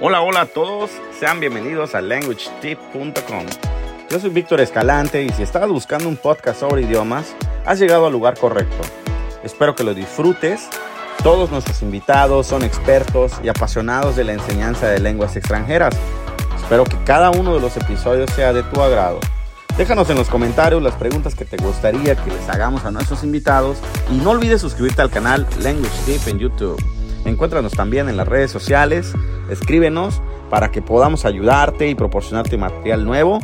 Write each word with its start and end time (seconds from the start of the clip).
Hola, 0.00 0.20
hola 0.20 0.42
a 0.42 0.46
todos, 0.46 0.90
sean 1.18 1.40
bienvenidos 1.40 1.94
a 1.94 2.00
languagetip.com. 2.00 3.46
Yo 4.08 4.20
soy 4.20 4.30
Víctor 4.30 4.60
Escalante 4.60 5.22
y 5.22 5.30
si 5.30 5.42
estabas 5.42 5.70
buscando 5.70 6.08
un 6.08 6.16
podcast 6.16 6.60
sobre 6.60 6.82
idiomas, 6.82 7.34
has 7.64 7.80
llegado 7.80 8.06
al 8.06 8.12
lugar 8.12 8.38
correcto. 8.38 8.76
Espero 9.42 9.74
que 9.74 9.84
lo 9.84 9.94
disfrutes. 9.94 10.68
Todos 11.22 11.50
nuestros 11.50 11.82
invitados 11.82 12.46
son 12.46 12.62
expertos 12.62 13.32
y 13.42 13.48
apasionados 13.48 14.16
de 14.16 14.24
la 14.24 14.34
enseñanza 14.34 14.88
de 14.88 15.00
lenguas 15.00 15.34
extranjeras. 15.34 15.96
Espero 16.56 16.84
que 16.84 17.02
cada 17.04 17.30
uno 17.30 17.54
de 17.54 17.60
los 17.60 17.76
episodios 17.76 18.30
sea 18.30 18.52
de 18.52 18.62
tu 18.62 18.80
agrado. 18.80 19.18
Déjanos 19.76 20.08
en 20.08 20.16
los 20.16 20.30
comentarios 20.30 20.82
las 20.82 20.94
preguntas 20.94 21.34
que 21.34 21.44
te 21.44 21.58
gustaría 21.58 22.16
que 22.16 22.30
les 22.30 22.48
hagamos 22.48 22.86
a 22.86 22.90
nuestros 22.90 23.22
invitados 23.22 23.76
y 24.10 24.14
no 24.14 24.30
olvides 24.30 24.62
suscribirte 24.62 25.02
al 25.02 25.10
canal 25.10 25.46
Language 25.60 25.92
Tip 26.06 26.28
en 26.28 26.38
YouTube. 26.38 26.82
Encuéntranos 27.26 27.74
también 27.74 28.08
en 28.08 28.16
las 28.16 28.26
redes 28.26 28.50
sociales, 28.50 29.12
escríbenos 29.50 30.22
para 30.48 30.70
que 30.70 30.80
podamos 30.80 31.26
ayudarte 31.26 31.88
y 31.88 31.94
proporcionarte 31.94 32.56
material 32.56 33.04
nuevo. 33.04 33.38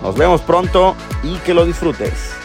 Nos 0.00 0.16
vemos 0.16 0.42
pronto 0.42 0.94
y 1.24 1.34
que 1.38 1.54
lo 1.54 1.66
disfrutes. 1.66 2.36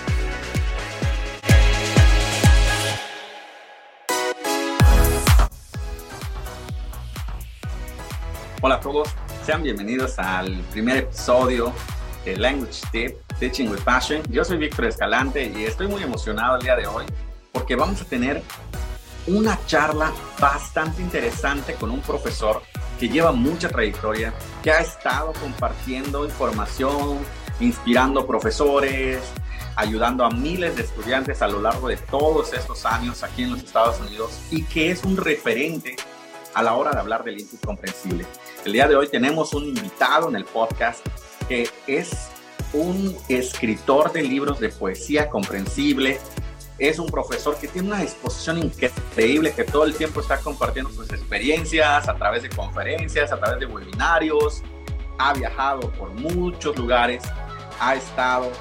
Hola 8.59 8.75
a 8.75 8.79
todos, 8.79 9.07
sean 9.45 9.61
bienvenidos 9.61 10.17
al 10.17 10.61
primer 10.71 10.97
episodio 10.97 11.73
de 12.25 12.37
Language 12.37 12.81
Tip, 12.91 13.17
Teaching 13.39 13.69
with 13.69 13.81
Passion. 13.81 14.21
Yo 14.29 14.43
soy 14.43 14.57
Víctor 14.57 14.85
Escalante 14.85 15.51
y 15.55 15.63
estoy 15.65 15.87
muy 15.87 16.03
emocionado 16.03 16.57
el 16.57 16.63
día 16.63 16.75
de 16.75 16.87
hoy 16.87 17.05
porque 17.51 17.75
vamos 17.75 18.01
a 18.01 18.05
tener 18.05 18.41
una 19.27 19.57
charla 19.65 20.11
bastante 20.39 21.01
interesante 21.01 21.75
con 21.75 21.91
un 21.91 22.01
profesor 22.01 22.61
que 22.99 23.09
lleva 23.09 23.31
mucha 23.31 23.69
trayectoria, 23.69 24.33
que 24.61 24.71
ha 24.71 24.79
estado 24.79 25.33
compartiendo 25.33 26.25
información, 26.25 27.19
inspirando 27.59 28.25
profesores, 28.27 29.19
ayudando 29.75 30.25
a 30.25 30.29
miles 30.29 30.75
de 30.75 30.83
estudiantes 30.83 31.41
a 31.41 31.47
lo 31.47 31.61
largo 31.61 31.87
de 31.87 31.97
todos 31.97 32.53
estos 32.53 32.85
años 32.85 33.23
aquí 33.23 33.43
en 33.43 33.51
los 33.51 33.63
Estados 33.63 33.99
Unidos 33.99 34.39
y 34.51 34.63
que 34.63 34.91
es 34.91 35.03
un 35.03 35.17
referente 35.17 35.95
a 36.53 36.61
la 36.61 36.75
hora 36.75 36.91
de 36.91 36.99
hablar 36.99 37.23
del 37.23 37.39
input 37.39 37.65
comprensible. 37.65 38.25
El 38.65 38.73
día 38.73 38.87
de 38.87 38.95
hoy 38.95 39.07
tenemos 39.07 39.53
un 39.53 39.65
invitado 39.65 40.29
en 40.29 40.35
el 40.35 40.45
podcast 40.45 41.05
que 41.47 41.69
es 41.87 42.29
un 42.73 43.15
escritor 43.29 44.11
de 44.11 44.23
libros 44.23 44.59
de 44.59 44.69
poesía 44.69 45.29
comprensible, 45.29 46.19
es 46.79 46.97
un 46.99 47.07
profesor 47.07 47.57
que 47.57 47.67
tiene 47.67 47.89
una 47.89 47.99
disposición 47.99 48.57
increíble, 48.57 49.53
que 49.53 49.63
todo 49.63 49.85
el 49.85 49.95
tiempo 49.95 50.21
está 50.21 50.39
compartiendo 50.39 50.91
sus 50.91 51.09
experiencias 51.11 52.07
a 52.07 52.15
través 52.15 52.43
de 52.43 52.49
conferencias, 52.49 53.31
a 53.31 53.39
través 53.39 53.59
de 53.59 53.65
webinarios, 53.67 54.63
ha 55.19 55.33
viajado 55.33 55.91
por 55.91 56.09
muchos 56.09 56.75
lugares, 56.77 57.23
ha 57.79 57.95
estado 57.95 58.51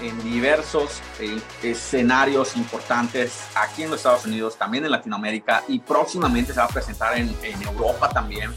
en 0.00 0.18
diversos 0.22 1.00
eh, 1.20 1.38
escenarios 1.62 2.56
importantes 2.56 3.48
aquí 3.54 3.82
en 3.82 3.90
los 3.90 3.98
Estados 3.98 4.24
Unidos, 4.24 4.56
también 4.56 4.84
en 4.84 4.92
Latinoamérica 4.92 5.64
y 5.68 5.80
próximamente 5.80 6.52
se 6.52 6.60
va 6.60 6.66
a 6.66 6.68
presentar 6.68 7.18
en, 7.18 7.34
en 7.42 7.62
Europa 7.62 8.08
también 8.08 8.54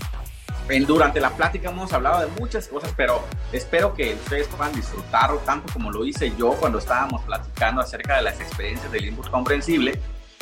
durante 0.80 1.20
la 1.20 1.32
plática 1.32 1.70
hemos 1.70 1.92
hablado 1.94 2.22
de 2.22 2.28
muchas 2.40 2.68
cosas, 2.68 2.94
pero 2.96 3.24
espero 3.52 3.94
que 3.94 4.14
ustedes 4.14 4.48
puedan 4.48 4.74
disfrutarlo 4.74 5.38
tanto 5.40 5.72
como 5.74 5.92
lo 5.92 6.06
hice 6.06 6.34
yo 6.38 6.52
cuando 6.54 6.80
estábamos 6.80 7.22
platicando 7.24 7.82
acerca 7.82 8.18
de 8.18 8.24
las 8.24 8.40
experiencias 8.40 8.92
del 8.92 9.06
input 9.06 9.30
comprensible. 9.30 10.00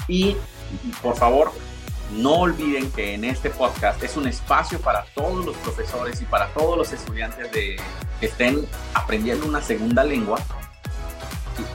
Y 0.07 0.35
por 1.01 1.15
favor, 1.15 1.51
no 2.11 2.39
olviden 2.39 2.91
que 2.91 3.13
en 3.13 3.23
este 3.23 3.49
podcast 3.49 4.01
es 4.03 4.17
un 4.17 4.27
espacio 4.27 4.79
para 4.79 5.03
todos 5.13 5.45
los 5.45 5.55
profesores 5.57 6.21
y 6.21 6.25
para 6.25 6.47
todos 6.47 6.77
los 6.77 6.91
estudiantes 6.91 7.51
de, 7.51 7.77
que 8.19 8.25
estén 8.25 8.67
aprendiendo 8.93 9.45
una 9.45 9.61
segunda 9.61 10.03
lengua. 10.03 10.39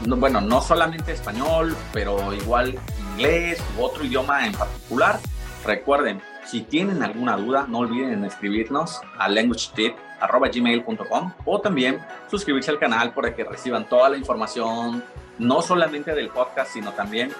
Bueno, 0.06 0.41
no 0.41 0.62
solamente 0.62 1.12
español, 1.12 1.76
pero 1.93 2.32
igual 2.32 2.78
inglés 3.10 3.62
u 3.78 3.82
otro 3.82 4.04
idioma 4.04 4.47
en 4.47 4.53
particular. 4.53 5.20
Recuerden, 5.64 6.22
si 6.47 6.62
tienen 6.62 7.03
alguna 7.03 7.37
duda, 7.37 7.66
no 7.69 7.78
olviden 7.78 8.25
escribirnos 8.25 9.00
a 9.19 9.28
languagetip.gmail.com 9.28 11.32
o 11.44 11.60
también 11.60 12.00
suscribirse 12.31 12.71
al 12.71 12.78
canal 12.78 13.12
para 13.12 13.34
que 13.34 13.44
reciban 13.44 13.88
toda 13.88 14.10
la 14.10 14.16
información, 14.16 15.03
no 15.38 15.62
solamente 15.62 16.15
del 16.15 16.28
podcast, 16.28 16.72
sino 16.72 16.93
también 16.93 17.32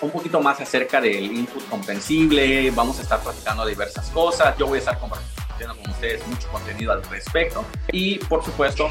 un 0.00 0.10
poquito 0.10 0.40
más 0.40 0.60
acerca 0.60 1.00
del 1.00 1.32
input 1.32 1.68
comprensible. 1.68 2.70
Vamos 2.72 2.98
a 2.98 3.02
estar 3.02 3.20
platicando 3.20 3.64
diversas 3.66 4.10
cosas. 4.10 4.56
Yo 4.58 4.66
voy 4.66 4.76
a 4.76 4.78
estar 4.80 4.98
compartiendo 4.98 5.76
con 5.76 5.90
ustedes 5.90 6.26
mucho 6.26 6.48
contenido 6.48 6.92
al 6.92 7.02
respecto. 7.04 7.64
Y 7.92 8.18
por 8.18 8.44
supuesto, 8.44 8.90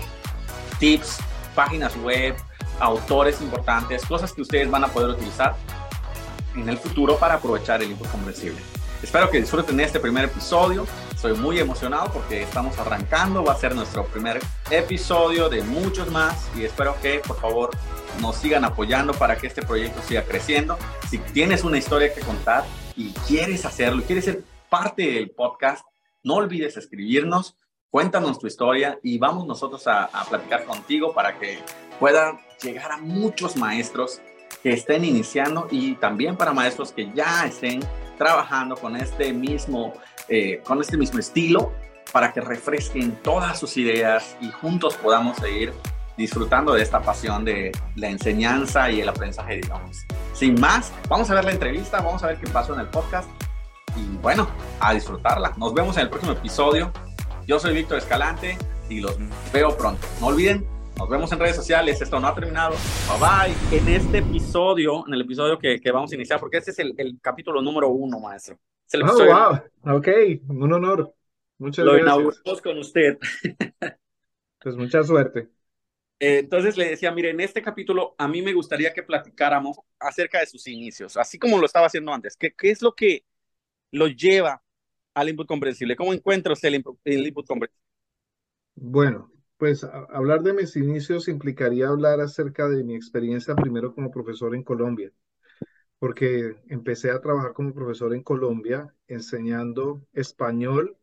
tips, 0.79 1.19
páginas 1.55 1.95
web, 1.97 2.35
autores 2.79 3.41
importantes, 3.41 4.05
cosas 4.05 4.33
que 4.33 4.41
ustedes 4.41 4.69
van 4.69 4.83
a 4.83 4.87
poder 4.87 5.11
utilizar 5.11 5.55
en 6.55 6.67
el 6.67 6.77
futuro 6.77 7.17
para 7.17 7.35
aprovechar 7.35 7.81
el 7.81 7.91
input 7.91 8.09
comprensible. 8.09 8.59
Espero 9.03 9.31
que 9.31 9.39
disfruten 9.39 9.79
este 9.79 9.99
primer 9.99 10.25
episodio. 10.25 10.85
Estoy 11.11 11.33
muy 11.33 11.57
emocionado 11.57 12.13
porque 12.13 12.43
estamos 12.43 12.77
arrancando. 12.77 13.43
Va 13.43 13.53
a 13.53 13.57
ser 13.57 13.75
nuestro 13.75 14.05
primer 14.05 14.39
episodio 14.69 15.49
de 15.49 15.63
muchos 15.63 16.11
más 16.11 16.47
y 16.55 16.65
espero 16.65 16.95
que 17.01 17.19
por 17.25 17.39
favor 17.39 17.71
nos 18.21 18.35
sigan 18.35 18.63
apoyando 18.63 19.13
para 19.13 19.37
que 19.37 19.47
este 19.47 19.63
proyecto 19.63 20.03
siga 20.03 20.23
creciendo. 20.23 20.77
Si 21.09 21.17
tienes 21.17 21.63
una 21.63 21.79
historia 21.79 22.13
que 22.13 22.21
contar 22.21 22.63
y 22.95 23.11
quieres 23.27 23.65
hacerlo, 23.65 24.03
quieres 24.03 24.25
ser 24.25 24.43
parte 24.69 25.01
del 25.01 25.31
podcast, 25.31 25.83
no 26.23 26.35
olvides 26.35 26.77
escribirnos, 26.77 27.57
cuéntanos 27.89 28.37
tu 28.37 28.45
historia 28.45 28.99
y 29.01 29.17
vamos 29.17 29.47
nosotros 29.47 29.87
a, 29.87 30.05
a 30.05 30.25
platicar 30.25 30.65
contigo 30.65 31.11
para 31.11 31.39
que 31.39 31.57
pueda 31.99 32.39
llegar 32.61 32.91
a 32.91 32.97
muchos 32.97 33.57
maestros 33.57 34.21
que 34.61 34.73
estén 34.73 35.03
iniciando 35.05 35.67
y 35.71 35.95
también 35.95 36.37
para 36.37 36.53
maestros 36.53 36.91
que 36.91 37.11
ya 37.15 37.47
estén 37.47 37.79
trabajando 38.21 38.75
con 38.75 38.95
este 38.95 39.33
mismo, 39.33 39.93
eh, 40.29 40.61
con 40.63 40.79
este 40.79 40.95
mismo 40.95 41.17
estilo 41.17 41.73
para 42.11 42.31
que 42.31 42.39
refresquen 42.39 43.15
todas 43.23 43.59
sus 43.59 43.77
ideas 43.77 44.37
y 44.39 44.51
juntos 44.51 44.95
podamos 44.95 45.37
seguir 45.37 45.73
disfrutando 46.17 46.73
de 46.73 46.83
esta 46.83 47.01
pasión 47.01 47.43
de 47.43 47.71
la 47.95 48.09
enseñanza 48.09 48.91
y 48.91 49.01
el 49.01 49.09
aprendizaje 49.09 49.57
idiomas. 49.57 50.05
Sin 50.33 50.61
más, 50.61 50.93
vamos 51.09 51.31
a 51.31 51.33
ver 51.33 51.45
la 51.45 51.51
entrevista, 51.51 51.99
vamos 51.99 52.21
a 52.21 52.27
ver 52.27 52.37
qué 52.37 52.47
pasó 52.51 52.75
en 52.75 52.81
el 52.81 52.87
podcast 52.89 53.27
y 53.95 54.03
bueno, 54.17 54.47
a 54.79 54.93
disfrutarla. 54.93 55.53
Nos 55.57 55.73
vemos 55.73 55.97
en 55.97 56.03
el 56.03 56.09
próximo 56.09 56.33
episodio. 56.33 56.93
Yo 57.47 57.59
soy 57.59 57.73
Víctor 57.73 57.97
Escalante 57.97 58.55
y 58.87 58.99
los 58.99 59.17
veo 59.51 59.75
pronto. 59.75 60.05
No 60.19 60.27
olviden 60.27 60.63
nos 60.97 61.09
vemos 61.09 61.31
en 61.31 61.39
redes 61.39 61.55
sociales. 61.55 62.01
Esto 62.01 62.19
no 62.19 62.27
ha 62.27 62.35
terminado. 62.35 62.75
Bye 63.07 63.19
bye. 63.19 63.77
En 63.77 63.87
este 63.87 64.19
episodio, 64.19 65.05
en 65.07 65.13
el 65.13 65.21
episodio 65.21 65.57
que, 65.57 65.79
que 65.79 65.91
vamos 65.91 66.11
a 66.11 66.15
iniciar, 66.15 66.39
porque 66.39 66.57
este 66.57 66.71
es 66.71 66.79
el, 66.79 66.93
el 66.97 67.19
capítulo 67.21 67.61
número 67.61 67.89
uno, 67.89 68.19
maestro. 68.19 68.59
oh, 69.03 69.25
wow. 69.25 69.95
Ok, 69.97 70.07
un 70.47 70.73
honor. 70.73 71.13
Muchas 71.57 71.85
Lo 71.85 71.93
gracias. 71.93 72.07
inauguramos 72.07 72.61
con 72.61 72.77
usted. 72.79 73.17
Pues 74.59 74.75
mucha 74.75 75.03
suerte. 75.03 75.49
Eh, 76.19 76.39
entonces 76.39 76.77
le 76.77 76.89
decía, 76.89 77.11
mire, 77.11 77.31
en 77.31 77.39
este 77.39 77.61
capítulo 77.63 78.13
a 78.17 78.27
mí 78.27 78.41
me 78.43 78.53
gustaría 78.53 78.93
que 78.93 79.01
platicáramos 79.01 79.77
acerca 79.99 80.39
de 80.39 80.45
sus 80.45 80.67
inicios, 80.67 81.17
así 81.17 81.39
como 81.39 81.57
lo 81.57 81.65
estaba 81.65 81.87
haciendo 81.87 82.13
antes. 82.13 82.37
¿Qué, 82.37 82.53
qué 82.55 82.69
es 82.69 82.81
lo 82.83 82.93
que 82.93 83.25
lo 83.91 84.07
lleva 84.07 84.61
al 85.15 85.29
input 85.29 85.47
comprensible? 85.47 85.95
¿Cómo 85.95 86.13
encuentra 86.13 86.53
usted 86.53 86.67
el 86.69 86.75
input, 86.75 86.99
el 87.05 87.25
input 87.27 87.47
comprensible? 87.47 87.81
Bueno, 88.75 89.31
pues 89.61 89.83
hablar 89.83 90.41
de 90.41 90.53
mis 90.53 90.75
inicios 90.75 91.27
implicaría 91.27 91.89
hablar 91.89 92.19
acerca 92.19 92.67
de 92.67 92.83
mi 92.83 92.95
experiencia 92.95 93.53
primero 93.53 93.93
como 93.93 94.09
profesor 94.09 94.55
en 94.55 94.63
Colombia, 94.63 95.11
porque 95.99 96.55
empecé 96.67 97.11
a 97.11 97.21
trabajar 97.21 97.53
como 97.53 97.71
profesor 97.71 98.15
en 98.15 98.23
Colombia 98.23 98.91
enseñando 99.07 100.01
español 100.13 100.97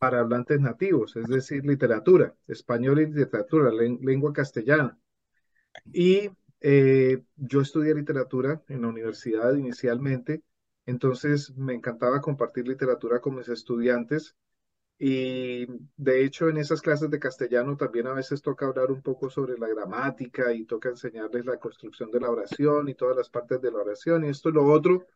para 0.00 0.20
hablantes 0.20 0.60
nativos, 0.60 1.14
es 1.16 1.26
decir, 1.26 1.66
literatura, 1.66 2.34
español 2.46 3.02
y 3.02 3.06
literatura, 3.12 3.70
lengua 3.70 4.32
castellana. 4.32 4.98
Y 5.92 6.30
eh, 6.62 7.22
yo 7.36 7.60
estudié 7.60 7.94
literatura 7.94 8.62
en 8.68 8.80
la 8.80 8.88
universidad 8.88 9.52
inicialmente, 9.52 10.42
entonces 10.86 11.54
me 11.54 11.74
encantaba 11.74 12.22
compartir 12.22 12.66
literatura 12.66 13.20
con 13.20 13.34
mis 13.34 13.50
estudiantes 13.50 14.34
y 15.06 15.66
de 15.98 16.24
hecho, 16.24 16.48
en 16.48 16.56
esas 16.56 16.80
clases 16.80 17.10
de 17.10 17.18
castellano 17.18 17.76
también 17.76 18.06
a 18.06 18.14
veces 18.14 18.40
toca 18.40 18.64
hablar 18.64 18.90
un 18.90 19.02
poco 19.02 19.28
sobre 19.28 19.58
la 19.58 19.68
gramática 19.68 20.54
y 20.54 20.64
toca 20.64 20.88
enseñarles 20.88 21.44
la 21.44 21.58
construcción 21.58 22.10
de 22.10 22.20
la 22.20 22.30
oración 22.30 22.88
y 22.88 22.94
todas 22.94 23.14
las 23.14 23.28
partes 23.28 23.60
de 23.60 23.70
la 23.70 23.80
oración 23.80 24.24
y 24.24 24.30
esto 24.30 24.48
y 24.48 24.52
lo 24.52 24.64
otro, 24.64 25.06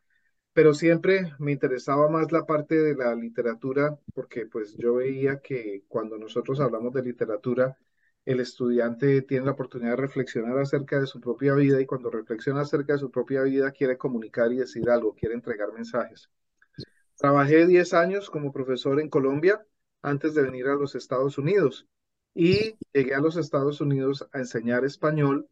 pero 0.53 0.75
siempre 0.75 1.33
me 1.39 1.53
interesaba 1.53 2.07
más 2.07 2.31
la 2.31 2.45
parte 2.45 2.75
de 2.75 2.93
la 2.95 3.15
literatura 3.15 3.97
porque 4.13 4.45
pues 4.45 4.75
yo 4.77 4.93
veía 4.95 5.39
que 5.41 5.85
cuando 5.87 6.19
nosotros 6.19 6.59
hablamos 6.59 6.93
de 6.93 7.01
literatura 7.01 7.75
el 8.25 8.41
estudiante 8.41 9.23
tiene 9.23 9.45
la 9.47 9.53
oportunidad 9.53 9.91
de 9.91 10.03
reflexionar 10.03 10.59
acerca 10.59 10.99
de 10.99 11.07
su 11.07 11.19
propia 11.19 11.55
vida 11.55 11.81
y 11.81 11.87
cuando 11.87 12.11
reflexiona 12.11 12.61
acerca 12.61 12.93
de 12.93 12.99
su 12.99 13.09
propia 13.09 13.41
vida 13.41 13.71
quiere 13.71 13.97
comunicar 13.97 14.51
y 14.51 14.57
decir 14.57 14.87
algo, 14.87 15.15
quiere 15.15 15.33
entregar 15.33 15.73
mensajes. 15.73 16.29
Trabajé 17.17 17.65
10 17.65 17.93
años 17.95 18.29
como 18.29 18.51
profesor 18.51 18.99
en 19.01 19.09
Colombia 19.09 19.65
antes 20.01 20.33
de 20.33 20.43
venir 20.43 20.67
a 20.67 20.75
los 20.75 20.95
Estados 20.95 21.37
Unidos. 21.37 21.87
Y 22.33 22.75
llegué 22.93 23.15
a 23.15 23.19
los 23.19 23.37
Estados 23.37 23.81
Unidos 23.81 24.27
a 24.31 24.39
enseñar 24.39 24.85
español 24.85 25.49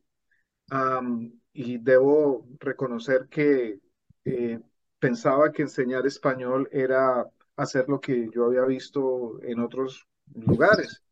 y 1.53 1.77
debo 1.77 2.47
reconocer 2.59 3.27
que 3.29 3.79
eh, 4.25 4.59
pensaba 4.99 5.51
que 5.51 5.63
enseñar 5.63 6.05
español 6.05 6.69
era 6.71 7.25
hacer 7.55 7.89
lo 7.89 7.99
que 7.99 8.29
yo 8.33 8.45
había 8.45 8.65
visto 8.65 9.41
en 9.41 9.59
otros 9.59 10.07
lugares, 10.33 11.03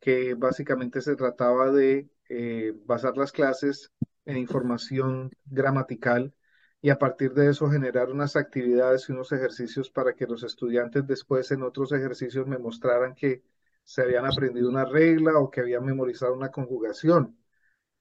que 0.00 0.34
básicamente 0.34 1.00
se 1.00 1.14
trataba 1.14 1.70
de 1.70 2.08
eh, 2.28 2.72
basar 2.84 3.16
las 3.16 3.30
clases 3.30 3.92
en 4.24 4.38
información 4.38 5.30
gramatical 5.44 6.34
y 6.82 6.90
a 6.90 6.98
partir 6.98 7.34
de 7.34 7.50
eso 7.50 7.70
generar 7.70 8.10
unas 8.10 8.36
actividades 8.36 9.08
y 9.08 9.12
unos 9.12 9.32
ejercicios 9.32 9.90
para 9.90 10.14
que 10.14 10.26
los 10.28 10.44
estudiantes 10.44 11.06
después 11.06 11.50
en 11.52 11.62
otros 11.64 11.92
ejercicios 11.92 12.46
me 12.48 12.58
mostraran 12.58 13.14
que 13.16 13.44
se 13.84 14.02
habían 14.02 14.26
aprendido 14.26 14.68
una 14.70 14.84
regla 14.86 15.38
o 15.38 15.50
que 15.50 15.60
habían 15.62 15.84
memorizado 15.86 16.34
una 16.34 16.50
conjugación. 16.50 17.38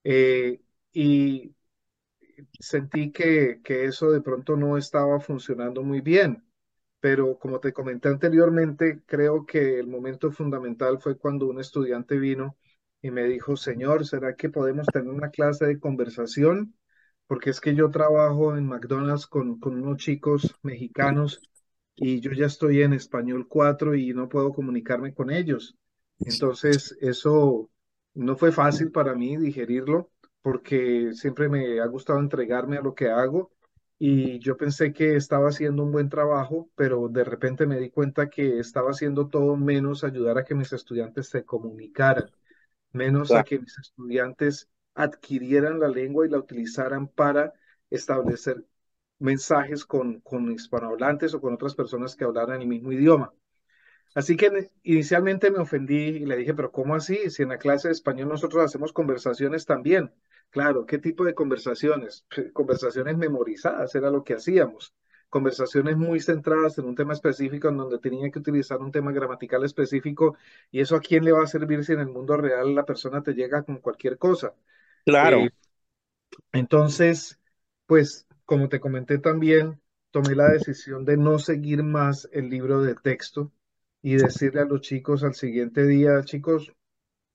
Eh, 0.04 0.62
y 0.94 1.56
sentí 2.60 3.12
que, 3.12 3.62
que 3.63 3.86
eso 3.86 4.12
de 4.12 4.22
pronto 4.22 4.56
no 4.56 4.78
estaba 4.78 5.19
funcionando 5.19 5.83
muy 5.83 6.01
bien 6.01 6.44
pero 7.01 7.38
como 7.39 7.60
te 7.60 7.74
comenté 7.74 8.10
anteriormente, 8.10 9.04
creo 9.06 9.45
que 9.45 9.80
el 9.80 9.88
momento 9.88 10.31
fundamental 10.31 11.00
fue 11.01 11.19
cuando 11.19 11.48
un 11.50 11.60
estudiante 11.62 12.18
vino 12.19 12.57
y 13.04 13.12
me 13.12 13.25
dijo, 13.25 13.57
Señor, 13.57 14.07
¿será 14.07 14.36
que 14.38 14.50
podemos 14.50 14.88
tener 14.88 15.10
una 15.13 15.30
clase 15.31 15.68
de 15.68 15.80
conversación? 15.81 16.75
Porque 17.31 17.51
es 17.51 17.62
que 17.62 17.74
yo 17.74 17.89
trabajo 17.89 18.57
en 18.57 18.68
McDonald's 18.68 19.25
con, 19.25 19.57
con 19.57 19.81
unos 19.81 20.00
chicos 20.00 20.54
mexicanos 20.63 21.39
y 21.95 22.19
yo 22.19 22.33
ya 22.33 22.48
estoy 22.48 22.81
en 22.81 22.92
español 22.92 23.48
4 23.48 23.95
y 23.95 24.13
no 24.13 24.28
puedo 24.28 24.51
comunicarme 24.51 25.13
con 25.13 25.31
ellos. 25.31 25.78
Entonces, 26.19 26.94
eso 27.00 27.69
no 28.16 28.36
fue 28.36 28.51
fácil 28.51 28.92
para 28.92 29.16
mí 29.16 29.38
digerirlo 29.38 30.12
porque 30.42 31.13
siempre 31.13 31.48
me 31.48 31.80
ha 31.80 31.86
gustado 31.86 32.19
entregarme 32.19 32.75
a 32.75 32.81
lo 32.81 32.94
que 32.94 33.07
hago 33.07 33.54
y 33.98 34.39
yo 34.39 34.57
pensé 34.57 34.92
que 34.92 35.16
estaba 35.16 35.48
haciendo 35.48 35.83
un 35.83 35.94
buen 35.94 36.10
trabajo, 36.10 36.69
pero 36.75 37.07
de 37.07 37.24
repente 37.24 37.66
me 37.66 37.80
di 37.80 37.92
cuenta 37.92 38.30
que 38.30 38.60
estaba 38.60 38.89
haciendo 38.89 39.30
todo 39.30 39.56
menos 39.56 40.04
ayudar 40.04 40.38
a 40.38 40.44
que 40.44 40.54
mis 40.54 40.74
estudiantes 40.74 41.30
se 41.30 41.45
comunicaran, 41.45 42.30
menos 42.92 43.31
a 43.31 43.45
que 43.45 43.57
mis 43.57 43.80
estudiantes 43.80 44.68
adquirieran 44.95 45.79
la 45.79 45.88
lengua 45.89 46.25
y 46.25 46.29
la 46.29 46.39
utilizaran 46.39 47.07
para 47.07 47.53
establecer 47.89 48.65
mensajes 49.19 49.85
con, 49.85 50.19
con 50.21 50.51
hispanohablantes 50.51 51.33
o 51.33 51.41
con 51.41 51.53
otras 51.53 51.75
personas 51.75 52.15
que 52.15 52.25
hablaran 52.25 52.61
el 52.61 52.67
mismo 52.67 52.91
idioma. 52.91 53.33
Así 54.13 54.35
que 54.35 54.71
inicialmente 54.83 55.51
me 55.51 55.59
ofendí 55.59 55.95
y 55.95 56.25
le 56.25 56.35
dije, 56.38 56.53
pero 56.53 56.71
¿cómo 56.71 56.95
así? 56.95 57.29
Si 57.29 57.43
en 57.43 57.49
la 57.49 57.57
clase 57.57 57.88
de 57.88 57.93
español 57.93 58.29
nosotros 58.29 58.63
hacemos 58.63 58.91
conversaciones 58.93 59.65
también. 59.65 60.13
Claro, 60.49 60.85
¿qué 60.85 60.97
tipo 60.97 61.23
de 61.23 61.33
conversaciones? 61.33 62.25
Conversaciones 62.53 63.17
memorizadas 63.17 63.95
era 63.95 64.11
lo 64.11 64.23
que 64.23 64.33
hacíamos. 64.33 64.94
Conversaciones 65.29 65.95
muy 65.95 66.19
centradas 66.19 66.77
en 66.77 66.85
un 66.85 66.95
tema 66.95 67.13
específico 67.13 67.69
en 67.69 67.77
donde 67.77 67.99
tenía 67.99 68.29
que 68.29 68.39
utilizar 68.39 68.79
un 68.81 68.91
tema 68.91 69.13
gramatical 69.13 69.63
específico 69.63 70.35
y 70.71 70.81
eso 70.81 70.97
a 70.97 70.99
quién 70.99 71.23
le 71.23 71.31
va 71.31 71.44
a 71.44 71.47
servir 71.47 71.85
si 71.85 71.94
en 71.94 72.01
el 72.01 72.09
mundo 72.09 72.35
real 72.35 72.75
la 72.75 72.85
persona 72.85 73.23
te 73.23 73.33
llega 73.33 73.63
con 73.63 73.77
cualquier 73.77 74.17
cosa. 74.17 74.53
Claro. 75.06 75.45
Eh, 75.45 75.51
entonces, 76.53 77.39
pues 77.86 78.27
como 78.45 78.69
te 78.69 78.80
comenté 78.80 79.18
también, 79.19 79.81
tomé 80.12 80.36
la 80.36 80.50
decisión 80.50 81.06
de 81.06 81.18
no 81.18 81.39
seguir 81.39 81.83
más 81.83 82.27
el 82.33 82.50
libro 82.50 82.81
de 82.81 82.95
texto 82.95 83.51
y 84.01 84.15
decirle 84.15 84.62
a 84.62 84.65
los 84.65 84.81
chicos 84.81 85.24
al 85.24 85.36
siguiente 85.36 85.86
día, 85.86 86.24
chicos, 86.24 86.71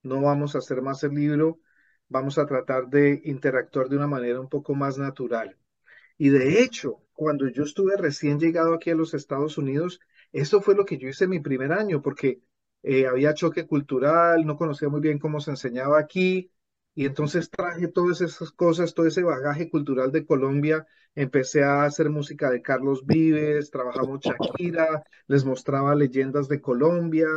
no 0.02 0.22
vamos 0.22 0.54
a 0.56 0.58
hacer 0.58 0.82
más 0.82 1.02
el 1.04 1.14
libro, 1.14 1.60
vamos 2.08 2.38
a 2.38 2.46
tratar 2.46 2.88
de 2.88 3.20
interactuar 3.24 3.88
de 3.88 3.96
una 3.96 4.06
manera 4.08 4.40
un 4.40 4.48
poco 4.50 4.74
más 4.74 4.98
natural. 4.98 5.56
Y 6.18 6.30
de 6.30 6.62
hecho, 6.62 7.02
cuando 7.12 7.48
yo 7.48 7.62
estuve 7.64 7.96
recién 7.96 8.38
llegado 8.40 8.74
aquí 8.74 8.90
a 8.90 8.94
los 8.94 9.14
Estados 9.14 9.58
Unidos, 9.58 10.00
eso 10.32 10.60
fue 10.60 10.74
lo 10.74 10.84
que 10.84 10.98
yo 10.98 11.08
hice 11.08 11.26
mi 11.28 11.40
primer 11.40 11.72
año, 11.72 12.02
porque 12.02 12.40
eh, 12.82 13.06
había 13.06 13.34
choque 13.34 13.66
cultural, 13.66 14.44
no 14.46 14.56
conocía 14.56 14.88
muy 14.88 15.00
bien 15.00 15.18
cómo 15.18 15.40
se 15.40 15.50
enseñaba 15.50 15.98
aquí, 15.98 16.50
y 16.96 17.04
entonces 17.04 17.50
traje 17.50 17.88
todas 17.88 18.22
esas 18.22 18.50
cosas, 18.50 18.94
todo 18.94 19.06
ese 19.06 19.22
bagaje 19.22 19.68
cultural 19.68 20.10
de 20.12 20.24
Colombia. 20.24 20.86
Empecé 21.14 21.62
a 21.62 21.84
hacer 21.84 22.08
música 22.08 22.50
de 22.50 22.62
Carlos 22.62 23.04
Vives, 23.04 23.70
trabajamos 23.70 24.20
Shakira, 24.22 25.04
les 25.26 25.44
mostraba 25.44 25.94
leyendas 25.94 26.48
de 26.48 26.62
Colombia, 26.62 27.28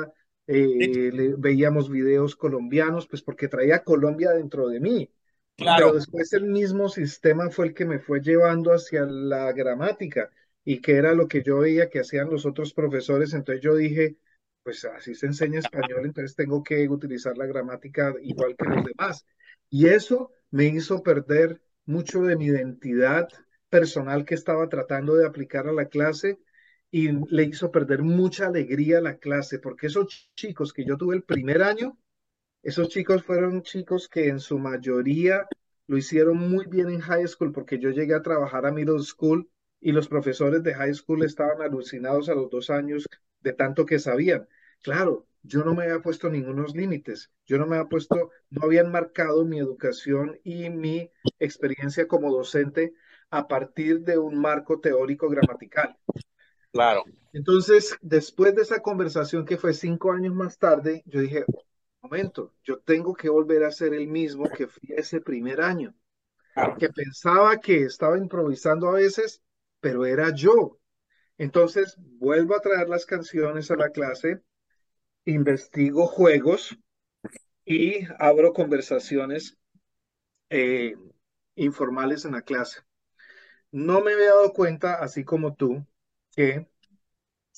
eh, 0.48 1.36
veíamos 1.38 1.90
videos 1.90 2.38
colombianos, 2.38 3.06
pues 3.06 3.22
porque 3.22 3.50
traía 3.50 3.84
Colombia 3.84 4.32
dentro 4.32 4.70
de 4.70 4.80
mí. 4.80 5.12
Claro. 5.58 5.88
Pero 5.88 5.96
después 5.98 6.32
el 6.32 6.46
mismo 6.46 6.88
sistema 6.88 7.50
fue 7.50 7.68
el 7.68 7.74
que 7.74 7.86
me 7.86 8.00
fue 8.00 8.22
llevando 8.22 8.72
hacia 8.72 9.06
la 9.06 9.52
gramática 9.52 10.30
y 10.64 10.80
que 10.80 10.94
era 10.94 11.14
lo 11.14 11.28
que 11.28 11.44
yo 11.44 11.60
veía 11.60 11.90
que 11.90 12.00
hacían 12.00 12.30
los 12.30 12.46
otros 12.46 12.74
profesores. 12.74 13.34
Entonces 13.34 13.62
yo 13.62 13.76
dije, 13.76 14.16
pues 14.64 14.86
así 14.86 15.16
se 15.16 15.26
enseña 15.26 15.60
español, 15.60 16.06
entonces 16.06 16.34
tengo 16.34 16.64
que 16.64 16.88
utilizar 16.88 17.38
la 17.38 17.46
gramática 17.46 18.14
igual 18.22 18.56
que 18.56 18.70
los 18.70 18.86
demás. 18.86 19.26
Y 19.69 19.88
eso 19.88 20.31
me 20.51 20.66
hizo 20.66 21.04
perder 21.04 21.62
mucho 21.86 22.21
de 22.24 22.36
mi 22.36 22.45
identidad 22.48 23.27
personal 23.69 24.25
que 24.25 24.36
estaba 24.36 24.68
tratando 24.69 25.16
de 25.16 25.25
aplicar 25.27 25.68
a 25.68 25.74
la 25.74 25.86
clase 25.88 26.39
y 26.92 27.10
le 27.33 27.44
hizo 27.44 27.71
perder 27.71 28.01
mucha 28.01 28.48
alegría 28.48 28.98
a 29.00 29.01
la 29.01 29.18
clase, 29.18 29.60
porque 29.60 29.88
esos 29.88 30.31
chicos 30.36 30.74
que 30.74 30.86
yo 30.86 30.98
tuve 30.98 31.16
el 31.16 31.24
primer 31.24 31.62
año, 31.62 31.98
esos 32.63 32.89
chicos 32.89 33.24
fueron 33.24 33.63
chicos 33.63 34.10
que 34.10 34.30
en 34.30 34.42
su 34.42 34.60
mayoría 34.60 35.48
lo 35.88 35.98
hicieron 35.98 36.38
muy 36.38 36.68
bien 36.68 36.89
en 36.89 37.01
high 37.01 37.27
school, 37.27 37.54
porque 37.54 37.80
yo 37.80 37.92
llegué 37.92 38.15
a 38.15 38.24
trabajar 38.24 38.65
a 38.68 38.74
middle 38.74 39.01
school 39.04 39.50
y 39.81 39.94
los 39.94 40.10
profesores 40.10 40.63
de 40.63 40.75
high 40.75 40.95
school 40.95 41.24
estaban 41.25 41.62
alucinados 41.63 42.30
a 42.30 42.36
los 42.36 42.50
dos 42.51 42.72
años 42.72 43.07
de 43.42 43.54
tanto 43.54 43.86
que 43.86 44.00
sabían. 44.00 44.48
Claro, 44.83 45.29
yo 45.44 45.63
no 45.63 45.74
me 45.74 45.83
había 45.83 46.01
puesto 46.01 46.30
ningunos 46.30 46.75
límites, 46.75 47.31
yo 47.45 47.57
no 47.57 47.65
me 47.65 47.77
había 47.77 47.89
puesto, 47.89 48.31
no 48.50 48.63
habían 48.63 48.91
marcado 48.91 49.45
mi 49.45 49.59
educación 49.59 50.39
y 50.44 50.69
mi 50.69 51.12
experiencia 51.39 52.07
como 52.07 52.31
docente 52.31 52.94
a 53.30 53.47
partir 53.47 54.01
de 54.01 54.18
un 54.18 54.39
marco 54.39 54.80
teórico 54.80 55.30
gramatical. 55.30 55.97
Claro. 56.72 57.03
Entonces, 57.34 57.96
después 58.01 58.55
de 58.55 58.63
esa 58.63 58.81
conversación 58.81 59.46
que 59.46 59.58
fue 59.58 59.74
cinco 59.74 60.12
años 60.12 60.34
más 60.34 60.58
tarde, 60.58 61.03
yo 61.05 61.19
dije, 61.19 61.46
momento, 62.01 62.53
yo 62.63 62.79
tengo 62.79 63.13
que 63.13 63.29
volver 63.29 63.63
a 63.63 63.72
ser 63.72 63.93
el 63.93 64.08
mismo 64.08 64.50
que 64.50 64.67
fui 64.67 64.93
ese 64.96 65.22
primer 65.22 65.62
año, 65.62 65.93
que 66.77 66.89
pensaba 66.89 67.58
que 67.60 67.84
estaba 67.84 68.17
improvisando 68.17 68.89
a 68.89 68.93
veces, 68.93 69.41
pero 69.79 70.05
era 70.05 70.34
yo. 70.34 70.79
Entonces, 71.38 71.96
vuelvo 71.98 72.55
a 72.55 72.62
traer 72.62 72.89
las 72.89 73.05
canciones 73.05 73.72
a 73.72 73.75
la 73.75 73.89
clase, 73.89 74.41
investigo 75.29 76.07
juegos 76.07 76.77
y 77.65 78.05
abro 78.17 78.53
conversaciones 78.53 79.57
eh, 80.50 80.95
informales 81.55 82.25
en 82.25 82.33
la 82.33 82.41
clase. 82.41 82.81
No 83.71 84.01
me 84.01 84.13
había 84.13 84.29
dado 84.29 84.53
cuenta, 84.53 84.95
así 84.95 85.24
como 85.24 85.55
tú, 85.55 85.86
que 86.36 86.67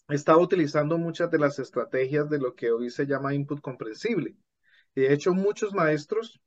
estaba 0.09 0.39
utilizando 0.39 0.97
muchas 0.97 1.31
de 1.31 1.39
las 1.39 1.59
estrategias 1.59 2.29
de 2.29 2.39
lo 2.39 2.55
que 2.55 2.71
hoy 2.71 2.89
se 2.89 3.05
llama 3.05 3.33
input 3.33 3.61
comprensible. 3.61 4.35
De 4.95 5.13
hecho, 5.13 5.33
muchos 5.33 5.73
maestros 5.73 6.41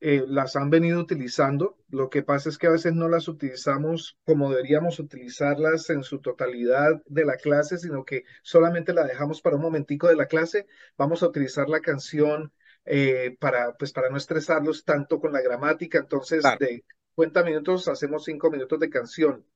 eh, 0.00 0.24
las 0.26 0.56
han 0.56 0.70
venido 0.70 1.00
utilizando. 1.00 1.78
Lo 1.88 2.10
que 2.10 2.22
pasa 2.22 2.48
es 2.48 2.58
que 2.58 2.66
a 2.66 2.70
veces 2.70 2.92
no 2.94 3.08
las 3.08 3.28
utilizamos 3.28 4.18
como 4.24 4.50
deberíamos 4.50 4.98
utilizarlas 4.98 5.88
en 5.90 6.02
su 6.02 6.20
totalidad 6.20 7.02
de 7.06 7.24
la 7.24 7.36
clase, 7.36 7.78
sino 7.78 8.04
que 8.04 8.24
solamente 8.42 8.92
la 8.92 9.04
dejamos 9.04 9.40
para 9.40 9.56
un 9.56 9.62
momentico 9.62 10.08
de 10.08 10.16
la 10.16 10.26
clase. 10.26 10.66
Vamos 10.98 11.22
a 11.22 11.28
utilizar 11.28 11.68
la 11.68 11.80
canción 11.80 12.52
eh, 12.84 13.36
para, 13.40 13.76
pues, 13.76 13.92
para 13.92 14.10
no 14.10 14.16
estresarlos 14.16 14.84
tanto 14.84 15.18
con 15.18 15.32
la 15.32 15.40
gramática. 15.40 15.98
Entonces, 15.98 16.44
de 16.60 16.84
50 17.14 17.42
minutos 17.44 17.88
hacemos 17.88 18.24
5 18.24 18.50
minutos 18.50 18.78
de 18.78 18.90
canción. 18.90 19.46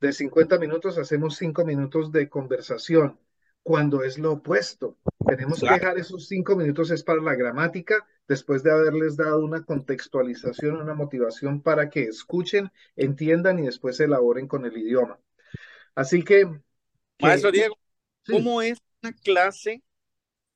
De 0.00 0.12
50 0.12 0.58
minutos 0.58 0.98
hacemos 0.98 1.36
5 1.36 1.64
minutos 1.64 2.10
de 2.10 2.28
conversación 2.28 3.18
cuando 3.62 4.02
es 4.02 4.18
lo 4.18 4.32
opuesto. 4.32 4.98
Tenemos 5.26 5.60
que 5.60 5.70
dejar 5.70 5.98
esos 5.98 6.26
cinco 6.26 6.56
minutos 6.56 6.90
es 6.90 7.02
para 7.02 7.20
la 7.20 7.34
gramática, 7.34 8.06
después 8.28 8.62
de 8.62 8.72
haberles 8.72 9.16
dado 9.16 9.44
una 9.44 9.64
contextualización, 9.64 10.76
una 10.76 10.94
motivación 10.94 11.62
para 11.62 11.90
que 11.90 12.04
escuchen, 12.04 12.70
entiendan 12.96 13.58
y 13.58 13.62
después 13.62 13.96
se 13.96 14.04
elaboren 14.04 14.46
con 14.48 14.64
el 14.64 14.76
idioma. 14.76 15.18
Así 15.94 16.22
que... 16.22 16.48
Maestro 17.20 17.52
Diego, 17.52 17.76
¿cómo 18.28 18.60
es 18.62 18.78
una 19.02 19.12
clase 19.12 19.82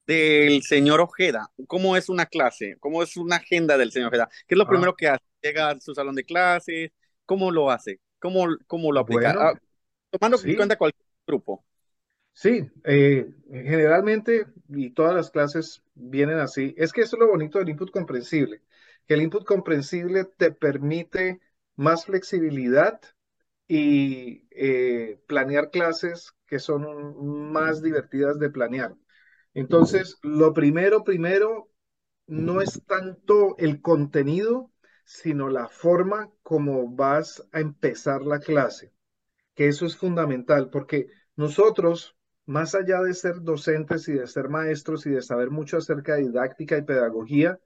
del 0.09 0.63
señor 0.63 1.01
Ojeda. 1.01 1.51
¿Cómo 1.67 1.97
es 1.97 2.09
una 2.09 2.27
clase? 2.27 2.77
¿Cómo 2.81 3.03
es 3.03 3.17
una 3.17 3.37
agenda 3.37 3.77
del 3.77 3.93
señor 3.93 4.09
Ojeda? 4.09 4.29
¿Qué 4.47 4.55
es 4.55 4.59
lo 4.59 4.65
Ah. 4.65 4.69
primero 4.69 4.97
que 4.97 5.09
hace? 5.09 5.25
¿Llega 5.43 5.71
a 5.71 5.81
su 5.81 5.95
salón 5.95 6.15
de 6.15 6.25
clases? 6.25 6.91
¿Cómo 7.27 7.51
lo 7.51 7.71
hace? 7.71 8.01
¿Cómo, 8.19 8.47
cómo 8.67 8.91
lo 8.91 9.01
aplica? 9.01 9.35
Bueno, 9.35 9.51
Ah, 9.51 9.61
tomando 10.11 10.39
en 10.39 10.43
sí. 10.43 10.57
cuenta 10.57 10.77
cualquier 10.79 11.05
grupo. 11.27 11.65
Sí, 12.41 12.71
eh, 12.85 13.29
generalmente, 13.51 14.47
y 14.69 14.91
todas 14.91 15.13
las 15.13 15.31
clases 15.33 15.83
vienen 15.95 16.39
así, 16.39 16.73
es 16.79 16.93
que 16.93 17.01
eso 17.01 17.17
es 17.17 17.21
lo 17.21 17.27
bonito 17.29 17.59
del 17.59 17.69
input 17.71 17.91
comprensible, 17.91 18.63
que 19.09 19.15
el 19.15 19.23
input 19.23 19.45
comprensible 19.45 20.25
te 20.25 20.53
permite 20.53 21.41
más 21.75 22.05
flexibilidad 22.07 23.01
y 23.67 24.47
eh, 24.53 25.21
planear 25.27 25.71
clases 25.73 26.33
que 26.47 26.61
son 26.61 27.51
más 27.51 27.83
divertidas 27.83 28.39
de 28.39 28.51
planear. 28.51 28.95
Entonces, 29.53 30.19
lo 30.23 30.55
primero, 30.55 31.03
primero, 31.03 31.73
no 32.29 32.61
es 32.63 32.81
tanto 32.87 33.57
el 33.59 33.83
contenido, 33.83 34.71
sino 35.05 35.49
la 35.49 35.67
forma 35.67 36.31
como 36.45 36.89
vas 36.95 37.49
a 37.51 37.59
empezar 37.59 38.23
la 38.23 38.39
clase 38.39 38.93
que 39.55 39.69
eso 39.69 39.87
es 39.87 39.97
fundamental, 39.97 40.71
porque 40.71 41.09
nosotros, 41.37 42.17
más 42.49 42.75
allá 42.75 43.03
de 43.03 43.13
ser 43.13 43.43
docentes 43.43 44.09
y 44.09 44.15
de 44.15 44.27
ser 44.27 44.49
maestros 44.49 45.05
y 45.05 45.11
de 45.11 45.21
saber 45.21 45.51
mucho 45.51 45.77
acerca 45.77 46.15
de 46.15 46.23
didáctica 46.23 46.79
y 46.79 46.83
pedagogía, 46.83 47.61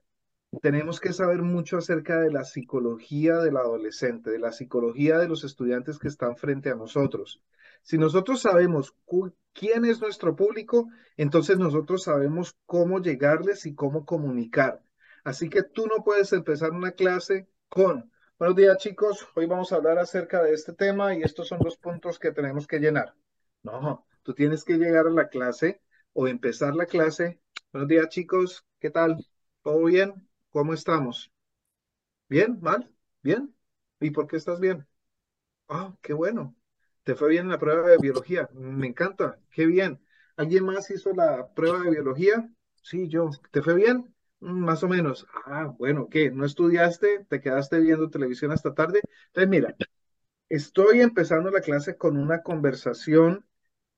tenemos 0.61 0.99
que 0.99 1.13
saber 1.13 1.41
mucho 1.41 1.77
acerca 1.77 2.19
de 2.19 2.29
la 2.29 2.43
psicología 2.43 3.37
del 3.37 3.55
adolescente, 3.55 4.29
de 4.29 4.39
la 4.39 4.51
psicología 4.51 5.19
de 5.19 5.29
los 5.29 5.45
estudiantes 5.45 5.99
que 5.99 6.09
están 6.09 6.35
frente 6.35 6.69
a 6.69 6.75
nosotros. 6.75 7.41
Si 7.81 7.97
nosotros 7.97 8.41
sabemos 8.41 8.93
quién 9.53 9.85
es 9.85 10.01
nuestro 10.01 10.35
público, 10.35 10.89
entonces 11.15 11.57
nosotros 11.57 12.03
sabemos 12.03 12.57
cómo 12.65 12.99
llegarles 12.99 13.65
y 13.65 13.75
cómo 13.75 14.05
comunicar. 14.05 14.83
Así 15.23 15.49
que 15.49 15.63
tú 15.63 15.87
no 15.87 16.03
puedes 16.03 16.33
empezar 16.33 16.71
una 16.71 16.91
clase 16.91 17.47
con 17.69 18.11
Buenos 18.37 18.57
días, 18.57 18.77
chicos. 18.79 19.25
Hoy 19.35 19.45
vamos 19.45 19.71
a 19.71 19.77
hablar 19.77 19.97
acerca 19.97 20.43
de 20.43 20.53
este 20.53 20.73
tema 20.73 21.15
y 21.15 21.21
estos 21.21 21.47
son 21.47 21.59
los 21.63 21.77
puntos 21.77 22.19
que 22.19 22.33
tenemos 22.33 22.67
que 22.67 22.79
llenar. 22.79 23.13
No, 23.61 24.05
tú 24.23 24.33
tienes 24.33 24.63
que 24.63 24.77
llegar 24.77 25.07
a 25.07 25.11
la 25.11 25.29
clase 25.29 25.81
o 26.13 26.27
empezar 26.27 26.75
la 26.75 26.85
clase. 26.85 27.39
Buenos 27.71 27.89
días, 27.89 28.09
chicos. 28.09 28.65
¿Qué 28.79 28.89
tal? 28.89 29.17
¿Todo 29.63 29.83
bien? 29.85 30.27
¿Cómo 30.51 30.73
estamos? 30.73 31.31
¿Bien? 32.29 32.59
¿Mal? 32.61 32.91
¿Bien? 33.21 33.55
¿Y 33.99 34.11
por 34.11 34.27
qué 34.27 34.37
estás 34.37 34.59
bien? 34.59 34.85
Ah, 35.67 35.95
qué 36.01 36.13
bueno. 36.13 36.55
¿Te 37.03 37.15
fue 37.15 37.29
bien 37.29 37.43
en 37.45 37.51
la 37.51 37.59
prueba 37.59 37.87
de 37.89 37.97
biología? 37.97 38.49
Me 38.53 38.87
encanta. 38.87 39.39
Qué 39.51 39.65
bien. 39.65 40.01
¿Alguien 40.37 40.65
más 40.65 40.89
hizo 40.91 41.13
la 41.13 41.53
prueba 41.53 41.79
de 41.81 41.91
biología? 41.91 42.49
Sí, 42.81 43.07
yo. 43.09 43.29
¿Te 43.51 43.61
fue 43.61 43.75
bien? 43.75 44.13
Más 44.39 44.83
o 44.83 44.87
menos. 44.87 45.27
Ah, 45.45 45.73
bueno, 45.77 46.07
¿qué? 46.09 46.31
¿No 46.31 46.45
estudiaste? 46.45 47.25
¿Te 47.29 47.41
quedaste 47.41 47.79
viendo 47.79 48.09
televisión 48.09 48.51
hasta 48.51 48.73
tarde? 48.73 49.01
Entonces, 49.27 49.49
mira, 49.49 49.75
estoy 50.49 51.01
empezando 51.01 51.51
la 51.51 51.61
clase 51.61 51.97
con 51.97 52.17
una 52.17 52.43
conversación 52.43 53.45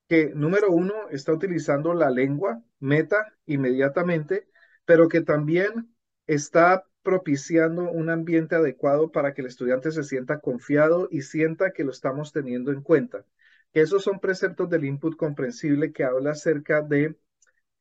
que, 0.07 0.31
número 0.35 0.71
uno, 0.71 0.93
está 1.11 1.33
utilizando 1.33 1.93
la 1.93 2.09
lengua, 2.09 2.63
meta, 2.79 3.33
inmediatamente, 3.45 4.47
pero 4.85 5.07
que 5.09 5.21
también 5.21 5.95
está 6.27 6.85
propiciando 7.03 7.91
un 7.91 8.09
ambiente 8.09 8.55
adecuado 8.55 9.11
para 9.11 9.33
que 9.33 9.41
el 9.41 9.47
estudiante 9.47 9.91
se 9.91 10.03
sienta 10.03 10.39
confiado 10.39 11.07
y 11.11 11.21
sienta 11.21 11.71
que 11.71 11.83
lo 11.83 11.91
estamos 11.91 12.33
teniendo 12.33 12.71
en 12.71 12.81
cuenta. 12.81 13.25
Esos 13.73 14.03
son 14.03 14.19
preceptos 14.19 14.69
del 14.69 14.85
input 14.85 15.15
comprensible 15.15 15.91
que 15.91 16.03
habla 16.03 16.31
acerca 16.31 16.81
de... 16.81 17.15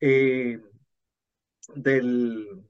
Eh, 0.01 0.61
del, 1.75 2.63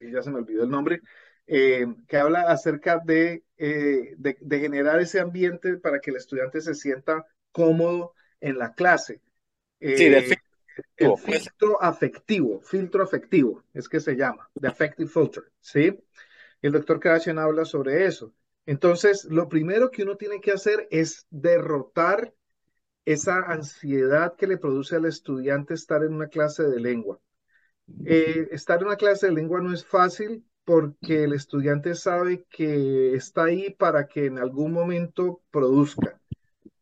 ya 0.00 0.22
se 0.22 0.30
me 0.30 0.38
olvidó 0.38 0.64
el 0.64 0.70
nombre, 0.70 1.00
eh, 1.46 1.86
que 2.08 2.16
habla 2.16 2.42
acerca 2.42 2.98
de, 3.04 3.44
eh, 3.58 4.14
de, 4.18 4.36
de, 4.40 4.60
generar 4.60 5.00
ese 5.00 5.20
ambiente 5.20 5.76
para 5.76 6.00
que 6.00 6.10
el 6.10 6.16
estudiante 6.16 6.60
se 6.60 6.74
sienta 6.74 7.26
cómodo 7.52 8.14
en 8.40 8.58
la 8.58 8.74
clase. 8.74 9.20
Eh, 9.80 9.96
sí, 9.96 10.08
del 10.08 10.22
filtro. 10.22 10.50
El 10.96 11.16
filtro 11.18 11.82
afectivo, 11.82 12.60
filtro 12.62 13.02
afectivo, 13.02 13.64
es 13.74 13.88
que 13.88 14.00
se 14.00 14.16
llama, 14.16 14.48
the 14.58 14.68
affective 14.68 15.08
filter, 15.08 15.44
¿sí? 15.60 15.98
El 16.62 16.72
doctor 16.72 17.00
Krashen 17.00 17.38
habla 17.38 17.64
sobre 17.64 18.06
eso. 18.06 18.32
Entonces, 18.66 19.24
lo 19.24 19.48
primero 19.48 19.90
que 19.90 20.02
uno 20.02 20.16
tiene 20.16 20.40
que 20.40 20.52
hacer 20.52 20.86
es 20.90 21.26
derrotar 21.30 22.32
esa 23.04 23.40
ansiedad 23.40 24.36
que 24.36 24.46
le 24.46 24.58
produce 24.58 24.96
al 24.96 25.06
estudiante 25.06 25.74
estar 25.74 26.04
en 26.04 26.14
una 26.14 26.28
clase 26.28 26.62
de 26.64 26.80
lengua. 26.80 27.18
Eh, 28.04 28.48
estar 28.52 28.80
en 28.80 28.86
una 28.86 28.96
clase 28.96 29.26
de 29.26 29.32
lengua 29.32 29.60
no 29.60 29.72
es 29.72 29.84
fácil 29.84 30.44
porque 30.64 31.24
el 31.24 31.32
estudiante 31.32 31.94
sabe 31.94 32.44
que 32.48 33.14
está 33.14 33.44
ahí 33.44 33.70
para 33.70 34.06
que 34.06 34.26
en 34.26 34.38
algún 34.38 34.72
momento 34.72 35.42
produzca. 35.50 36.19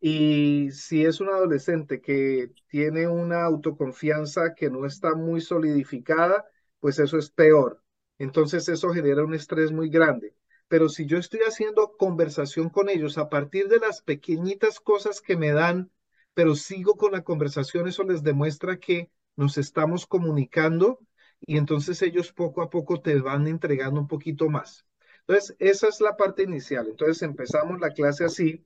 Y 0.01 0.71
si 0.73 1.05
es 1.05 1.21
un 1.21 1.29
adolescente 1.29 2.01
que 2.01 2.53
tiene 2.69 3.09
una 3.09 3.45
autoconfianza 3.45 4.55
que 4.55 4.71
no 4.71 4.87
está 4.87 5.15
muy 5.15 5.41
solidificada, 5.41 6.47
pues 6.81 6.99
eso 6.99 7.19
es 7.19 7.31
peor. 7.31 7.83
Entonces 8.19 8.69
eso 8.69 8.91
genera 8.91 9.25
un 9.25 9.35
estrés 9.35 9.73
muy 9.73 9.89
grande. 9.91 10.35
Pero 10.69 10.89
si 10.89 11.07
yo 11.07 11.19
estoy 11.19 11.41
haciendo 11.41 11.97
conversación 11.97 12.69
con 12.71 12.89
ellos 12.89 13.19
a 13.19 13.29
partir 13.29 13.69
de 13.69 13.79
las 13.79 14.03
pequeñitas 14.03 14.81
cosas 14.81 15.21
que 15.21 15.37
me 15.37 15.53
dan, 15.53 15.91
pero 16.35 16.55
sigo 16.55 16.97
con 16.97 17.13
la 17.13 17.25
conversación, 17.25 17.89
eso 17.89 18.05
les 18.05 18.23
demuestra 18.23 18.79
que 18.79 19.11
nos 19.37 19.59
estamos 19.59 20.07
comunicando 20.07 21.01
y 21.41 21.57
entonces 21.57 22.03
ellos 22.03 22.33
poco 22.33 22.63
a 22.63 22.71
poco 22.71 23.01
te 23.01 23.19
van 23.21 23.47
entregando 23.47 24.01
un 24.01 24.09
poquito 24.09 24.49
más. 24.49 24.85
Entonces, 25.27 25.57
esa 25.59 25.89
es 25.89 26.01
la 26.01 26.17
parte 26.17 26.43
inicial. 26.45 26.87
Entonces, 26.89 27.23
empezamos 27.23 27.81
la 27.81 27.91
clase 27.91 28.25
así 28.25 28.65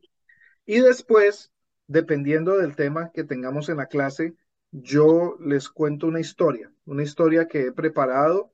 y 0.66 0.80
después, 0.80 1.52
dependiendo 1.86 2.56
del 2.58 2.76
tema 2.76 3.10
que 3.12 3.24
tengamos 3.24 3.68
en 3.68 3.78
la 3.78 3.86
clase, 3.86 4.34
yo 4.70 5.36
les 5.40 5.68
cuento 5.68 6.06
una 6.06 6.20
historia, 6.20 6.72
una 6.86 7.02
historia 7.02 7.46
que 7.46 7.66
he 7.66 7.72
preparado 7.72 8.52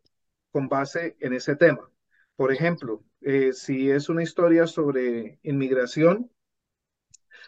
con 0.50 0.68
base 0.68 1.16
en 1.20 1.32
ese 1.32 1.56
tema. 1.56 1.90
Por 2.36 2.52
ejemplo, 2.52 3.04
eh, 3.20 3.52
si 3.52 3.90
es 3.90 4.08
una 4.08 4.22
historia 4.22 4.66
sobre 4.66 5.38
inmigración, 5.42 6.30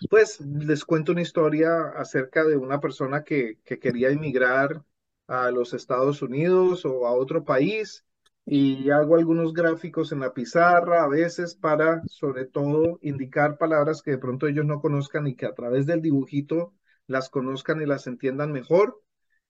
pues 0.08 0.40
les 0.40 0.84
cuento 0.84 1.12
una 1.12 1.22
historia 1.22 1.90
acerca 1.96 2.44
de 2.44 2.56
una 2.56 2.80
persona 2.80 3.24
que, 3.24 3.58
que 3.64 3.78
quería 3.78 4.10
inmigrar 4.10 4.84
a 5.26 5.50
los 5.50 5.74
Estados 5.74 6.22
Unidos 6.22 6.84
o 6.84 7.06
a 7.06 7.12
otro 7.12 7.44
país 7.44 8.04
y 8.44 8.90
hago 8.90 9.16
algunos 9.16 9.52
gráficos 9.52 10.12
en 10.12 10.20
la 10.20 10.32
pizarra 10.32 11.04
a 11.04 11.08
veces 11.08 11.54
para, 11.54 12.02
sobre 12.06 12.46
todo, 12.46 12.98
indicar 13.02 13.58
palabras 13.58 14.02
que 14.02 14.12
de 14.12 14.18
pronto 14.18 14.46
ellos 14.46 14.64
no 14.64 14.80
conozcan 14.80 15.26
y 15.26 15.36
que 15.36 15.46
a 15.46 15.54
través 15.54 15.86
del 15.86 16.02
dibujito 16.02 16.74
las 17.06 17.28
conozcan 17.28 17.82
y 17.82 17.86
las 17.86 18.06
entiendan 18.06 18.52
mejor. 18.52 19.02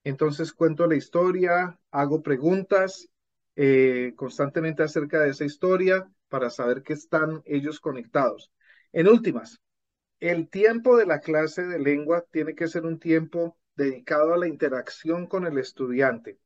Entonces 0.04 0.52
cuento 0.52 0.86
la 0.86 0.96
historia, 0.96 1.78
hago 1.90 2.22
preguntas 2.22 3.08
eh, 3.56 4.14
constantemente 4.16 4.82
acerca 4.82 5.20
de 5.20 5.30
esa 5.30 5.44
historia 5.44 6.10
para 6.28 6.48
saber 6.48 6.82
que 6.82 6.94
están 6.94 7.42
ellos 7.44 7.80
conectados. 7.80 8.50
En 8.92 9.08
últimas, 9.08 9.60
el 10.20 10.48
tiempo 10.48 10.96
de 10.96 11.06
la 11.06 11.20
clase 11.20 11.66
de 11.66 11.78
lengua 11.78 12.24
tiene 12.30 12.54
que 12.54 12.68
ser 12.68 12.84
un 12.84 12.98
tiempo 12.98 13.58
dedicado 13.74 14.34
a 14.34 14.38
la 14.38 14.48
interacción 14.48 15.26
con 15.26 15.46
el 15.46 15.58
estudiante, 15.58 16.38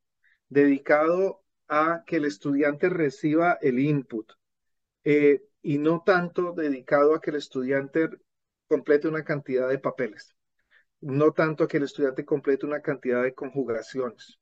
dedicado 0.48 1.43
a 1.68 2.02
que 2.06 2.16
el 2.16 2.24
estudiante 2.24 2.88
reciba 2.88 3.58
el 3.60 3.78
input 3.78 4.32
eh, 5.04 5.42
y 5.62 5.78
no 5.78 6.02
tanto 6.04 6.52
dedicado 6.52 7.14
a 7.14 7.20
que 7.20 7.30
el 7.30 7.36
estudiante 7.36 8.08
complete 8.68 9.08
una 9.08 9.24
cantidad 9.24 9.68
de 9.68 9.78
papeles, 9.78 10.36
no 11.00 11.32
tanto 11.32 11.64
a 11.64 11.68
que 11.68 11.78
el 11.78 11.84
estudiante 11.84 12.24
complete 12.24 12.66
una 12.66 12.80
cantidad 12.80 13.22
de 13.22 13.34
conjugaciones. 13.34 14.38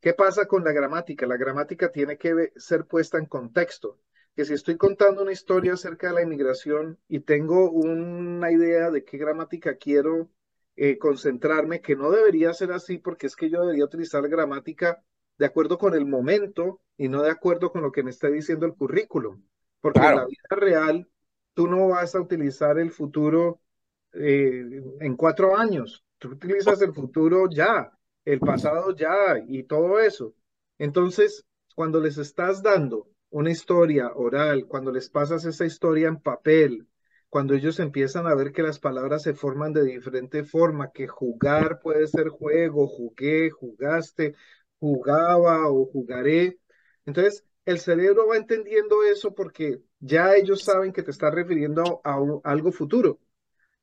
¿Qué 0.00 0.14
pasa 0.14 0.46
con 0.46 0.64
la 0.64 0.72
gramática? 0.72 1.26
La 1.26 1.36
gramática 1.36 1.90
tiene 1.90 2.16
que 2.16 2.52
ser 2.56 2.86
puesta 2.86 3.18
en 3.18 3.26
contexto 3.26 4.00
que 4.38 4.44
si 4.44 4.54
estoy 4.54 4.76
contando 4.76 5.22
una 5.22 5.32
historia 5.32 5.72
acerca 5.72 6.06
de 6.06 6.14
la 6.14 6.22
inmigración 6.22 6.96
y 7.08 7.18
tengo 7.18 7.72
una 7.72 8.52
idea 8.52 8.88
de 8.88 9.04
qué 9.04 9.18
gramática 9.18 9.74
quiero 9.74 10.30
eh, 10.76 10.96
concentrarme, 10.96 11.80
que 11.80 11.96
no 11.96 12.12
debería 12.12 12.52
ser 12.52 12.70
así 12.70 12.98
porque 12.98 13.26
es 13.26 13.34
que 13.34 13.50
yo 13.50 13.62
debería 13.62 13.84
utilizar 13.84 14.28
gramática 14.28 15.02
de 15.38 15.46
acuerdo 15.46 15.78
con 15.78 15.94
el 15.94 16.06
momento 16.06 16.80
y 16.96 17.08
no 17.08 17.22
de 17.22 17.30
acuerdo 17.30 17.70
con 17.70 17.82
lo 17.82 17.92
que 17.92 18.02
me 18.02 18.10
está 18.10 18.28
diciendo 18.28 18.66
el 18.66 18.74
currículum. 18.74 19.42
Porque 19.80 20.00
claro. 20.00 20.16
en 20.16 20.22
la 20.22 20.26
vida 20.26 20.56
real 20.66 21.08
tú 21.54 21.68
no 21.68 21.88
vas 21.88 22.14
a 22.14 22.20
utilizar 22.20 22.78
el 22.78 22.90
futuro 22.90 23.60
eh, 24.12 24.64
en 25.00 25.16
cuatro 25.16 25.56
años, 25.56 26.04
tú 26.18 26.30
utilizas 26.30 26.80
el 26.82 26.92
futuro 26.92 27.48
ya, 27.50 27.92
el 28.24 28.40
pasado 28.40 28.94
ya 28.94 29.42
y 29.46 29.64
todo 29.64 29.98
eso. 30.00 30.34
Entonces, 30.78 31.44
cuando 31.74 32.00
les 32.00 32.18
estás 32.18 32.62
dando 32.62 33.08
una 33.30 33.50
historia 33.50 34.12
oral, 34.14 34.66
cuando 34.66 34.90
les 34.90 35.10
pasas 35.10 35.44
esa 35.44 35.66
historia 35.66 36.08
en 36.08 36.20
papel, 36.20 36.88
cuando 37.28 37.54
ellos 37.54 37.78
empiezan 37.78 38.26
a 38.26 38.34
ver 38.34 38.52
que 38.52 38.62
las 38.62 38.78
palabras 38.78 39.22
se 39.22 39.34
forman 39.34 39.72
de 39.72 39.84
diferente 39.84 40.44
forma, 40.44 40.92
que 40.92 41.06
jugar 41.06 41.80
puede 41.80 42.06
ser 42.06 42.28
juego, 42.28 42.86
jugué, 42.86 43.50
jugaste, 43.50 44.34
jugaba 44.80 45.68
o 45.70 45.86
jugaré. 45.86 46.58
Entonces, 47.06 47.44
el 47.64 47.78
cerebro 47.80 48.26
va 48.28 48.36
entendiendo 48.36 49.02
eso 49.04 49.34
porque 49.34 49.82
ya 50.00 50.34
ellos 50.34 50.64
saben 50.64 50.92
que 50.92 51.02
te 51.02 51.10
estás 51.10 51.34
refiriendo 51.34 52.00
a, 52.04 52.18
algo 52.44 52.72
futuro. 52.72 53.20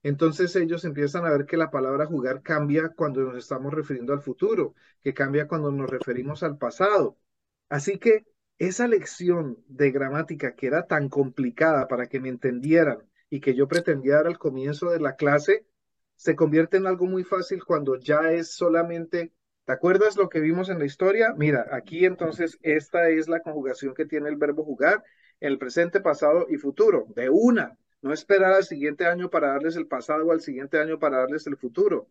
Entonces 0.03 0.55
ellos 0.55 0.85
empiezan 0.85 1.25
a 1.25 1.31
ver 1.31 1.45
que 1.45 1.57
la 1.57 1.71
palabra 1.71 2.05
jugar 2.05 2.41
cambia 2.43 2.89
cuando 2.89 3.21
nos 3.21 3.37
estamos 3.37 3.73
refiriendo 3.73 4.13
al 4.13 4.21
futuro, 4.21 4.75
que 5.03 5.13
cambia 5.13 5.47
cuando 5.47 5.71
nos 5.71 5.89
referimos 5.89 6.43
al 6.43 6.57
pasado. 6.57 7.17
Así 7.69 7.97
que 7.99 8.25
esa 8.57 8.87
lección 8.87 9.57
de 9.67 9.91
gramática 9.91 10.55
que 10.55 10.67
era 10.67 10.87
tan 10.87 11.09
complicada 11.09 11.87
para 11.87 12.07
que 12.07 12.19
me 12.19 12.29
entendieran 12.29 12.99
y 13.29 13.39
que 13.39 13.55
yo 13.55 13.67
pretendía 13.67 14.15
dar 14.15 14.27
al 14.27 14.37
comienzo 14.37 14.91
de 14.91 14.99
la 14.99 15.15
clase, 15.15 15.65
se 16.15 16.35
convierte 16.35 16.77
en 16.77 16.87
algo 16.87 17.05
muy 17.07 17.23
fácil 17.23 17.63
cuando 17.65 17.97
ya 17.97 18.31
es 18.31 18.51
solamente, 18.55 19.33
¿te 19.65 19.73
acuerdas 19.73 20.15
lo 20.15 20.29
que 20.29 20.39
vimos 20.39 20.69
en 20.69 20.79
la 20.79 20.85
historia? 20.85 21.33
Mira, 21.35 21.67
aquí 21.71 22.05
entonces 22.05 22.57
esta 22.61 23.09
es 23.09 23.27
la 23.27 23.41
conjugación 23.41 23.93
que 23.93 24.05
tiene 24.05 24.29
el 24.29 24.37
verbo 24.37 24.63
jugar 24.63 25.03
en 25.39 25.51
el 25.51 25.57
presente, 25.57 25.99
pasado 25.99 26.47
y 26.49 26.57
futuro, 26.57 27.07
de 27.15 27.29
una, 27.29 27.77
no 28.01 28.13
esperar 28.13 28.53
al 28.53 28.63
siguiente 28.63 29.05
año 29.05 29.29
para 29.29 29.49
darles 29.49 29.75
el 29.75 29.87
pasado 29.87 30.25
o 30.25 30.31
al 30.31 30.41
siguiente 30.41 30.79
año 30.79 30.99
para 30.99 31.17
darles 31.17 31.47
el 31.47 31.57
futuro. 31.57 32.07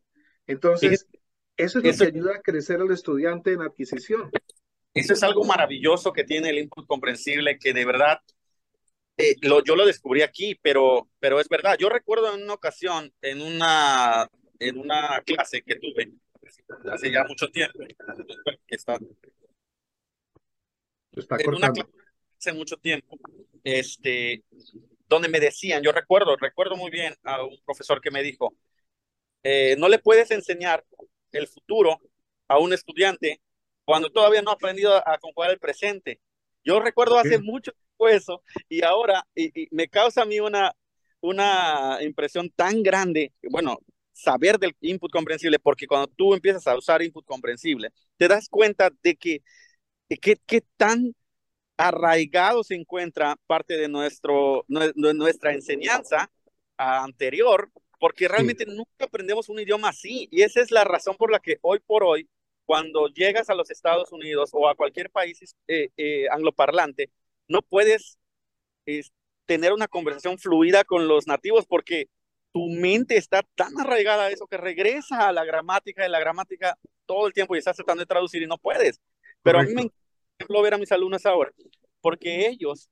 Entonces, 0.47 1.07
eso 1.57 1.79
es 1.79 1.85
lo 1.85 2.07
que 2.07 2.13
ayuda 2.13 2.37
a 2.37 2.43
crecer 2.43 2.81
al 2.81 2.91
estudiante 2.91 3.53
en 3.53 3.63
adquisición. 3.63 4.31
Eso 4.93 5.13
es 5.13 5.23
algo 5.23 5.45
maravilloso 5.45 6.13
que 6.13 6.25
tiene 6.25 6.51
el 6.51 6.59
input 6.59 6.87
comprensible, 6.87 7.59
que 7.59 7.73
de 7.73 7.85
verdad 7.85 8.19
eh, 9.17 9.37
lo, 9.43 9.63
yo 9.63 9.77
lo 9.77 9.87
descubrí 9.87 10.23
aquí, 10.23 10.59
pero, 10.61 11.09
pero 11.21 11.41
es 11.41 11.49
verdad. 11.49 11.77
Yo 11.79 11.89
recuerdo 11.89 12.35
en 12.35 12.43
una 12.43 12.55
ocasión, 12.55 13.13
en 13.23 13.41
una, 13.41 14.29
en 14.59 14.79
una 14.79 15.23
clase 15.25 15.63
que 15.63 15.77
tuve 15.77 16.13
hace 16.93 17.11
ya 17.11 17.25
mucho 17.25 17.49
tiempo, 17.49 17.79
que 18.67 18.75
está, 18.75 18.99
está 21.13 21.37
en 21.39 21.55
una 21.55 21.73
clase 21.73 22.05
hace 22.45 22.53
mucho 22.53 22.77
tiempo, 22.77 23.19
este, 23.63 24.45
donde 25.09 25.29
me 25.29 25.41
decían, 25.41 25.83
yo 25.83 25.93
recuerdo, 25.93 26.37
recuerdo 26.37 26.77
muy 26.77 26.91
bien 26.91 27.15
a 27.23 27.43
un 27.43 27.59
profesor 27.65 28.01
que 28.01 28.11
me 28.11 28.23
dijo, 28.23 28.55
eh, 29.43 29.77
no 29.79 29.89
le 29.89 29.99
puedes 29.99 30.31
enseñar 30.31 30.85
el 31.33 31.47
futuro 31.49 32.01
a 32.49 32.59
un 32.59 32.73
estudiante 32.73 33.41
cuando 33.85 34.11
todavía 34.11 34.43
no 34.43 34.51
ha 34.51 34.55
aprendido 34.55 34.97
a, 34.97 35.19
conjugar 35.19 35.51
el 35.51 35.59
presente. 35.59 36.21
Yo 36.65 36.81
recuerdo 36.81 37.19
hace 37.19 37.39
mucho 37.39 37.73
tiempo 37.73 38.09
eso 38.09 38.43
y 38.69 38.83
ahora 38.83 39.27
y, 39.35 39.69
me 39.75 39.89
causa 39.89 40.23
a 40.23 40.27
mí 40.27 40.41
una, 40.41 40.73
una 41.21 41.99
impresión 42.01 42.51
tan 42.51 42.83
grande, 42.83 43.33
bueno, 43.51 43.79
saber 44.15 44.59
del 44.59 44.75
input 44.81 45.11
comprensible, 45.13 45.59
porque 45.59 45.87
cuando 45.87 46.07
tú 46.09 46.35
empiezas 46.35 46.67
a 46.67 46.77
usar 46.77 47.03
input 47.03 47.27
comprensible, 47.27 47.91
te 48.17 48.29
das 48.29 48.49
cuenta 48.49 48.91
de 49.03 49.17
que 49.17 49.43
qué 50.09 50.63
tan 50.77 51.15
arraigado 51.77 52.63
se 52.65 52.75
encuentra 52.75 53.37
parte 53.47 53.77
de, 53.77 53.89
nuestro, 53.89 54.65
de 54.69 55.15
nuestra 55.15 55.53
enseñanza 55.53 56.31
anterior, 56.77 57.71
porque 57.99 58.29
realmente 58.29 58.65
nunca 58.67 59.07
aprendemos 59.07 59.49
un 59.49 59.61
idioma 59.61 59.89
así. 59.89 60.29
Y 60.31 60.43
esa 60.43 60.61
es 60.61 60.71
la 60.71 60.85
razón 60.85 61.17
por 61.17 61.31
la 61.31 61.41
que 61.41 61.59
hoy 61.63 61.81
por 61.81 62.05
hoy, 62.05 62.29
cuando 62.65 63.09
llegas 63.09 63.51
a 63.51 63.55
los 63.55 63.71
Estados 63.71 64.13
Unidos 64.13 64.51
o 64.53 64.69
a 64.69 64.75
cualquier 64.75 65.11
país 65.11 65.39
eh, 65.69 65.91
eh, 65.97 66.27
angloparlante, 66.31 67.11
no 67.49 67.63
puedes 67.63 68.19
tener 69.47 69.73
una 69.73 69.89
conversación 69.89 70.39
fluida 70.39 70.85
con 70.85 71.09
los 71.09 71.27
nativos 71.27 71.67
porque 71.67 72.09
tu 72.55 72.69
mente 72.69 73.17
está 73.17 73.43
tan 73.57 73.79
arraigada 73.81 74.27
a 74.27 74.31
eso 74.31 74.47
que 74.47 74.57
regresa 74.57 75.27
a 75.27 75.33
la 75.33 75.45
gramática 75.45 76.07
y 76.07 76.09
la 76.09 76.21
gramática 76.21 76.79
todo 77.05 77.27
el 77.27 77.33
tiempo 77.33 77.57
y 77.57 77.59
estás 77.59 77.75
tratando 77.75 78.03
de 78.03 78.07
traducir 78.07 78.43
y 78.43 78.47
no 78.47 78.59
puedes. 78.59 79.01
Pero 79.43 79.59
a 79.59 79.65
mí 79.65 79.75
me 79.75 79.91
ejemplo, 80.39 80.63
ver 80.63 80.75
a 80.75 80.79
mis 80.79 80.93
alumnos 80.93 81.27
ahora, 81.27 81.53
porque 82.01 82.47
ellos, 82.47 82.89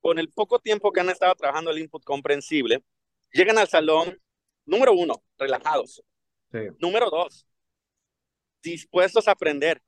con 0.00 0.18
el 0.18 0.30
poco 0.30 0.58
tiempo 0.58 0.90
que 0.90 0.98
han 0.98 1.10
estado 1.10 1.32
trabajando 1.36 1.70
el 1.70 1.78
input 1.78 2.02
comprensible, 2.02 2.82
llegan 3.30 3.56
al 3.56 3.68
salón, 3.68 4.20
número 4.66 4.92
uno, 4.92 5.22
relajados. 5.38 6.02
Número 6.80 7.08
dos, 7.08 7.46
dispuestos 8.64 9.28
a 9.28 9.32
aprender. 9.32 9.80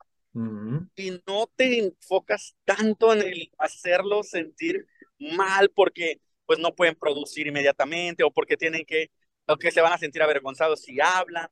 Y 0.94 1.20
no 1.26 1.50
te 1.56 1.80
enfocas 1.80 2.54
tanto 2.64 3.12
en 3.12 3.22
el 3.22 3.50
hacerlos 3.58 4.28
sentir 4.28 4.86
mal 5.18 5.68
porque 5.70 6.20
pues 6.44 6.60
no 6.60 6.74
pueden 6.74 6.94
producir 6.94 7.48
inmediatamente 7.48 8.22
o 8.22 8.30
porque 8.30 8.56
tienen 8.56 8.84
que, 8.84 9.10
o 9.46 9.56
que 9.56 9.70
se 9.70 9.80
van 9.80 9.92
a 9.92 9.98
sentir 9.98 10.22
avergonzados 10.22 10.82
si 10.82 11.00
hablan. 11.00 11.48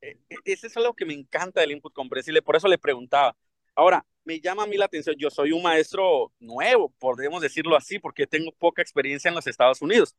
E, 0.00 0.18
e, 0.28 0.36
ese 0.44 0.66
es 0.68 0.76
algo 0.76 0.94
que 0.94 1.04
me 1.04 1.14
encanta 1.14 1.60
del 1.60 1.72
input 1.72 1.92
comprensible, 1.92 2.42
por 2.42 2.56
eso 2.56 2.68
le 2.68 2.78
preguntaba. 2.78 3.36
Ahora, 3.74 4.04
me 4.24 4.40
llama 4.40 4.64
a 4.64 4.66
mí 4.66 4.76
la 4.76 4.86
atención, 4.86 5.16
yo 5.18 5.30
soy 5.30 5.52
un 5.52 5.62
maestro 5.62 6.32
nuevo, 6.38 6.90
podemos 6.98 7.42
decirlo 7.42 7.76
así, 7.76 7.98
porque 7.98 8.26
tengo 8.26 8.52
poca 8.52 8.82
experiencia 8.82 9.28
en 9.28 9.34
los 9.34 9.46
Estados 9.46 9.80
Unidos, 9.82 10.14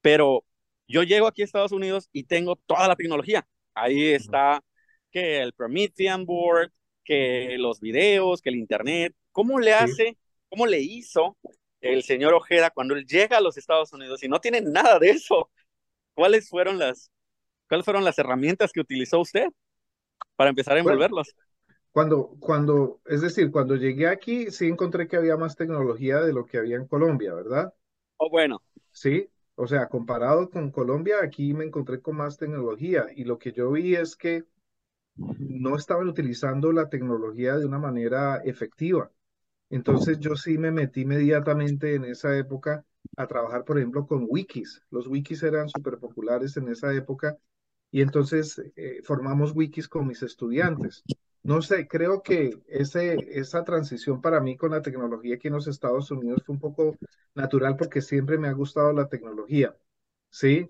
pero 0.00 0.44
yo 0.86 1.02
llego 1.02 1.26
aquí 1.26 1.42
a 1.42 1.44
Estados 1.44 1.72
Unidos 1.72 2.08
y 2.12 2.24
tengo 2.24 2.56
toda 2.56 2.88
la 2.88 2.96
tecnología. 2.96 3.46
Ahí 3.74 4.12
está 4.12 4.62
que 5.10 5.38
el 5.40 5.52
Promethean 5.52 6.24
Board, 6.26 6.72
que 7.04 7.56
los 7.58 7.80
videos, 7.80 8.42
que 8.42 8.50
el 8.50 8.56
Internet. 8.56 9.14
¿Cómo 9.32 9.58
le 9.60 9.72
hace, 9.72 10.18
cómo 10.48 10.66
le 10.66 10.80
hizo 10.80 11.36
el 11.80 12.02
señor 12.02 12.34
Ojeda 12.34 12.70
cuando 12.70 12.94
él 12.94 13.06
llega 13.06 13.38
a 13.38 13.40
los 13.40 13.56
Estados 13.56 13.92
Unidos 13.92 14.22
y 14.22 14.28
no 14.28 14.40
tiene 14.40 14.60
nada 14.60 14.98
de 14.98 15.10
eso? 15.10 15.50
¿Cuáles 16.18 16.48
fueron 16.48 16.80
las, 16.80 17.12
cuáles 17.68 17.84
fueron 17.84 18.02
las 18.02 18.18
herramientas 18.18 18.72
que 18.72 18.80
utilizó 18.80 19.20
usted 19.20 19.46
para 20.34 20.50
empezar 20.50 20.76
a 20.76 20.80
envolverlos? 20.80 21.32
Cuando, 21.92 22.34
cuando, 22.40 23.00
es 23.06 23.20
decir, 23.20 23.52
cuando 23.52 23.76
llegué 23.76 24.08
aquí, 24.08 24.50
sí 24.50 24.66
encontré 24.66 25.06
que 25.06 25.16
había 25.16 25.36
más 25.36 25.54
tecnología 25.54 26.20
de 26.20 26.32
lo 26.32 26.44
que 26.44 26.58
había 26.58 26.74
en 26.74 26.88
Colombia, 26.88 27.34
¿verdad? 27.34 27.72
Oh, 28.16 28.28
bueno. 28.30 28.60
Sí, 28.90 29.30
o 29.54 29.68
sea, 29.68 29.86
comparado 29.86 30.50
con 30.50 30.72
Colombia, 30.72 31.18
aquí 31.22 31.54
me 31.54 31.64
encontré 31.64 32.00
con 32.00 32.16
más 32.16 32.36
tecnología 32.36 33.06
y 33.14 33.22
lo 33.22 33.38
que 33.38 33.52
yo 33.52 33.70
vi 33.70 33.94
es 33.94 34.16
que 34.16 34.42
no 35.14 35.76
estaban 35.76 36.08
utilizando 36.08 36.72
la 36.72 36.88
tecnología 36.88 37.56
de 37.58 37.64
una 37.64 37.78
manera 37.78 38.42
efectiva. 38.44 39.12
Entonces 39.70 40.18
yo 40.18 40.34
sí 40.34 40.58
me 40.58 40.72
metí 40.72 41.02
inmediatamente 41.02 41.94
en 41.94 42.06
esa 42.06 42.36
época 42.36 42.84
a 43.16 43.26
trabajar, 43.26 43.64
por 43.64 43.78
ejemplo, 43.78 44.06
con 44.06 44.26
wikis. 44.28 44.82
Los 44.90 45.06
wikis 45.06 45.42
eran 45.42 45.68
súper 45.68 45.98
populares 45.98 46.56
en 46.56 46.68
esa 46.68 46.92
época 46.94 47.36
y 47.90 48.02
entonces 48.02 48.62
eh, 48.76 49.00
formamos 49.04 49.52
wikis 49.54 49.88
con 49.88 50.06
mis 50.06 50.22
estudiantes. 50.22 51.04
No 51.42 51.62
sé, 51.62 51.88
creo 51.88 52.22
que 52.22 52.58
ese, 52.68 53.16
esa 53.30 53.64
transición 53.64 54.20
para 54.20 54.40
mí 54.40 54.56
con 54.56 54.72
la 54.72 54.82
tecnología 54.82 55.36
aquí 55.36 55.48
en 55.48 55.54
los 55.54 55.66
Estados 55.66 56.10
Unidos 56.10 56.42
fue 56.44 56.54
un 56.54 56.60
poco 56.60 56.96
natural 57.34 57.76
porque 57.76 58.02
siempre 58.02 58.38
me 58.38 58.48
ha 58.48 58.52
gustado 58.52 58.92
la 58.92 59.08
tecnología, 59.08 59.74
¿sí? 60.30 60.68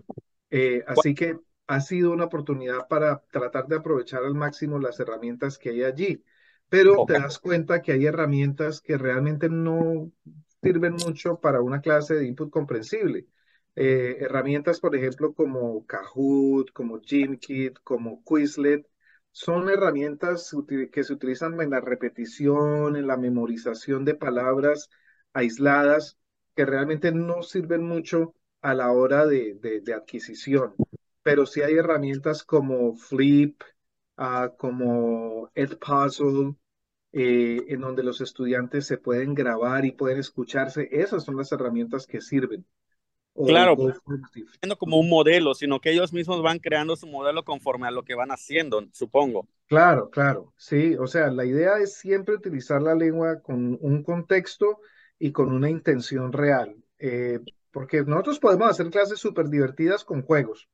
Eh, 0.49 0.83
así 0.87 1.13
que 1.13 1.37
ha 1.67 1.81
sido 1.81 2.11
una 2.11 2.25
oportunidad 2.25 2.87
para 2.87 3.21
tratar 3.31 3.67
de 3.67 3.75
aprovechar 3.75 4.23
al 4.23 4.35
máximo 4.35 4.79
las 4.79 4.99
herramientas 4.99 5.57
que 5.57 5.69
hay 5.69 5.83
allí, 5.83 6.23
pero 6.69 7.05
te 7.05 7.13
das 7.13 7.39
cuenta 7.39 7.81
que 7.81 7.91
hay 7.91 8.05
herramientas 8.05 8.81
que 8.81 8.97
realmente 8.97 9.49
no 9.49 10.11
sirven 10.61 10.93
mucho 10.93 11.39
para 11.39 11.61
una 11.61 11.81
clase 11.81 12.15
de 12.15 12.27
input 12.27 12.49
comprensible. 12.49 13.27
Eh, 13.75 14.17
herramientas, 14.19 14.79
por 14.79 14.95
ejemplo, 14.95 15.33
como 15.33 15.85
Kahoot, 15.85 16.71
como 16.73 16.99
Gymkit, 16.99 17.79
como 17.83 18.23
Quizlet, 18.23 18.85
son 19.31 19.69
herramientas 19.69 20.53
que 20.91 21.03
se 21.03 21.13
utilizan 21.13 21.59
en 21.61 21.69
la 21.69 21.81
repetición, 21.81 22.95
en 22.95 23.07
la 23.07 23.17
memorización 23.17 24.03
de 24.05 24.15
palabras 24.15 24.89
aisladas, 25.33 26.17
que 26.55 26.65
realmente 26.65 27.11
no 27.11 27.43
sirven 27.43 27.83
mucho 27.83 28.33
a 28.61 28.73
la 28.73 28.91
hora 28.91 29.25
de, 29.25 29.81
adquisición. 29.95 30.73
Pero 31.23 31.45
sí 31.45 31.61
hay 31.61 31.75
herramientas 31.75 32.43
como 32.43 32.95
Flip, 32.95 33.61
uh, 34.17 34.55
como 34.57 35.51
Edpuzzle, 35.55 36.55
eh, 37.11 37.65
en 37.67 37.81
donde 37.81 38.03
los 38.03 38.21
estudiantes 38.21 38.85
se 38.85 38.97
pueden 38.97 39.33
grabar 39.33 39.85
y 39.85 39.91
pueden 39.91 40.19
escucharse. 40.19 40.87
Esas 40.91 41.23
son 41.23 41.37
las 41.37 41.51
herramientas 41.51 42.05
que 42.05 42.21
sirven. 42.21 42.65
Claro, 43.35 43.77
no 44.67 44.75
como 44.75 44.99
un 44.99 45.09
modelo, 45.09 45.53
sino 45.53 45.79
que 45.79 45.91
ellos 45.91 46.11
mismos 46.11 46.41
van 46.41 46.59
creando 46.59 46.95
su 46.95 47.07
modelo 47.07 47.43
conforme 47.43 47.87
a 47.87 47.91
lo 47.91 48.03
que 48.03 48.15
van 48.15 48.31
haciendo, 48.31 48.83
supongo. 48.91 49.47
Claro, 49.67 50.09
claro, 50.09 50.53
sí, 50.57 50.95
o 50.95 51.07
sea, 51.07 51.29
la 51.29 51.45
idea 51.45 51.77
es 51.77 51.93
siempre 51.93 52.35
utilizar 52.35 52.81
la 52.81 52.95
lengua 52.95 53.39
con 53.41 53.77
un 53.79 54.03
contexto 54.03 54.79
y 55.17 55.31
con 55.31 55.53
una 55.53 55.69
intención 55.69 56.33
real, 56.33 56.75
eh, 56.97 57.39
porque 57.71 58.03
nosotros 58.03 58.39
podemos 58.39 58.69
hacer 58.69 58.89
clases 58.89 59.19
súper 59.19 59.47
divertidas 59.47 60.03
con 60.03 60.21
juegos. 60.21 60.67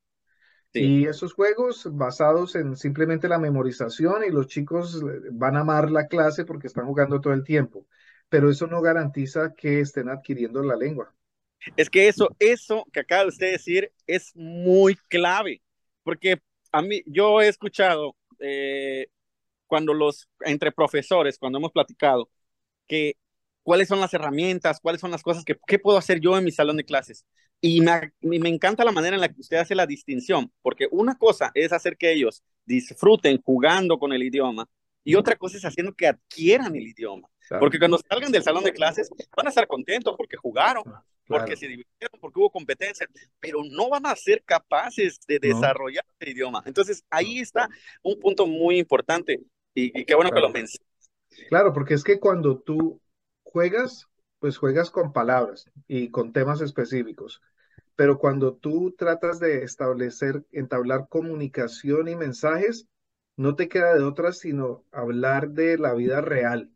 Y 0.76 1.08
esos 1.08 1.34
juegos 1.34 1.88
basados 1.92 2.56
en 2.56 2.76
simplemente 2.76 3.28
la 3.28 3.40
memorización 3.40 4.24
y 4.26 4.32
los 4.32 4.48
chicos 4.48 5.02
van 5.32 5.56
a 5.56 5.62
amar 5.62 5.90
la 5.90 6.08
clase 6.08 6.46
porque 6.46 6.68
están 6.68 6.86
jugando 6.86 7.22
todo 7.22 7.34
el 7.34 7.44
tiempo, 7.44 7.86
pero 8.30 8.50
eso 8.50 8.68
no 8.68 8.82
garantiza 8.82 9.54
que 9.56 9.80
estén 9.80 10.10
adquiriendo 10.10 10.62
la 10.62 10.76
lengua. 10.76 11.14
Es 11.76 11.90
que 11.90 12.08
eso, 12.08 12.30
eso 12.40 12.86
que 12.92 13.00
acaba 13.00 13.24
de 13.24 13.30
usted 13.30 13.52
decir 13.52 13.92
es 14.06 14.36
muy 14.36 14.96
clave, 15.08 15.62
porque 16.04 16.42
a 16.72 16.82
mí, 16.82 17.02
yo 17.06 17.42
he 17.42 17.48
escuchado 17.48 18.16
eh, 18.40 19.08
cuando 19.66 19.94
los, 19.94 20.28
entre 20.42 20.72
profesores, 20.72 21.40
cuando 21.40 21.58
hemos 21.58 21.72
platicado, 21.72 22.30
que 22.88 23.16
cuáles 23.64 23.88
son 23.88 24.00
las 24.00 24.14
herramientas, 24.14 24.80
cuáles 24.80 25.02
son 25.02 25.12
las 25.12 25.24
cosas 25.24 25.44
que, 25.44 25.58
¿qué 25.66 25.80
puedo 25.80 25.98
hacer 25.98 26.20
yo 26.20 26.38
en 26.38 26.44
mi 26.44 26.52
salón 26.52 26.78
de 26.78 26.86
clases? 26.86 27.26
Y 27.66 27.82
me, 27.82 28.14
me 28.22 28.48
encanta 28.48 28.86
la 28.86 28.92
manera 28.92 29.16
en 29.16 29.22
la 29.22 29.28
que 29.28 29.42
usted 29.42 29.58
hace 29.58 29.74
la 29.74 29.88
distinción, 29.88 30.52
porque 30.62 30.88
una 30.92 31.18
cosa 31.18 31.50
es 31.56 31.74
hacer 31.74 31.98
que 31.98 32.12
ellos 32.12 32.44
disfruten 32.64 33.42
jugando 33.42 33.98
con 33.98 34.14
el 34.14 34.22
idioma 34.22 34.70
y 35.04 35.16
otra 35.16 35.36
cosa 35.36 35.58
es 35.58 35.66
haciendo 35.66 35.92
que 35.96 36.06
adquieran 36.06 36.76
el 36.76 36.86
idioma. 36.86 37.28
Porque 37.60 37.80
cuando 37.80 38.00
salgan 38.08 38.32
del 38.32 38.44
salón 38.44 38.64
de 38.64 38.72
clases 38.72 39.10
van 39.36 39.48
a 39.48 39.50
estar 39.50 39.66
contentos 39.66 40.14
porque 40.16 40.38
jugaron, 40.38 40.84
ah, 40.86 41.04
porque 41.26 41.56
se 41.56 41.68
divirtieron, 41.68 42.20
porque 42.22 42.40
hubo 42.40 42.52
competencia, 42.52 43.08
pero 43.40 43.64
no 43.64 43.90
van 43.90 44.06
a 44.06 44.16
ser 44.16 44.44
capaces 44.46 45.20
de 45.28 45.40
desarrollar 45.40 46.06
el 46.20 46.30
idioma. 46.30 46.62
Entonces 46.68 47.04
ahí 47.10 47.40
está 47.40 47.68
un 48.04 48.20
punto 48.20 48.46
muy 48.46 48.78
importante 48.78 49.42
y, 49.74 50.06
qué 50.06 50.14
bueno 50.14 50.30
que 50.30 50.40
lo 50.40 50.50
mencionas. 50.50 51.10
Claro, 51.50 51.74
porque 51.74 51.96
es 51.96 52.04
que 52.04 52.20
cuando 52.20 52.60
tú 52.60 53.02
juegas, 53.42 54.08
pues 54.38 54.56
juegas 54.56 54.92
con 54.92 55.14
palabras 55.14 55.72
y 55.88 56.12
con 56.12 56.32
temas 56.32 56.62
específicos. 56.62 57.42
Pero 57.96 58.18
cuando 58.18 58.56
tú 58.56 58.94
tratas 58.98 59.40
de 59.40 59.64
establecer, 59.64 60.44
entablar 60.52 61.08
comunicación 61.10 62.08
y 62.08 62.16
mensajes, 62.16 62.88
no 63.38 63.56
te 63.56 63.68
queda 63.68 63.94
de 63.96 64.04
otra 64.04 64.32
sino 64.32 64.84
hablar 64.92 65.50
de 65.50 65.78
la 65.78 65.94
vida 65.94 66.22
real. 66.22 66.72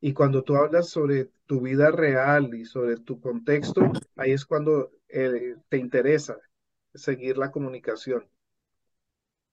Y 0.00 0.12
cuando 0.12 0.42
tú 0.42 0.56
hablas 0.56 0.88
sobre 0.88 1.30
tu 1.46 1.60
vida 1.60 1.90
real 1.90 2.54
y 2.54 2.64
sobre 2.64 2.96
tu 2.96 3.20
contexto, 3.20 3.80
ahí 4.16 4.32
es 4.32 4.44
cuando 4.44 4.92
eh, 5.08 5.56
te 5.68 5.78
interesa 5.78 6.38
seguir 6.94 7.38
la 7.38 7.50
comunicación. 7.50 8.28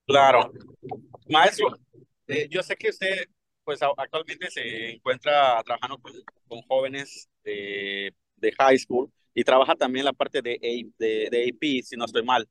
Claro. 0.06 0.52
Maestro, 1.28 1.78
eh, 2.26 2.48
yo 2.50 2.62
sé 2.62 2.76
que 2.76 2.90
usted 2.90 3.26
pues 3.64 3.80
actualmente 3.82 4.50
se 4.50 4.90
encuentra 4.90 5.62
trabajando 5.64 5.98
con, 5.98 6.62
jóvenes 6.68 7.28
de, 7.42 8.12
high 8.58 8.78
school 8.78 9.10
y 9.34 9.44
trabaja 9.44 9.74
también 9.74 10.04
la 10.04 10.12
parte 10.12 10.40
de, 10.40 10.58
de, 10.98 11.50
AP, 11.50 11.82
si 11.82 11.96
no 11.96 12.04
estoy 12.04 12.22
mal. 12.22 12.48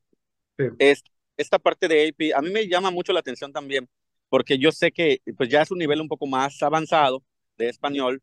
Es, 0.78 1.04
esta 1.38 1.58
parte 1.58 1.88
de 1.88 2.10
AP 2.10 2.34
a 2.36 2.42
mí 2.42 2.52
me 2.52 2.68
llama 2.68 2.92
mucho 2.92 3.14
la 3.14 3.22
atención 3.22 3.52
también, 3.52 3.90
porque 4.30 4.58
yo 4.58 4.72
sé 4.72 4.92
que 4.92 5.22
pues 5.38 5.50
ya 5.50 5.62
es 5.62 5.72
un 5.72 5.80
nivel 5.80 6.02
un 6.02 6.08
poco 6.08 6.28
más 6.28 6.62
avanzado 6.62 7.24
de 7.58 7.70
español, 7.70 8.22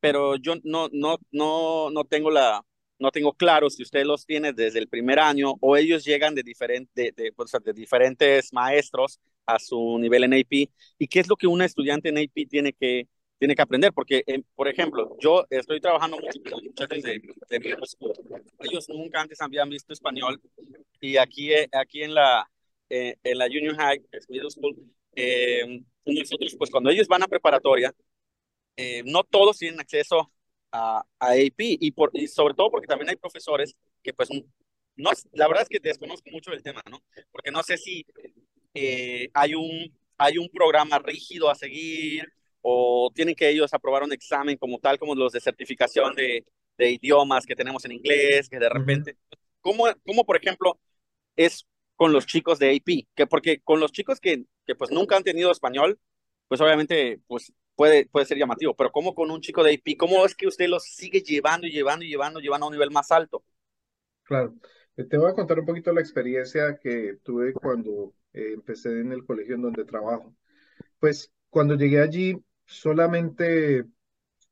pero 0.00 0.36
yo 0.36 0.54
no, 0.64 0.88
no, 0.92 1.18
no, 1.30 1.90
no 1.90 2.04
tengo 2.04 2.30
la, 2.30 2.64
no 2.98 3.10
tengo 3.10 3.32
claro 3.32 3.68
si 3.68 3.82
usted 3.82 4.04
los 4.04 4.24
tiene 4.24 4.52
desde 4.52 4.78
el 4.78 4.88
primer 4.88 5.18
año 5.18 5.54
o 5.60 5.76
ellos 5.76 6.04
llegan 6.04 6.34
de, 6.34 6.42
diferente, 6.42 7.12
de, 7.16 7.32
pues, 7.32 7.50
de 7.64 7.72
diferentes 7.72 8.52
maestros 8.52 9.20
a 9.44 9.58
su 9.58 9.98
nivel 9.98 10.24
en 10.24 10.34
AP 10.34 10.70
y 10.98 11.08
qué 11.08 11.20
es 11.20 11.28
lo 11.28 11.36
que 11.36 11.48
una 11.48 11.64
estudiante 11.64 12.10
en 12.10 12.18
AP 12.18 12.48
tiene 12.48 12.72
que, 12.72 13.08
tiene 13.42 13.56
que 13.56 13.62
aprender, 13.62 13.92
porque, 13.92 14.22
eh, 14.24 14.40
por 14.54 14.68
ejemplo, 14.68 15.16
yo 15.18 15.44
estoy 15.50 15.80
trabajando 15.80 16.16
mucho 16.16 16.40
con 16.48 16.64
muchachos 16.64 17.02
de, 17.02 17.20
de 17.50 17.76
ellos 18.60 18.88
nunca 18.88 19.20
antes 19.20 19.40
habían 19.40 19.68
visto 19.68 19.92
español 19.92 20.40
y 21.00 21.16
aquí, 21.16 21.52
eh, 21.52 21.68
aquí 21.72 22.04
en, 22.04 22.14
la, 22.14 22.48
eh, 22.88 23.16
en 23.24 23.38
la 23.38 23.46
Junior 23.46 23.74
High, 23.74 24.00
Middle 24.28 24.48
School, 24.48 24.76
nosotros, 26.06 26.54
pues 26.56 26.70
cuando 26.70 26.90
ellos 26.90 27.08
van 27.08 27.24
a 27.24 27.26
preparatoria, 27.26 27.92
no 29.06 29.24
todos 29.24 29.58
tienen 29.58 29.80
acceso 29.80 30.30
a, 30.70 31.02
a 31.18 31.30
AP 31.32 31.58
y, 31.58 31.90
por, 31.90 32.12
y 32.12 32.28
sobre 32.28 32.54
todo 32.54 32.70
porque 32.70 32.86
también 32.86 33.10
hay 33.10 33.16
profesores 33.16 33.74
que 34.04 34.14
pues 34.14 34.28
no, 34.94 35.10
la 35.32 35.48
verdad 35.48 35.64
es 35.64 35.68
que 35.68 35.80
desconozco 35.80 36.30
mucho 36.30 36.52
el 36.52 36.62
tema, 36.62 36.80
¿no? 36.88 37.02
Porque 37.32 37.50
no 37.50 37.64
sé 37.64 37.76
si 37.76 38.06
eh, 38.72 39.30
hay, 39.34 39.56
un, 39.56 39.92
hay 40.16 40.38
un 40.38 40.48
programa 40.48 41.00
rígido 41.00 41.50
a 41.50 41.56
seguir 41.56 42.32
o 42.62 43.10
tienen 43.14 43.34
que 43.34 43.48
ellos 43.50 43.74
aprobar 43.74 44.02
un 44.04 44.12
examen 44.12 44.56
como 44.56 44.78
tal, 44.78 44.98
como 44.98 45.14
los 45.14 45.32
de 45.32 45.40
certificación 45.40 46.14
de, 46.14 46.46
de 46.78 46.90
idiomas 46.92 47.46
que 47.46 47.56
tenemos 47.56 47.84
en 47.84 47.92
inglés, 47.92 48.48
que 48.48 48.58
de 48.58 48.68
repente, 48.68 49.16
¿cómo, 49.60 49.84
¿cómo, 50.06 50.24
por 50.24 50.36
ejemplo, 50.36 50.80
es 51.36 51.66
con 51.96 52.12
los 52.12 52.26
chicos 52.26 52.58
de 52.58 52.74
AP? 52.76 53.08
Que 53.14 53.26
porque 53.26 53.60
con 53.60 53.80
los 53.80 53.92
chicos 53.92 54.20
que, 54.20 54.44
que 54.66 54.74
pues 54.74 54.90
nunca 54.90 55.16
han 55.16 55.24
tenido 55.24 55.50
español, 55.50 55.98
pues 56.48 56.60
obviamente 56.60 57.20
pues 57.26 57.52
puede, 57.74 58.06
puede 58.06 58.26
ser 58.26 58.38
llamativo, 58.38 58.74
pero 58.74 58.92
¿cómo 58.92 59.14
con 59.14 59.30
un 59.30 59.40
chico 59.40 59.62
de 59.64 59.74
AP? 59.74 59.96
¿Cómo 59.98 60.24
es 60.26 60.34
que 60.34 60.46
usted 60.46 60.68
los 60.68 60.84
sigue 60.84 61.22
llevando 61.22 61.66
y 61.66 61.72
llevando 61.72 62.04
y 62.04 62.08
llevando, 62.08 62.40
llevando 62.40 62.66
a 62.66 62.68
un 62.68 62.74
nivel 62.74 62.90
más 62.90 63.10
alto? 63.12 63.44
Claro, 64.24 64.54
eh, 64.96 65.04
te 65.04 65.18
voy 65.18 65.30
a 65.30 65.34
contar 65.34 65.58
un 65.60 65.66
poquito 65.66 65.92
la 65.92 66.00
experiencia 66.00 66.78
que 66.78 67.18
tuve 67.22 67.52
cuando 67.54 68.14
eh, 68.32 68.52
empecé 68.54 69.00
en 69.00 69.12
el 69.12 69.24
colegio 69.24 69.54
en 69.56 69.62
donde 69.62 69.84
trabajo. 69.84 70.34
Pues 71.00 71.32
cuando 71.50 71.76
llegué 71.76 72.00
allí, 72.00 72.36
solamente 72.72 73.86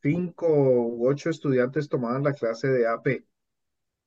cinco 0.03 0.47
u 0.49 1.09
ocho 1.09 1.31
estudiantes 1.31 1.89
tomaban 1.89 2.23
la 2.25 2.33
clase 2.35 2.69
de 2.69 2.87
AP. 2.89 3.27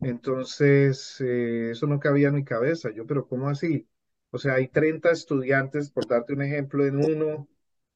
Entonces, 0.01 1.19
eh, 1.21 1.71
eso 1.71 1.87
no 1.87 1.99
cabía 1.99 2.29
en 2.29 2.35
mi 2.35 2.43
cabeza. 2.45 2.91
Yo, 2.91 3.05
pero 3.07 3.27
¿cómo 3.27 3.49
así? 3.49 3.87
O 4.31 4.37
sea, 4.39 4.55
hay 4.55 4.67
30 4.69 5.11
estudiantes, 5.11 5.91
por 5.91 6.07
darte 6.07 6.33
un 6.33 6.41
ejemplo, 6.43 6.85
en 6.85 6.97
uno, 6.97 7.47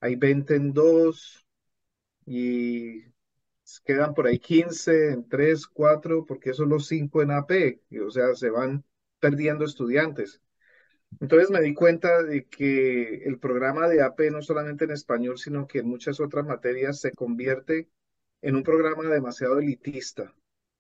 hay 0.02 0.16
20 0.16 0.56
en 0.56 0.74
dos, 0.74 1.46
y 2.26 3.04
quedan 3.86 4.14
por 4.14 4.28
ahí 4.28 4.40
15 4.40 5.12
en 5.14 5.28
tres, 5.30 5.68
cuatro, 5.68 6.26
porque 6.26 6.54
son 6.54 6.70
los 6.70 6.88
cinco 6.88 7.22
en 7.22 7.32
AP, 7.32 7.82
o 8.06 8.12
sea, 8.12 8.34
se 8.36 8.50
van 8.50 8.84
perdiendo 9.20 9.66
estudiantes. 9.66 10.42
Entonces 11.20 11.50
me 11.50 11.62
di 11.62 11.74
cuenta 11.74 12.22
de 12.24 12.46
que 12.46 13.24
el 13.24 13.40
programa 13.40 13.88
de 13.88 14.02
AP 14.02 14.32
no 14.32 14.42
solamente 14.42 14.86
en 14.86 14.92
español, 14.92 15.38
sino 15.38 15.68
que 15.68 15.80
en 15.80 15.88
muchas 15.88 16.20
otras 16.20 16.46
materias 16.46 17.00
se 17.00 17.12
convierte 17.12 17.90
en 18.42 18.56
un 18.56 18.64
programa 18.64 19.10
demasiado 19.10 19.60
elitista, 19.60 20.34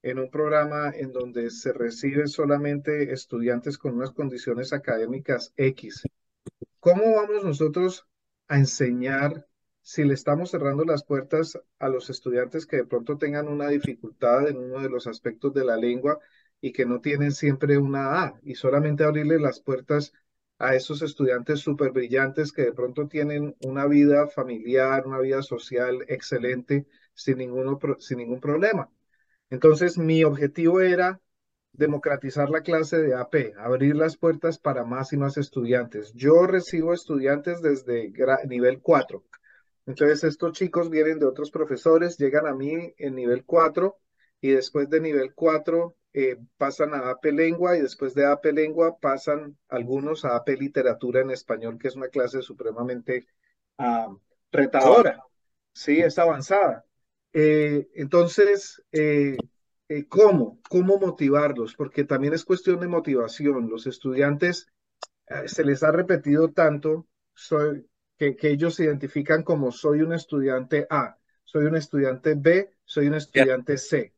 en 0.03 0.19
un 0.19 0.29
programa 0.29 0.91
en 0.95 1.11
donde 1.11 1.49
se 1.49 1.73
reciben 1.73 2.27
solamente 2.27 3.11
estudiantes 3.11 3.77
con 3.77 3.95
unas 3.95 4.11
condiciones 4.11 4.73
académicas 4.73 5.53
X. 5.57 6.03
¿Cómo 6.79 7.15
vamos 7.15 7.43
nosotros 7.43 8.07
a 8.47 8.57
enseñar 8.57 9.47
si 9.81 10.03
le 10.03 10.13
estamos 10.13 10.51
cerrando 10.51 10.83
las 10.83 11.03
puertas 11.03 11.59
a 11.79 11.89
los 11.89 12.09
estudiantes 12.09 12.65
que 12.65 12.77
de 12.77 12.85
pronto 12.85 13.17
tengan 13.17 13.47
una 13.47 13.69
dificultad 13.69 14.47
en 14.47 14.57
uno 14.57 14.81
de 14.81 14.89
los 14.89 15.07
aspectos 15.07 15.53
de 15.53 15.65
la 15.65 15.77
lengua 15.77 16.19
y 16.61 16.71
que 16.71 16.85
no 16.85 17.01
tienen 17.01 17.31
siempre 17.31 17.77
una 17.77 18.23
A 18.23 18.39
y 18.43 18.55
solamente 18.55 19.03
abrirle 19.03 19.39
las 19.39 19.59
puertas 19.59 20.13
a 20.59 20.75
esos 20.75 21.01
estudiantes 21.01 21.59
súper 21.59 21.91
brillantes 21.91 22.51
que 22.51 22.63
de 22.63 22.73
pronto 22.73 23.07
tienen 23.07 23.55
una 23.63 23.85
vida 23.85 24.27
familiar, 24.27 25.05
una 25.05 25.19
vida 25.19 25.43
social 25.43 26.03
excelente 26.07 26.87
sin, 27.13 27.37
ninguno, 27.37 27.79
sin 27.99 28.17
ningún 28.19 28.39
problema. 28.39 28.89
Entonces, 29.49 29.97
mi 29.97 30.23
objetivo 30.23 30.81
era 30.81 31.21
democratizar 31.73 32.49
la 32.49 32.61
clase 32.61 32.97
de 32.97 33.13
AP, 33.15 33.53
abrir 33.57 33.95
las 33.95 34.17
puertas 34.17 34.57
para 34.57 34.83
más 34.83 35.13
y 35.13 35.17
más 35.17 35.37
estudiantes. 35.37 36.11
Yo 36.15 36.47
recibo 36.47 36.93
estudiantes 36.93 37.61
desde 37.61 38.11
nivel 38.47 38.81
4. 38.81 39.23
Entonces, 39.85 40.23
estos 40.23 40.53
chicos 40.53 40.89
vienen 40.89 41.19
de 41.19 41.27
otros 41.27 41.51
profesores, 41.51 42.17
llegan 42.17 42.47
a 42.47 42.55
mí 42.55 42.93
en 42.97 43.15
nivel 43.15 43.45
4 43.45 43.97
y 44.41 44.51
después 44.51 44.89
de 44.89 44.99
nivel 44.99 45.33
4 45.33 45.95
eh, 46.19 46.35
pasan 46.57 46.95
a 46.95 47.11
AP 47.11 47.25
Lengua 47.25 47.77
y 47.77 47.81
después 47.81 48.15
de 48.15 48.25
AP 48.25 48.45
Lengua 48.51 48.97
pasan 48.99 49.55
algunos 49.69 50.25
a 50.25 50.35
AP 50.35 50.57
Literatura 50.57 51.21
en 51.21 51.29
Español, 51.29 51.77
que 51.77 51.89
es 51.89 51.95
una 51.95 52.07
clase 52.07 52.41
supremamente 52.41 53.27
ah, 53.77 54.07
retadora. 54.51 55.23
Sí, 55.73 55.99
es 55.99 56.17
avanzada. 56.17 56.83
Eh, 57.33 57.89
entonces, 57.93 58.83
eh, 58.91 59.37
¿cómo? 60.09 60.59
¿Cómo 60.67 60.97
motivarlos? 60.97 61.75
Porque 61.75 62.03
también 62.03 62.33
es 62.33 62.43
cuestión 62.43 62.79
de 62.79 62.87
motivación. 62.87 63.69
Los 63.69 63.85
estudiantes 63.85 64.71
se 65.45 65.63
les 65.63 65.83
ha 65.83 65.91
repetido 65.91 66.49
tanto 66.51 67.05
soy, 67.35 67.87
que, 68.17 68.35
que 68.35 68.49
ellos 68.49 68.73
se 68.73 68.85
identifican 68.85 69.43
como 69.43 69.71
soy 69.71 70.01
un 70.01 70.13
estudiante 70.13 70.87
A, 70.89 71.19
soy 71.43 71.65
un 71.65 71.75
estudiante 71.75 72.33
B, 72.35 72.71
soy 72.85 73.05
un 73.05 73.13
estudiante 73.13 73.77
C 73.77 74.16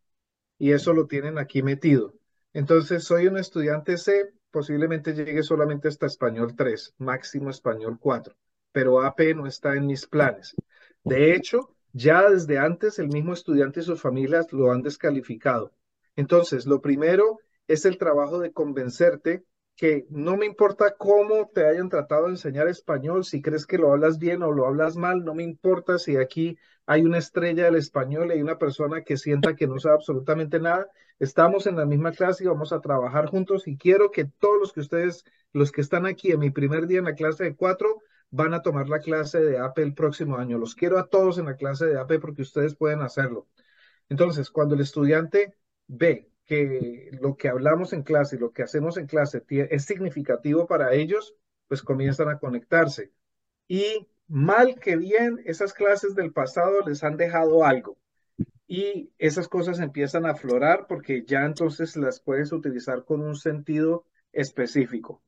y 0.60 0.74
eso 0.74 0.94
lo 0.94 1.08
tienen 1.08 1.40
aquí 1.40 1.64
metido. 1.64 2.14
Entonces, 2.54 3.04
soy 3.06 3.26
un 3.26 3.38
estudiante 3.38 3.98
C, 3.98 4.34
posiblemente 4.52 5.14
llegue 5.14 5.42
solamente 5.42 5.88
hasta 5.88 6.06
español 6.06 6.56
3, 6.56 6.94
máximo 7.00 7.50
español 7.50 7.98
4, 8.00 8.36
pero 8.72 9.02
AP 9.02 9.34
no 9.36 9.48
está 9.48 9.76
en 9.76 9.88
mis 9.88 10.06
planes. 10.06 10.56
De 11.04 11.34
hecho, 11.34 11.76
ya 11.94 12.30
desde 12.30 12.60
antes 12.60 13.00
el 13.00 13.08
mismo 13.08 13.34
estudiante 13.34 13.80
y 13.80 13.84
sus 13.84 14.02
familias 14.02 14.52
lo 14.52 14.72
han 14.72 14.84
descalificado. 14.84 15.72
Entonces, 16.16 16.68
lo 16.68 16.82
primero 16.82 17.40
es 17.68 17.86
el 17.86 17.98
trabajo 17.98 18.40
de 18.40 18.52
convencerte 18.52 19.46
que 19.80 20.06
no 20.10 20.36
me 20.36 20.46
importa 20.46 20.96
cómo 20.98 21.50
te 21.54 21.66
hayan 21.66 21.88
tratado 21.88 22.26
de 22.26 22.32
enseñar 22.32 22.68
español, 22.68 23.24
si 23.24 23.42
crees 23.42 23.66
que 23.66 23.78
lo 23.78 23.94
hablas 23.94 24.20
bien 24.20 24.44
o 24.44 24.52
lo 24.52 24.68
hablas 24.68 24.98
mal, 24.98 25.24
no 25.24 25.34
me 25.34 25.44
importa 25.44 25.98
si 25.98 26.18
aquí 26.18 26.58
hay 26.86 27.04
una 27.04 27.18
estrella 27.18 27.64
del 27.64 27.78
español 27.78 28.28
y 28.28 28.34
hay 28.34 28.42
una 28.42 28.58
persona 28.58 29.04
que 29.04 29.16
sienta 29.16 29.56
que 29.56 29.68
no 29.68 29.80
sabe 29.80 29.96
absolutamente 29.96 30.60
nada. 30.60 30.90
Estamos 31.18 31.66
en 31.66 31.78
la 31.78 31.86
misma 31.86 32.12
clase 32.12 32.44
y 32.44 32.48
vamos 32.48 32.74
a 32.74 32.82
trabajar 32.82 33.28
juntos 33.28 33.70
y 33.70 33.78
quiero 33.78 34.12
que 34.12 34.26
todos 34.26 34.60
los 34.60 34.74
que 34.74 34.82
ustedes, 34.82 35.24
los 35.54 35.72
que 35.72 35.80
están 35.80 36.06
aquí 36.06 36.34
en 36.34 36.40
mi 36.40 36.50
primer 36.50 36.86
día 36.86 37.00
en 37.00 37.06
la 37.06 37.16
clase 37.16 37.46
de 37.46 37.56
cuatro, 37.56 38.02
van 38.32 38.54
a 38.54 38.62
tomar 38.62 38.90
la 38.90 39.00
clase 39.00 39.40
de 39.40 39.60
AP 39.60 39.78
el 39.82 39.94
próximo 39.94 40.36
año. 40.36 40.58
Los 40.58 40.76
quiero 40.76 41.00
a 41.00 41.08
todos 41.08 41.38
en 41.38 41.46
la 41.46 41.56
clase 41.56 41.86
de 41.86 41.98
AP 41.98 42.20
porque 42.20 42.42
ustedes 42.42 42.76
pueden 42.76 43.00
hacerlo. 43.00 43.48
Entonces, 44.10 44.50
cuando 44.52 44.76
el 44.76 44.82
estudiante 44.82 45.56
ve 45.88 46.29
que 46.50 47.12
lo 47.22 47.38
que 47.38 47.48
hablamos 47.48 47.94
en 47.94 48.02
clase 48.02 48.36
y 48.36 48.40
lo 48.40 48.52
que 48.52 48.64
hacemos 48.64 48.98
en 48.98 49.06
clase 49.06 49.44
es 49.48 49.86
significativo 49.86 50.66
para 50.66 50.94
ellos, 50.96 51.36
pues 51.68 51.84
comienzan 51.84 52.28
a 52.28 52.40
conectarse. 52.40 53.12
Y 53.68 54.08
mal 54.28 54.80
que 54.80 54.96
bien, 54.96 55.40
esas 55.46 55.74
clases 55.74 56.16
del 56.16 56.34
pasado 56.34 56.82
les 56.88 57.04
han 57.04 57.18
dejado 57.18 57.64
algo. 57.66 58.00
Y 58.66 59.12
esas 59.20 59.48
cosas 59.48 59.80
empiezan 59.80 60.26
a 60.26 60.32
aflorar 60.32 60.88
porque 60.88 61.24
ya 61.24 61.46
entonces 61.46 61.96
las 61.96 62.20
puedes 62.20 62.52
utilizar 62.52 63.06
con 63.06 63.22
un 63.22 63.36
sentido 63.36 64.08
específico. 64.34 65.22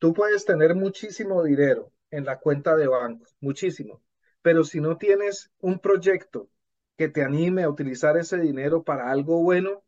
Tú 0.00 0.12
puedes 0.12 0.44
tener 0.44 0.74
muchísimo 0.74 1.44
dinero 1.44 1.92
en 2.10 2.24
la 2.24 2.40
cuenta 2.40 2.74
de 2.74 2.88
banco, 2.88 3.26
muchísimo, 3.38 4.02
pero 4.42 4.64
si 4.64 4.80
no 4.80 4.96
tienes 4.96 5.52
un 5.60 5.78
proyecto 5.78 6.50
que 6.96 7.08
te 7.08 7.22
anime 7.22 7.62
a 7.62 7.70
utilizar 7.70 8.16
ese 8.16 8.38
dinero 8.38 8.82
para 8.82 9.12
algo 9.12 9.40
bueno, 9.40 9.84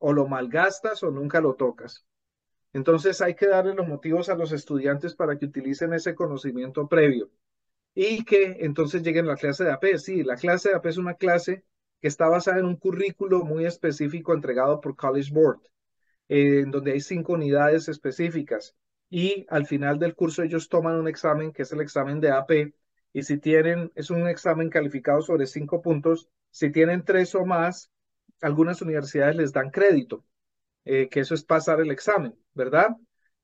o 0.00 0.12
lo 0.12 0.26
malgastas 0.26 1.02
o 1.04 1.10
nunca 1.10 1.40
lo 1.40 1.54
tocas. 1.54 2.04
Entonces 2.72 3.20
hay 3.20 3.34
que 3.34 3.46
darle 3.46 3.74
los 3.74 3.86
motivos 3.86 4.28
a 4.28 4.34
los 4.34 4.52
estudiantes 4.52 5.14
para 5.14 5.38
que 5.38 5.46
utilicen 5.46 5.92
ese 5.92 6.14
conocimiento 6.14 6.88
previo 6.88 7.30
y 7.94 8.24
que 8.24 8.58
entonces 8.60 9.02
lleguen 9.02 9.26
a 9.26 9.30
la 9.30 9.36
clase 9.36 9.64
de 9.64 9.72
AP. 9.72 9.98
Sí, 9.98 10.22
la 10.22 10.36
clase 10.36 10.70
de 10.70 10.76
AP 10.76 10.86
es 10.88 10.96
una 10.96 11.14
clase 11.14 11.64
que 12.00 12.08
está 12.08 12.28
basada 12.28 12.58
en 12.58 12.66
un 12.66 12.76
currículo 12.76 13.44
muy 13.44 13.66
específico 13.66 14.34
entregado 14.34 14.80
por 14.80 14.96
College 14.96 15.32
Board, 15.32 15.60
en 16.28 16.70
donde 16.70 16.92
hay 16.92 17.00
cinco 17.00 17.34
unidades 17.34 17.88
específicas. 17.88 18.74
Y 19.10 19.46
al 19.50 19.66
final 19.66 19.98
del 19.98 20.14
curso 20.14 20.42
ellos 20.42 20.68
toman 20.68 20.96
un 20.96 21.08
examen 21.08 21.52
que 21.52 21.62
es 21.62 21.72
el 21.72 21.80
examen 21.80 22.20
de 22.20 22.30
AP. 22.30 22.74
Y 23.12 23.22
si 23.24 23.38
tienen, 23.38 23.90
es 23.96 24.10
un 24.10 24.28
examen 24.28 24.70
calificado 24.70 25.20
sobre 25.20 25.46
cinco 25.46 25.82
puntos. 25.82 26.28
Si 26.50 26.70
tienen 26.70 27.04
tres 27.04 27.34
o 27.34 27.44
más, 27.44 27.90
algunas 28.40 28.82
universidades 28.82 29.36
les 29.36 29.52
dan 29.52 29.70
crédito, 29.70 30.24
eh, 30.84 31.08
que 31.08 31.20
eso 31.20 31.34
es 31.34 31.44
pasar 31.44 31.80
el 31.80 31.90
examen, 31.90 32.34
¿verdad? 32.54 32.96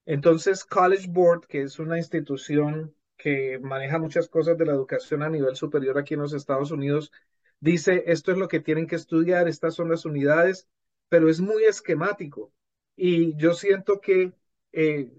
Entonces, 0.05 0.65
College 0.65 1.09
Board, 1.11 1.47
que 1.47 1.63
es 1.63 1.79
una 1.79 1.99
institución 1.99 2.95
que 3.17 3.59
maneja 3.59 3.99
muchas 3.99 4.29
cosas 4.29 4.57
de 4.59 4.67
la 4.67 4.73
educación 4.73 5.23
a 5.23 5.29
nivel 5.31 5.57
superior 5.57 5.99
aquí 5.99 6.15
en 6.15 6.21
los 6.21 6.33
Estados 6.33 6.71
Unidos, 6.71 7.13
dice, 7.61 8.05
esto 8.07 8.33
es 8.33 8.39
lo 8.39 8.49
que 8.49 8.61
tienen 8.61 8.87
que 8.87 8.97
estudiar, 8.97 9.49
estas 9.49 9.75
son 9.75 9.89
las 9.91 10.05
unidades, 10.05 10.69
pero 11.09 11.29
es 11.29 11.41
muy 11.41 11.65
esquemático. 11.65 12.53
Y 12.97 13.37
yo 13.37 13.55
siento 13.55 14.01
que 14.01 14.33
eh, 14.73 15.13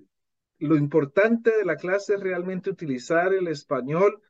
lo 0.59 0.75
importante 0.75 1.55
de 1.55 1.65
la 1.65 1.77
clase 1.77 2.15
es 2.15 2.19
realmente 2.21 2.69
utilizar 2.69 3.33
el 3.33 3.47
español 3.47 4.21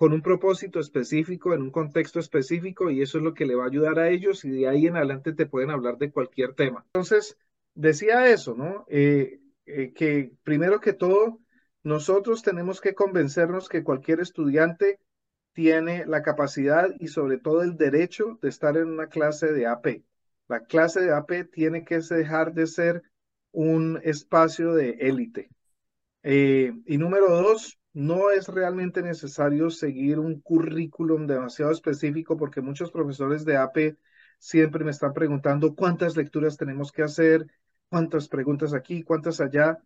con 0.00 0.14
un 0.14 0.22
propósito 0.22 0.80
específico, 0.80 1.52
en 1.52 1.60
un 1.60 1.70
contexto 1.70 2.20
específico, 2.20 2.90
y 2.90 3.02
eso 3.02 3.18
es 3.18 3.24
lo 3.24 3.34
que 3.34 3.44
le 3.44 3.54
va 3.54 3.64
a 3.64 3.66
ayudar 3.66 3.98
a 3.98 4.08
ellos, 4.08 4.46
y 4.46 4.50
de 4.50 4.66
ahí 4.66 4.86
en 4.86 4.96
adelante 4.96 5.34
te 5.34 5.44
pueden 5.44 5.68
hablar 5.68 5.98
de 5.98 6.10
cualquier 6.10 6.54
tema. 6.54 6.86
Entonces, 6.86 7.36
decía 7.74 8.26
eso, 8.30 8.54
¿no? 8.54 8.86
Eh, 8.88 9.40
eh, 9.66 9.92
que 9.92 10.32
primero 10.42 10.80
que 10.80 10.94
todo, 10.94 11.38
nosotros 11.82 12.42
tenemos 12.42 12.80
que 12.80 12.94
convencernos 12.94 13.68
que 13.68 13.84
cualquier 13.84 14.20
estudiante 14.20 15.00
tiene 15.52 16.06
la 16.06 16.22
capacidad 16.22 16.88
y 16.98 17.08
sobre 17.08 17.36
todo 17.36 17.60
el 17.60 17.76
derecho 17.76 18.38
de 18.40 18.48
estar 18.48 18.78
en 18.78 18.88
una 18.88 19.08
clase 19.08 19.52
de 19.52 19.66
AP. 19.66 20.02
La 20.48 20.60
clase 20.60 21.02
de 21.02 21.12
AP 21.12 21.44
tiene 21.52 21.84
que 21.84 21.98
dejar 21.98 22.54
de 22.54 22.66
ser 22.68 23.02
un 23.52 24.00
espacio 24.02 24.72
de 24.72 24.92
élite. 24.92 25.50
Eh, 26.22 26.72
y 26.86 26.96
número 26.96 27.28
dos, 27.28 27.79
no 27.92 28.30
es 28.30 28.48
realmente 28.48 29.02
necesario 29.02 29.70
seguir 29.70 30.18
un 30.18 30.40
currículum 30.40 31.26
demasiado 31.26 31.72
específico 31.72 32.36
porque 32.36 32.60
muchos 32.60 32.90
profesores 32.90 33.44
de 33.44 33.56
AP 33.56 33.96
siempre 34.38 34.84
me 34.84 34.90
están 34.92 35.12
preguntando 35.12 35.74
cuántas 35.74 36.16
lecturas 36.16 36.56
tenemos 36.56 36.92
que 36.92 37.02
hacer, 37.02 37.46
cuántas 37.88 38.28
preguntas 38.28 38.74
aquí, 38.74 39.02
cuántas 39.02 39.40
allá, 39.40 39.78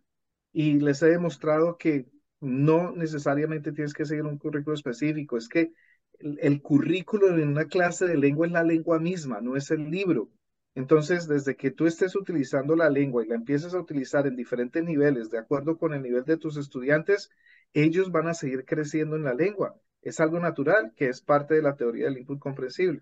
y 0.53 0.79
les 0.79 1.01
he 1.01 1.07
demostrado 1.09 1.77
que 1.77 2.07
no 2.39 2.91
necesariamente 2.95 3.71
tienes 3.71 3.93
que 3.93 4.05
seguir 4.05 4.23
un 4.25 4.37
currículo 4.37 4.75
específico, 4.75 5.37
es 5.37 5.49
que 5.49 5.73
el, 6.19 6.39
el 6.41 6.61
currículo 6.61 7.29
en 7.29 7.49
una 7.49 7.65
clase 7.65 8.05
de 8.07 8.17
lengua 8.17 8.47
es 8.47 8.53
la 8.53 8.63
lengua 8.63 8.99
misma, 8.99 9.41
no 9.41 9.55
es 9.55 9.71
el 9.71 9.89
libro. 9.89 10.29
Entonces, 10.75 11.27
desde 11.27 11.55
que 11.55 11.71
tú 11.71 11.87
estés 11.87 12.15
utilizando 12.17 12.75
la 12.75 12.89
lengua 12.89 13.23
y 13.23 13.27
la 13.27 13.35
empieces 13.35 13.73
a 13.73 13.79
utilizar 13.79 14.27
en 14.27 14.35
diferentes 14.35 14.83
niveles, 14.83 15.29
de 15.29 15.39
acuerdo 15.39 15.77
con 15.77 15.93
el 15.93 16.01
nivel 16.01 16.25
de 16.25 16.35
tus 16.35 16.57
estudiantes, 16.57 17.31
ellos 17.73 18.11
van 18.11 18.27
a 18.27 18.33
seguir 18.33 18.65
creciendo 18.65 19.15
en 19.15 19.23
la 19.23 19.33
lengua. 19.33 19.75
Es 20.01 20.19
algo 20.19 20.39
natural 20.39 20.93
que 20.97 21.07
es 21.07 21.21
parte 21.21 21.55
de 21.55 21.61
la 21.61 21.77
teoría 21.77 22.05
del 22.05 22.17
input 22.17 22.39
comprensible. 22.39 23.01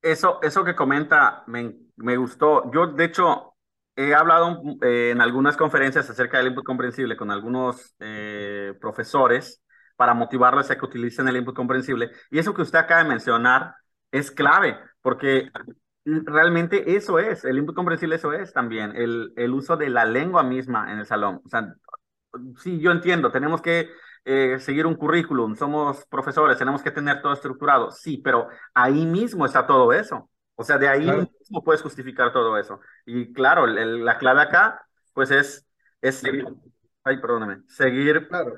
Eso, 0.00 0.40
eso 0.42 0.64
que 0.64 0.74
comenta 0.74 1.44
me, 1.46 2.16
gustó. 2.16 2.70
Yo, 2.72 2.86
de 2.88 3.04
hecho, 3.04 3.54
he 3.94 4.14
hablado 4.14 4.62
eh, 4.82 5.10
en 5.10 5.20
algunas 5.20 5.58
conferencias 5.58 6.08
acerca 6.08 6.38
del 6.38 6.48
input 6.48 6.64
comprensible 6.64 7.16
con 7.16 7.30
algunos 7.30 7.94
eh, 8.00 8.74
profesores 8.80 9.62
para 9.94 10.14
motivarlos 10.14 10.70
a 10.70 10.76
que 10.76 10.86
utilicen 10.86 11.28
el 11.28 11.36
input 11.36 11.54
comprensible. 11.54 12.10
Y 12.30 12.38
eso 12.38 12.54
que 12.54 12.62
usted 12.62 12.78
acaba 12.78 13.02
de 13.02 13.10
mencionar 13.10 13.74
es 14.10 14.30
clave, 14.30 14.76
porque 15.02 15.50
realmente 16.04 16.96
eso 16.96 17.18
es, 17.18 17.44
el 17.44 17.58
input 17.58 17.74
comprensible 17.74 18.16
eso 18.16 18.32
es 18.32 18.52
también, 18.52 18.94
el, 18.96 19.32
el 19.36 19.52
uso 19.52 19.76
de 19.76 19.88
la 19.88 20.04
lengua 20.04 20.42
misma 20.42 20.92
en 20.92 20.98
el 20.98 21.06
salón. 21.06 21.40
O 21.44 21.48
sea, 21.48 21.74
sí, 22.58 22.80
yo 22.80 22.90
entiendo, 22.90 23.30
tenemos 23.30 23.62
que 23.62 23.90
eh, 24.24 24.58
seguir 24.60 24.86
un 24.86 24.94
currículum, 24.94 25.56
somos 25.56 26.04
profesores, 26.06 26.58
tenemos 26.58 26.82
que 26.82 26.90
tener 26.90 27.22
todo 27.22 27.32
estructurado, 27.32 27.90
sí, 27.90 28.18
pero 28.18 28.48
ahí 28.74 29.06
mismo 29.06 29.46
está 29.46 29.66
todo 29.66 29.92
eso. 29.92 30.30
O 30.54 30.64
sea, 30.64 30.78
de 30.78 30.86
ahí 30.86 31.06
mismo 31.06 31.64
puedes 31.64 31.82
justificar 31.82 32.32
todo 32.32 32.56
eso. 32.58 32.80
Y 33.06 33.32
claro, 33.32 33.66
la 33.66 34.18
clave 34.18 34.42
acá, 34.42 34.86
pues 35.12 35.30
es, 35.30 35.66
es 36.00 36.16
seguir, 36.16 36.46
ay, 37.04 37.20
perdóname, 37.20 37.62
seguir 37.68 38.28
claro, 38.28 38.54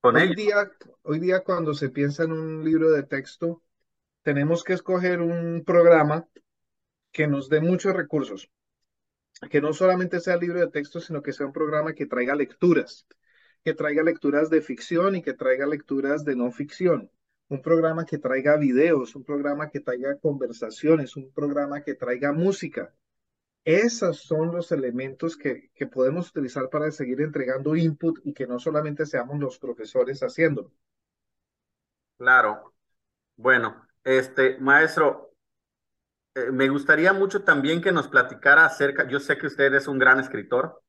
con 0.00 0.16
hoy 0.16 0.34
Día, 0.34 0.70
hoy 1.02 1.20
día 1.20 1.40
cuando 1.40 1.74
se 1.74 1.88
piensa 1.90 2.24
en 2.24 2.32
un 2.32 2.64
libro 2.64 2.90
de 2.90 3.04
texto, 3.04 3.62
tenemos 4.22 4.64
que 4.64 4.72
escoger 4.72 5.20
un 5.20 5.64
programa 5.64 6.26
que 7.12 7.26
nos 7.26 7.48
dé 7.48 7.60
muchos 7.60 7.94
recursos, 7.94 8.50
que 9.50 9.60
no 9.60 9.72
solamente 9.72 10.20
sea 10.20 10.36
libro 10.36 10.60
de 10.60 10.70
texto, 10.70 11.00
sino 11.00 11.22
que 11.22 11.32
sea 11.32 11.46
un 11.46 11.52
programa 11.52 11.94
que 11.94 12.06
traiga 12.06 12.34
lecturas, 12.34 13.06
que 13.64 13.74
traiga 13.74 14.02
lecturas 14.02 14.50
de 14.50 14.62
ficción 14.62 15.16
y 15.16 15.22
que 15.22 15.34
traiga 15.34 15.66
lecturas 15.66 16.24
de 16.24 16.36
no 16.36 16.50
ficción, 16.50 17.10
un 17.48 17.60
programa 17.60 18.06
que 18.06 18.18
traiga 18.18 18.56
videos, 18.56 19.14
un 19.14 19.24
programa 19.24 19.68
que 19.70 19.80
traiga 19.80 20.18
conversaciones, 20.18 21.16
un 21.16 21.30
programa 21.32 21.82
que 21.82 21.94
traiga 21.94 22.32
música. 22.32 22.94
Esos 23.64 24.22
son 24.22 24.52
los 24.52 24.72
elementos 24.72 25.36
que, 25.36 25.70
que 25.74 25.86
podemos 25.86 26.30
utilizar 26.30 26.68
para 26.68 26.90
seguir 26.90 27.20
entregando 27.20 27.76
input 27.76 28.18
y 28.24 28.32
que 28.32 28.46
no 28.46 28.58
solamente 28.58 29.06
seamos 29.06 29.38
los 29.38 29.58
profesores 29.58 30.20
haciéndolo. 30.20 30.72
Claro. 32.16 32.72
Bueno, 33.36 33.86
este, 34.04 34.58
maestro, 34.58 35.32
eh, 36.34 36.50
me 36.50 36.68
gustaría 36.68 37.12
mucho 37.12 37.42
también 37.42 37.80
que 37.80 37.92
nos 37.92 38.08
platicara 38.08 38.64
acerca, 38.64 39.06
yo 39.06 39.20
sé 39.20 39.36
que 39.38 39.46
usted 39.46 39.74
es 39.74 39.86
un 39.88 39.98
gran 39.98 40.18
escritor, 40.20 40.82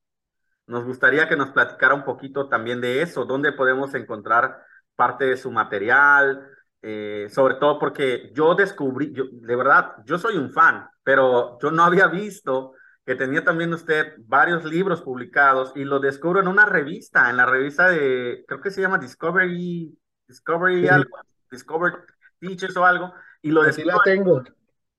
nos 0.66 0.84
gustaría 0.84 1.28
que 1.28 1.36
nos 1.36 1.50
platicara 1.50 1.94
un 1.94 2.04
poquito 2.04 2.48
también 2.48 2.80
de 2.80 3.02
eso, 3.02 3.24
dónde 3.24 3.52
podemos 3.52 3.94
encontrar 3.94 4.62
parte 4.96 5.26
de 5.26 5.36
su 5.36 5.50
material, 5.50 6.48
eh, 6.80 7.28
sobre 7.30 7.56
todo 7.56 7.78
porque 7.78 8.30
yo 8.34 8.54
descubrí, 8.54 9.12
yo, 9.12 9.24
de 9.30 9.56
verdad, 9.56 9.96
yo 10.04 10.18
soy 10.18 10.36
un 10.36 10.50
fan, 10.50 10.88
pero 11.02 11.58
yo 11.60 11.70
no 11.70 11.84
había 11.84 12.06
visto 12.06 12.72
que 13.04 13.14
tenía 13.14 13.44
también 13.44 13.72
usted 13.74 14.14
varios 14.26 14.64
libros 14.64 15.02
publicados 15.02 15.72
y 15.76 15.84
lo 15.84 16.00
descubro 16.00 16.40
en 16.40 16.48
una 16.48 16.64
revista, 16.64 17.28
en 17.28 17.36
la 17.36 17.44
revista 17.44 17.88
de, 17.88 18.44
creo 18.48 18.60
que 18.62 18.70
se 18.70 18.80
llama 18.80 18.98
Discovery, 18.98 19.94
Discovery 20.26 20.88
algo, 20.88 21.18
Discovery 21.50 21.96
Teachers 22.46 22.76
o 22.76 22.84
algo, 22.84 23.14
y 23.42 23.50
lo 23.50 23.62
Así 23.62 23.84
la 23.84 23.98
tengo. 24.04 24.42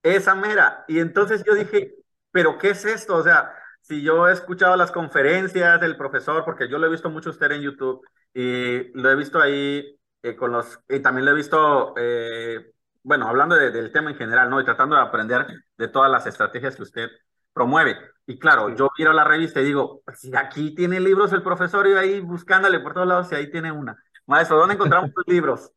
Esa 0.02 0.36
mera. 0.36 0.86
Y 0.88 1.00
entonces 1.00 1.44
yo 1.46 1.54
dije, 1.56 1.96
¿pero 2.32 2.58
qué 2.58 2.72
es 2.72 2.86
esto? 2.86 3.16
O 3.16 3.24
sea, 3.24 3.54
si 3.82 4.02
yo 4.02 4.28
he 4.28 4.34
escuchado 4.34 4.76
las 4.76 4.92
conferencias 4.92 5.80
del 5.80 5.98
profesor, 5.98 6.44
porque 6.44 6.68
yo 6.68 6.78
lo 6.78 6.88
he 6.88 6.92
visto 6.92 7.10
mucho 7.10 7.30
usted 7.30 7.52
en 7.52 7.62
YouTube, 7.62 8.02
y 8.34 8.92
lo 9.00 9.10
he 9.10 9.16
visto 9.16 9.40
ahí 9.40 9.98
eh, 10.24 10.36
con 10.36 10.52
los, 10.52 10.80
y 10.90 11.00
también 11.00 11.26
lo 11.26 11.32
he 11.32 11.36
visto, 11.36 11.94
eh, 11.98 12.72
bueno, 13.04 13.28
hablando 13.28 13.56
del 13.56 13.92
tema 13.92 14.10
en 14.10 14.18
general, 14.18 14.50
¿no? 14.50 14.60
Y 14.60 14.66
tratando 14.66 14.96
de 14.96 15.02
aprender 15.02 15.46
de 15.78 15.88
todas 15.88 16.12
las 16.12 16.26
estrategias 16.26 16.76
que 16.76 16.84
usted 16.84 17.10
promueve. 17.54 17.98
Y 18.28 18.38
claro, 18.38 18.76
yo 18.76 18.90
miro 18.98 19.14
la 19.14 19.24
revista 19.24 19.62
y 19.62 19.66
digo, 19.66 20.04
si 20.14 20.36
aquí 20.36 20.76
tiene 20.76 21.00
libros 21.00 21.32
el 21.32 21.44
profesor 21.44 21.88
y 21.88 21.94
ahí 21.94 22.20
buscándole 22.20 22.80
por 22.80 22.94
todos 22.94 23.08
lados, 23.08 23.30
si 23.30 23.36
ahí 23.36 23.50
tiene 23.50 23.72
una. 23.72 23.96
Maestro, 24.26 24.58
¿dónde 24.58 24.76
encontramos 24.76 25.12
los 25.16 25.28
libros? 25.28 25.72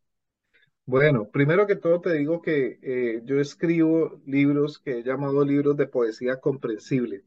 Bueno, 0.88 1.28
primero 1.30 1.66
que 1.66 1.76
todo 1.76 2.00
te 2.00 2.14
digo 2.14 2.40
que 2.40 2.78
eh, 2.82 3.20
yo 3.26 3.38
escribo 3.40 4.22
libros 4.24 4.78
que 4.78 5.00
he 5.00 5.02
llamado 5.02 5.44
libros 5.44 5.76
de 5.76 5.86
poesía 5.86 6.40
comprensible. 6.40 7.24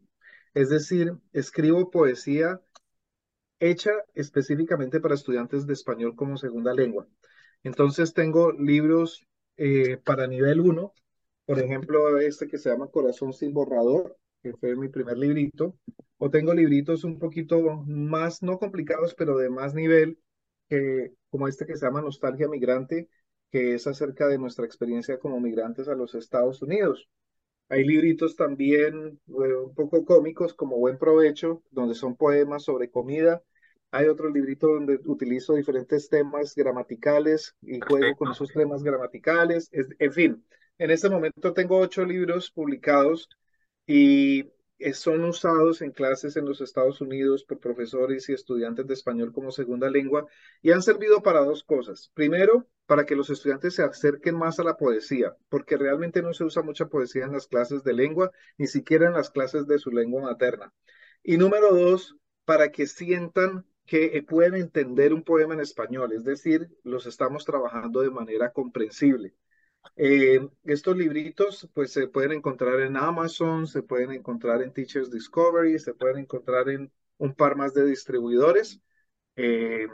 Es 0.56 0.70
decir, 0.70 1.14
escribo 1.32 1.92
poesía 1.92 2.60
hecha 3.60 3.92
específicamente 4.16 5.00
para 5.00 5.14
estudiantes 5.14 5.68
de 5.68 5.74
español 5.74 6.16
como 6.16 6.38
segunda 6.38 6.74
lengua. 6.74 7.08
Entonces 7.62 8.16
tengo 8.16 8.52
libros 8.52 9.28
eh, 9.58 9.98
para 9.98 10.26
nivel 10.26 10.60
1, 10.60 10.92
por 11.46 11.60
ejemplo, 11.60 12.18
este 12.18 12.48
que 12.48 12.58
se 12.58 12.72
llama 12.72 12.90
Corazón 12.90 13.32
sin 13.32 13.54
borrador, 13.54 14.18
que 14.42 14.54
fue 14.54 14.76
mi 14.76 14.90
primer 14.90 15.20
librito, 15.20 15.78
o 16.18 16.32
tengo 16.32 16.56
libritos 16.56 17.04
un 17.04 17.20
poquito 17.20 17.62
más, 17.86 18.42
no 18.42 18.58
complicados, 18.58 19.14
pero 19.14 19.38
de 19.38 19.52
más 19.52 19.76
nivel, 19.76 20.18
como 21.30 21.48
este 21.48 21.68
que 21.68 21.76
se 21.76 21.86
llama 21.86 22.02
Nostalgia 22.02 22.48
Migrante, 22.48 23.08
que 23.52 23.76
es 23.76 23.86
acerca 23.88 24.28
de 24.28 24.38
nuestra 24.38 24.66
experiencia 24.66 25.20
como 25.20 25.40
migrantes 25.40 25.88
a 25.88 25.96
los 25.96 26.16
Estados 26.16 26.62
Unidos. 26.62 27.10
Hay 27.70 27.86
libritos 27.86 28.36
también 28.36 29.20
eh, 29.28 29.32
un 29.32 29.74
poco 29.76 30.06
cómicos 30.06 30.54
como 30.54 30.78
Buen 30.78 30.98
Provecho, 30.98 31.64
donde 31.72 31.96
son 31.96 32.16
poemas 32.16 32.64
sobre 32.64 32.90
comida. 32.90 33.44
Hay 33.92 34.08
otro 34.08 34.30
librito 34.30 34.68
donde 34.68 35.00
utilizo 35.06 35.54
diferentes 35.54 36.10
temas 36.10 36.56
gramaticales 36.56 37.56
y 37.62 37.80
juego 37.82 38.16
con 38.18 38.32
esos 38.32 38.52
temas 38.52 38.84
gramaticales. 38.84 39.70
en 39.72 40.14
fin, 40.14 40.46
en 40.78 40.92
este 40.92 41.10
momento 41.10 41.54
tengo 41.54 41.78
ocho 41.78 42.06
libros 42.06 42.52
publicados 42.52 43.30
y 43.86 44.46
son 44.94 45.24
usados 45.26 45.82
en 45.82 45.92
clases 45.92 46.38
en 46.38 46.46
los 46.46 46.62
Estados 46.62 47.02
Unidos 47.02 47.44
por 47.44 47.60
profesores 47.60 48.28
y 48.30 48.34
estudiantes 48.34 48.88
de 48.88 48.94
español 48.94 49.32
como 49.32 49.52
segunda 49.52 49.90
lengua 49.90 50.28
y 50.62 50.72
han 50.72 50.82
servido 50.82 51.22
para 51.22 51.46
dos 51.46 51.64
cosas. 51.64 52.12
Primero, 52.14 52.68
para 52.86 53.06
que 53.06 53.16
los 53.16 53.30
estudiantes 53.30 53.76
se 53.76 53.84
acerquen 53.84 54.38
más 54.38 54.60
a 54.60 54.64
la 54.64 54.78
poesía, 54.78 55.36
porque 55.50 55.78
realmente 55.78 56.22
no 56.22 56.34
se 56.34 56.44
usa 56.44 56.62
mucha 56.62 56.88
poesía 56.88 57.26
en 57.26 57.34
las 57.34 57.48
clases 57.48 57.84
de 57.84 57.94
lengua, 57.94 58.32
ni 58.58 58.68
siquiera 58.68 59.08
en 59.08 59.14
las 59.14 59.30
clases 59.30 59.68
de 59.68 59.80
su 59.80 59.92
lengua 59.92 60.24
materna. 60.24 60.74
Y 61.24 61.38
número 61.38 61.74
dos, 61.74 62.18
para 62.46 62.72
que 62.72 62.88
sientan 62.88 63.66
que 63.86 64.24
pueden 64.28 64.56
entender 64.56 65.14
un 65.14 65.24
poema 65.24 65.54
en 65.54 65.60
español, 65.62 66.12
es 66.14 66.24
decir, 66.24 66.70
los 66.84 67.06
estamos 67.06 67.46
trabajando 67.46 68.02
de 68.02 68.10
manera 68.10 68.52
comprensible. 68.52 69.36
Eh, 69.96 70.40
estos 70.64 70.96
libritos 70.96 71.70
pues 71.74 71.92
se 71.92 72.08
pueden 72.08 72.32
encontrar 72.34 72.80
en 72.82 72.98
Amazon, 72.98 73.68
se 73.68 73.84
pueden 73.84 74.12
encontrar 74.12 74.62
en 74.62 74.74
Teachers 74.74 75.12
Discovery, 75.12 75.78
se 75.80 75.94
pueden 75.94 76.20
encontrar 76.20 76.70
en 76.70 76.92
un 77.18 77.36
par 77.36 77.56
más 77.56 77.74
de 77.74 77.86
distribuidores. 77.86 78.82
Eh, 79.36 79.88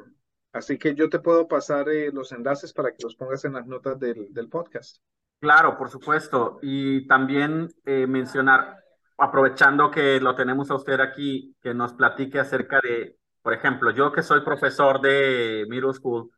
así 0.54 0.78
que 0.78 0.96
yo 0.96 1.10
te 1.10 1.20
puedo 1.20 1.48
pasar 1.48 1.90
eh, 1.90 2.12
los 2.12 2.32
enlaces 2.32 2.74
para 2.74 2.92
que 2.92 3.04
los 3.04 3.16
pongas 3.16 3.44
en 3.46 3.54
las 3.54 3.66
notas 3.66 4.00
del, 4.00 4.34
del 4.34 4.50
podcast. 4.50 4.98
Claro, 5.40 5.78
por 5.78 5.90
supuesto. 5.90 6.60
Y 6.62 7.06
también 7.08 7.70
mencionar, 7.86 8.78
aprovechando 9.18 9.92
que 9.92 10.20
lo 10.20 10.36
tenemos 10.36 10.72
a 10.72 10.76
usted 10.76 11.00
aquí, 11.00 11.56
que 11.62 11.74
nos 11.74 11.94
platique 11.94 12.40
acerca 12.40 12.80
de, 12.82 13.18
por 13.44 13.54
ejemplo, 13.54 13.92
yo 13.92 14.12
que 14.12 14.24
soy 14.24 14.42
profesor 14.42 15.00
de 15.00 15.66
middle 15.70 15.94
school, 15.94 16.32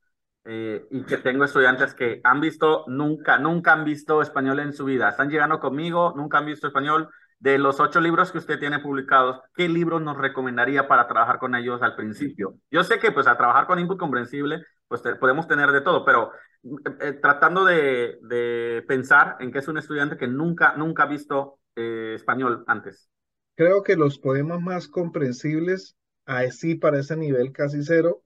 eh, 0.52 0.88
y 0.90 1.04
que 1.04 1.18
tengo 1.18 1.44
estudiantes 1.44 1.94
que 1.94 2.22
han 2.24 2.42
visto, 2.42 2.84
nunca, 2.88 3.38
nunca 3.38 3.72
han 3.72 3.86
visto 3.86 4.24
español 4.24 4.60
en 4.60 4.74
su 4.74 4.84
vida. 4.84 5.10
Están 5.10 5.30
llegando 5.30 5.60
conmigo, 5.60 6.12
nunca 6.16 6.40
han 6.40 6.48
visto 6.48 6.66
español. 6.66 7.08
De 7.38 7.60
los 7.60 7.80
ocho 7.80 8.02
libros 8.02 8.32
que 8.32 8.40
usted 8.40 8.58
tiene 8.58 8.80
publicados, 8.80 9.42
¿qué 9.54 9.70
libros 9.70 10.02
nos 10.02 10.18
recomendaría 10.18 10.88
para 10.88 11.08
trabajar 11.08 11.38
con 11.38 11.54
ellos 11.54 11.84
al 11.84 11.96
principio? 11.96 12.56
Yo 12.72 12.84
sé 12.84 12.98
que 12.98 13.12
pues 13.12 13.28
a 13.28 13.38
trabajar 13.38 13.68
con 13.68 13.78
input 13.78 14.00
comprensible, 14.00 14.66
pues 14.88 15.04
podemos 15.20 15.48
tener 15.48 15.72
de 15.72 15.82
todo, 15.82 16.04
pero 16.04 16.32
eh, 16.64 16.98
eh, 17.00 17.14
tratando 17.22 17.64
de, 17.64 18.18
de, 18.24 18.84
pensar 18.88 19.38
en 19.42 19.52
que 19.52 19.60
es 19.60 19.68
un 19.68 19.78
estudiante 19.78 20.18
que 20.18 20.28
nunca, 20.28 20.74
nunca 20.76 21.04
ha 21.04 21.08
visto 21.08 21.60
español 21.76 22.64
antes. 22.66 23.08
Creo 23.56 23.84
que 23.84 23.96
los 23.96 24.18
poemas 24.18 24.60
más 24.60 24.88
comprensibles, 24.88 25.96
así 26.26 26.74
para 26.74 27.00
ese 27.00 27.16
nivel 27.16 27.54
casi 27.54 27.84
cero, 27.84 28.24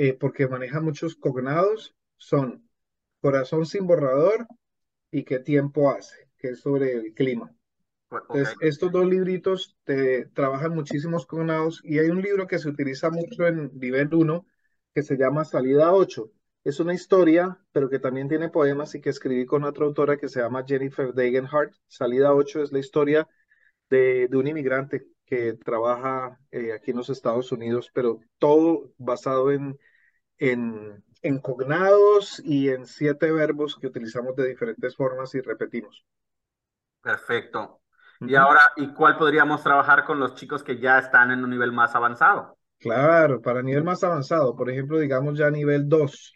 eh, 0.00 0.12
porque 0.12 0.46
maneja 0.46 0.80
muchos 0.80 1.16
cognados, 1.16 1.96
son 2.16 2.70
Corazón 3.20 3.66
sin 3.66 3.84
borrador 3.84 4.46
y 5.10 5.24
¿Qué 5.24 5.40
tiempo 5.40 5.90
hace? 5.90 6.28
que 6.36 6.50
es 6.50 6.60
sobre 6.60 6.92
el 6.92 7.14
clima. 7.14 7.52
Pues, 8.08 8.22
Entonces, 8.28 8.56
estos 8.60 8.92
dos 8.92 9.04
libritos 9.08 9.76
te, 9.82 10.26
trabajan 10.26 10.72
muchísimos 10.72 11.26
cognados 11.26 11.80
y 11.82 11.98
hay 11.98 12.10
un 12.10 12.22
libro 12.22 12.46
que 12.46 12.60
se 12.60 12.68
utiliza 12.68 13.10
mucho 13.10 13.48
en 13.48 13.72
nivel 13.76 14.14
1 14.14 14.46
que 14.94 15.02
se 15.02 15.16
llama 15.16 15.44
Salida 15.44 15.92
8. 15.92 16.30
Es 16.62 16.78
una 16.78 16.94
historia, 16.94 17.58
pero 17.72 17.90
que 17.90 17.98
también 17.98 18.28
tiene 18.28 18.50
poemas 18.50 18.94
y 18.94 19.00
que 19.00 19.10
escribí 19.10 19.46
con 19.46 19.64
otra 19.64 19.84
autora 19.84 20.16
que 20.16 20.28
se 20.28 20.40
llama 20.40 20.64
Jennifer 20.64 21.12
Degenhardt. 21.12 21.74
Salida 21.88 22.32
8 22.32 22.62
es 22.62 22.70
la 22.70 22.78
historia 22.78 23.28
de, 23.90 24.28
de 24.28 24.36
un 24.36 24.46
inmigrante 24.46 25.08
que 25.28 25.54
trabaja 25.54 26.38
eh, 26.50 26.72
aquí 26.72 26.92
en 26.92 26.98
los 26.98 27.10
Estados 27.10 27.52
Unidos, 27.52 27.90
pero 27.92 28.20
todo 28.38 28.92
basado 28.98 29.50
en 29.52 29.78
en, 30.38 31.04
en 31.22 31.38
cognados 31.40 32.40
y 32.44 32.70
en 32.70 32.86
siete 32.86 33.30
verbos 33.30 33.76
que 33.76 33.88
utilizamos 33.88 34.34
de 34.36 34.48
diferentes 34.48 34.96
formas 34.96 35.34
y 35.34 35.40
repetimos. 35.40 36.04
Perfecto. 37.02 37.80
Y 38.20 38.34
ahora, 38.34 38.60
¿y 38.76 38.92
cuál 38.94 39.16
podríamos 39.16 39.62
trabajar 39.62 40.04
con 40.04 40.18
los 40.18 40.34
chicos 40.34 40.64
que 40.64 40.78
ya 40.80 40.98
están 40.98 41.30
en 41.30 41.44
un 41.44 41.50
nivel 41.50 41.72
más 41.72 41.94
avanzado? 41.94 42.58
Claro, 42.78 43.40
para 43.40 43.62
nivel 43.62 43.84
más 43.84 44.02
avanzado, 44.02 44.56
por 44.56 44.70
ejemplo, 44.70 44.98
digamos 44.98 45.38
ya 45.38 45.50
nivel 45.50 45.88
2. 45.88 46.34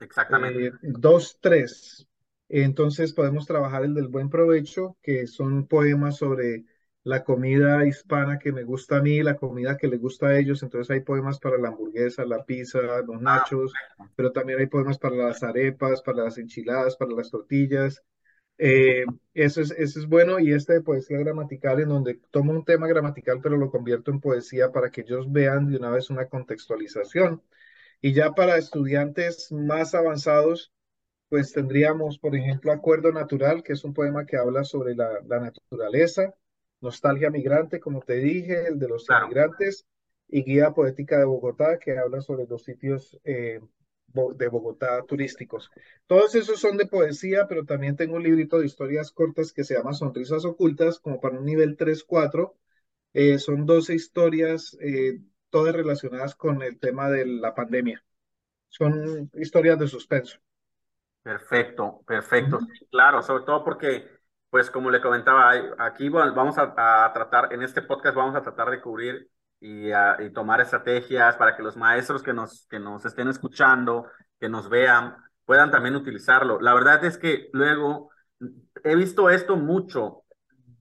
Exactamente. 0.00 0.72
2, 0.82 1.32
eh, 1.32 1.38
3. 1.40 2.08
Entonces 2.50 3.12
podemos 3.12 3.46
trabajar 3.46 3.84
el 3.84 3.94
del 3.94 4.08
buen 4.08 4.30
provecho, 4.30 4.96
que 5.02 5.26
son 5.26 5.66
poemas 5.66 6.16
sobre 6.16 6.64
la 7.08 7.24
comida 7.24 7.86
hispana 7.86 8.38
que 8.38 8.52
me 8.52 8.64
gusta 8.64 8.98
a 8.98 9.02
mí, 9.02 9.22
la 9.22 9.36
comida 9.36 9.78
que 9.78 9.88
le 9.88 9.96
gusta 9.96 10.26
a 10.26 10.38
ellos. 10.38 10.62
Entonces 10.62 10.90
hay 10.90 11.00
poemas 11.00 11.38
para 11.40 11.56
la 11.56 11.68
hamburguesa, 11.68 12.26
la 12.26 12.44
pizza, 12.44 12.82
los 12.82 13.16
ah, 13.16 13.20
nachos, 13.20 13.72
pero 14.14 14.30
también 14.30 14.58
hay 14.58 14.66
poemas 14.66 14.98
para 14.98 15.16
las 15.16 15.42
arepas, 15.42 16.02
para 16.02 16.24
las 16.24 16.36
enchiladas, 16.36 16.96
para 16.96 17.12
las 17.12 17.30
tortillas. 17.30 18.02
Eh, 18.58 19.06
eso, 19.32 19.62
es, 19.62 19.70
eso 19.70 20.00
es 20.00 20.06
bueno 20.06 20.38
y 20.38 20.52
este 20.52 20.74
de 20.74 20.82
poesía 20.82 21.16
gramatical 21.18 21.80
en 21.80 21.88
donde 21.88 22.20
tomo 22.30 22.52
un 22.52 22.64
tema 22.64 22.88
gramatical 22.88 23.40
pero 23.40 23.56
lo 23.56 23.70
convierto 23.70 24.10
en 24.10 24.20
poesía 24.20 24.72
para 24.72 24.90
que 24.90 25.02
ellos 25.02 25.30
vean 25.30 25.70
de 25.70 25.76
una 25.78 25.90
vez 25.90 26.10
una 26.10 26.26
contextualización. 26.28 27.42
Y 28.02 28.12
ya 28.12 28.32
para 28.32 28.58
estudiantes 28.58 29.50
más 29.50 29.94
avanzados, 29.94 30.74
pues 31.30 31.52
tendríamos, 31.54 32.18
por 32.18 32.36
ejemplo, 32.36 32.70
Acuerdo 32.70 33.12
Natural, 33.12 33.62
que 33.62 33.72
es 33.72 33.84
un 33.84 33.94
poema 33.94 34.26
que 34.26 34.36
habla 34.36 34.64
sobre 34.64 34.94
la, 34.94 35.20
la 35.26 35.40
naturaleza. 35.40 36.34
Nostalgia 36.80 37.30
Migrante, 37.30 37.80
como 37.80 38.00
te 38.00 38.14
dije, 38.14 38.68
el 38.68 38.78
de 38.78 38.88
los 38.88 39.06
inmigrantes, 39.08 39.86
y 40.28 40.42
Guía 40.42 40.72
Poética 40.72 41.18
de 41.18 41.24
Bogotá, 41.24 41.78
que 41.78 41.98
habla 41.98 42.20
sobre 42.20 42.46
los 42.46 42.62
sitios 42.62 43.18
eh, 43.24 43.60
de 44.12 44.48
Bogotá 44.48 45.02
turísticos. 45.04 45.70
Todos 46.06 46.34
esos 46.34 46.60
son 46.60 46.76
de 46.76 46.86
poesía, 46.86 47.46
pero 47.48 47.64
también 47.64 47.96
tengo 47.96 48.16
un 48.16 48.22
librito 48.22 48.58
de 48.58 48.66
historias 48.66 49.10
cortas 49.10 49.52
que 49.52 49.64
se 49.64 49.74
llama 49.74 49.92
Sonrisas 49.92 50.44
Ocultas, 50.44 50.98
como 50.98 51.20
para 51.20 51.38
un 51.38 51.44
nivel 51.44 51.76
3-4. 51.76 52.54
Eh, 53.14 53.38
son 53.38 53.66
12 53.66 53.94
historias, 53.94 54.76
eh, 54.80 55.20
todas 55.50 55.74
relacionadas 55.74 56.34
con 56.34 56.62
el 56.62 56.78
tema 56.78 57.10
de 57.10 57.26
la 57.26 57.54
pandemia. 57.54 58.04
Son 58.68 59.30
historias 59.34 59.78
de 59.78 59.88
suspenso. 59.88 60.38
Perfecto, 61.22 62.02
perfecto. 62.06 62.60
Claro, 62.90 63.22
sobre 63.22 63.44
todo 63.44 63.64
porque 63.64 64.17
pues 64.50 64.70
como 64.70 64.90
le 64.90 65.00
comentaba, 65.00 65.52
aquí 65.78 66.08
vamos 66.08 66.56
a, 66.58 66.74
tratar, 67.12 67.52
en 67.52 67.62
este 67.62 67.82
podcast 67.82 68.16
vamos 68.16 68.34
a 68.34 68.42
tratar 68.42 68.70
de 68.70 68.80
cubrir 68.80 69.30
y, 69.60 69.90
tomar 70.32 70.60
estrategias 70.60 71.36
para 71.36 71.56
que 71.56 71.62
los 71.62 71.76
maestros 71.76 72.22
que 72.22 72.32
nos, 72.32 72.66
que 72.68 72.78
nos 72.78 73.04
estén 73.04 73.28
escuchando, 73.28 74.06
que 74.40 74.48
nos 74.48 74.68
vean, 74.68 75.16
puedan 75.44 75.70
también 75.70 75.96
utilizarlo. 75.96 76.60
La 76.60 76.74
verdad 76.74 77.04
es 77.04 77.18
que 77.18 77.50
luego 77.52 78.10
he 78.84 78.94
visto 78.94 79.28
esto 79.30 79.56
mucho. 79.56 80.22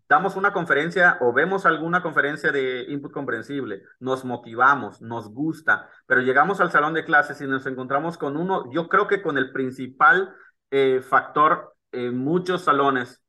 Damos 0.10 0.38
una 0.38 0.54
conferencia 0.54 1.18
o 1.20 1.34
vemos 1.34 1.66
alguna 1.66 2.02
conferencia 2.02 2.52
de 2.54 2.86
input 2.88 3.12
comprensible, 3.12 3.82
nos 4.00 4.24
motivamos, 4.24 5.02
nos 5.02 5.34
gusta, 5.34 5.90
pero 6.06 6.22
llegamos 6.22 6.62
al 6.62 6.72
salón 6.72 6.94
de 6.94 7.04
clases 7.04 7.42
y 7.42 7.48
nos 7.48 7.66
encontramos 7.66 8.18
con 8.18 8.38
uno, 8.38 8.72
yo 8.72 8.88
creo 8.88 9.08
que 9.08 9.22
con 9.22 9.38
el 9.38 9.52
principal 9.52 10.34
eh, 10.72 11.02
factor 11.02 11.76
en 11.92 12.18
muchos 12.18 12.64
salones 12.64 13.22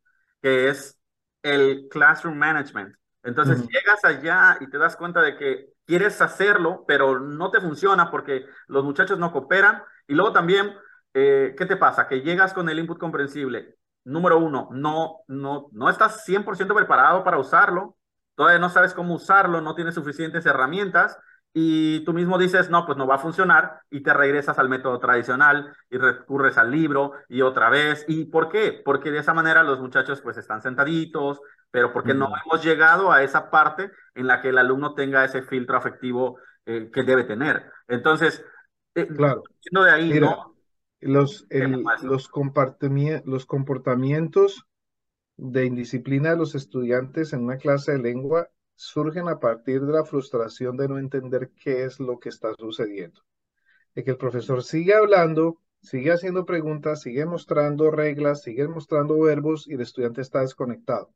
que 0.42 0.68
es 0.68 0.98
el 1.42 1.88
classroom 1.90 2.36
management. 2.36 2.94
Entonces 3.22 3.66
llegas 3.68 4.04
allá 4.04 4.56
y 4.60 4.70
te 4.70 4.78
das 4.78 4.96
cuenta 4.96 5.20
de 5.20 5.36
que 5.36 5.72
quieres 5.86 6.20
hacerlo, 6.22 6.84
pero 6.86 7.20
no 7.20 7.50
te 7.50 7.60
funciona 7.60 8.10
porque 8.10 8.46
los 8.68 8.84
muchachos 8.84 9.18
no 9.18 9.32
cooperan. 9.32 9.82
Y 10.06 10.14
luego 10.14 10.32
también, 10.32 10.74
eh, 11.14 11.54
¿qué 11.56 11.66
te 11.66 11.76
pasa? 11.76 12.06
Que 12.08 12.22
llegas 12.22 12.52
con 12.52 12.68
el 12.68 12.78
input 12.78 12.98
comprensible. 12.98 13.76
Número 14.04 14.38
uno, 14.38 14.68
no, 14.72 15.18
no, 15.26 15.68
no 15.72 15.90
estás 15.90 16.24
100% 16.24 16.74
preparado 16.74 17.24
para 17.24 17.38
usarlo. 17.38 17.96
Todavía 18.34 18.60
no 18.60 18.70
sabes 18.70 18.94
cómo 18.94 19.14
usarlo, 19.14 19.60
no 19.60 19.74
tienes 19.74 19.94
suficientes 19.94 20.46
herramientas 20.46 21.18
y 21.52 22.04
tú 22.04 22.12
mismo 22.12 22.38
dices, 22.38 22.70
no, 22.70 22.84
pues 22.86 22.96
no 22.98 23.06
va 23.06 23.16
a 23.16 23.20
funcionar 23.20 23.80
y 23.90 24.02
te 24.02 24.12
regresas 24.12 24.58
al 24.58 24.68
método 24.68 24.98
tradicional 24.98 25.74
y 25.90 25.96
recurres 25.96 26.58
al 26.58 26.70
libro 26.70 27.12
y 27.28 27.42
otra 27.42 27.70
vez. 27.70 28.04
¿Y 28.06 28.26
por 28.26 28.48
qué? 28.48 28.80
Porque 28.84 29.10
de 29.10 29.18
esa 29.18 29.34
manera 29.34 29.62
los 29.62 29.80
muchachos 29.80 30.20
pues 30.20 30.36
están 30.36 30.62
sentaditos, 30.62 31.40
pero 31.70 31.92
porque 31.92 32.14
no 32.14 32.30
hemos 32.44 32.64
llegado 32.64 33.10
a 33.10 33.22
esa 33.22 33.50
parte 33.50 33.90
en 34.14 34.26
la 34.26 34.40
que 34.40 34.50
el 34.50 34.58
alumno 34.58 34.94
tenga 34.94 35.24
ese 35.24 35.42
filtro 35.42 35.76
afectivo 35.76 36.38
eh, 36.66 36.90
que 36.92 37.02
debe 37.02 37.24
tener. 37.24 37.64
Entonces, 37.88 38.44
eh, 38.94 39.06
claro. 39.06 39.42
de 39.70 39.90
ahí, 39.90 40.20
¿no? 40.20 40.54
Los, 41.00 41.46
los, 41.50 42.28
los 43.24 43.46
comportamientos 43.46 44.66
de 45.36 45.64
indisciplina 45.64 46.30
de 46.30 46.36
los 46.36 46.54
estudiantes 46.54 47.32
en 47.32 47.44
una 47.44 47.56
clase 47.56 47.92
de 47.92 47.98
lengua 47.98 48.48
surgen 48.78 49.28
a 49.28 49.40
partir 49.40 49.80
de 49.84 49.92
la 49.92 50.04
frustración 50.04 50.76
de 50.76 50.86
no 50.88 50.98
entender 50.98 51.50
qué 51.50 51.84
es 51.84 51.98
lo 51.98 52.18
que 52.20 52.28
está 52.28 52.54
sucediendo. 52.54 53.20
De 53.94 54.04
que 54.04 54.12
el 54.12 54.16
profesor 54.16 54.62
sigue 54.62 54.94
hablando, 54.94 55.60
sigue 55.82 56.12
haciendo 56.12 56.44
preguntas, 56.46 57.02
sigue 57.02 57.26
mostrando 57.26 57.90
reglas, 57.90 58.42
sigue 58.42 58.68
mostrando 58.68 59.18
verbos 59.20 59.66
y 59.66 59.74
el 59.74 59.80
estudiante 59.80 60.20
está 60.20 60.42
desconectado. 60.42 61.12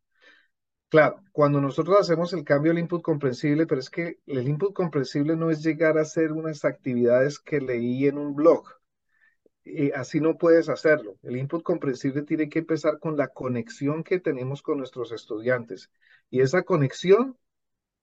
Claro, 0.88 1.22
cuando 1.30 1.60
nosotros 1.60 1.98
hacemos 2.00 2.32
el 2.32 2.44
cambio 2.44 2.72
al 2.72 2.78
input 2.80 3.00
comprensible, 3.00 3.66
pero 3.66 3.80
es 3.80 3.90
que 3.90 4.18
el 4.26 4.48
input 4.48 4.74
comprensible 4.74 5.36
no 5.36 5.50
es 5.50 5.62
llegar 5.62 5.98
a 5.98 6.02
hacer 6.02 6.32
unas 6.32 6.64
actividades 6.64 7.38
que 7.38 7.60
leí 7.60 8.08
en 8.08 8.18
un 8.18 8.34
blog 8.34 8.64
así 9.94 10.20
no 10.20 10.36
puedes 10.36 10.68
hacerlo. 10.68 11.16
El 11.22 11.36
input 11.36 11.62
comprensible 11.62 12.22
tiene 12.22 12.48
que 12.48 12.60
empezar 12.60 12.98
con 12.98 13.16
la 13.16 13.28
conexión 13.28 14.02
que 14.02 14.20
tenemos 14.20 14.62
con 14.62 14.78
nuestros 14.78 15.12
estudiantes. 15.12 15.90
Y 16.30 16.40
esa 16.40 16.62
conexión, 16.62 17.38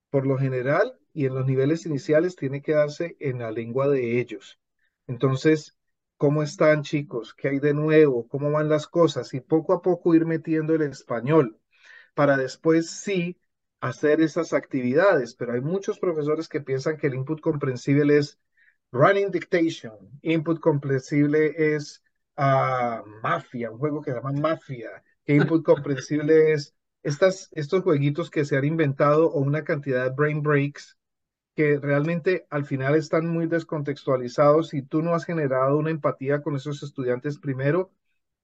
por 0.10 0.26
lo 0.26 0.38
general 0.38 0.98
y 1.14 1.26
en 1.26 1.36
los 1.36 1.46
niveles 1.46 1.86
iniciales, 1.86 2.36
tiene 2.36 2.62
que 2.62 2.74
darse 2.74 3.18
en 3.20 3.40
la 3.40 3.52
lengua 3.52 3.88
de 3.88 4.20
ellos. 4.20 4.60
Entonces, 5.08 5.78
¿cómo 6.18 6.44
están 6.44 6.84
chicos? 6.84 7.34
¿Qué 7.34 7.50
hay 7.50 7.60
de 7.60 7.74
nuevo? 7.74 8.28
¿Cómo 8.28 8.52
van 8.52 8.70
las 8.70 8.88
cosas? 8.88 9.34
Y 9.34 9.42
poco 9.42 9.74
a 9.74 9.82
poco 9.82 10.16
ir 10.16 10.26
metiendo 10.26 10.74
el 10.76 10.84
español 10.84 11.60
para 12.14 12.38
después 12.38 12.90
sí 12.92 13.40
hacer 13.82 14.22
esas 14.22 14.54
actividades. 14.54 15.36
Pero 15.36 15.54
hay 15.54 15.62
muchos 15.62 16.00
profesores 16.00 16.48
que 16.48 16.62
piensan 16.62 16.98
que 16.98 17.08
el 17.08 17.16
input 17.16 17.42
comprensible 17.42 18.18
es 18.18 18.40
Running 18.92 19.32
Dictation, 19.32 19.98
input 20.22 20.60
comprensible 20.60 21.54
es 21.76 22.04
uh, 22.38 23.06
Mafia, 23.22 23.72
un 23.72 23.78
juego 23.78 24.02
que 24.02 24.12
se 24.12 24.18
llama 24.18 24.32
Mafia, 24.34 25.04
que 25.26 25.36
input 25.36 25.64
comprensible 25.64 26.54
es 26.54 26.76
estas, 27.04 27.50
estos 27.52 27.84
jueguitos 27.84 28.30
que 28.30 28.46
se 28.46 28.58
han 28.58 28.66
inventado 28.66 29.32
o 29.32 29.40
una 29.40 29.64
cantidad 29.64 30.04
de 30.04 30.16
brain 30.16 30.42
breaks 30.42 30.98
que 31.56 31.78
realmente 31.78 32.48
al 32.50 32.66
final 32.66 32.96
están 32.96 33.28
muy 33.28 33.48
descontextualizados 33.48 34.74
y 34.74 34.82
tú 34.82 35.02
no 35.02 35.14
has 35.14 35.26
generado 35.26 35.78
una 35.78 35.90
empatía 35.90 36.42
con 36.42 36.56
esos 36.56 36.84
estudiantes 36.84 37.38
primero, 37.38 37.92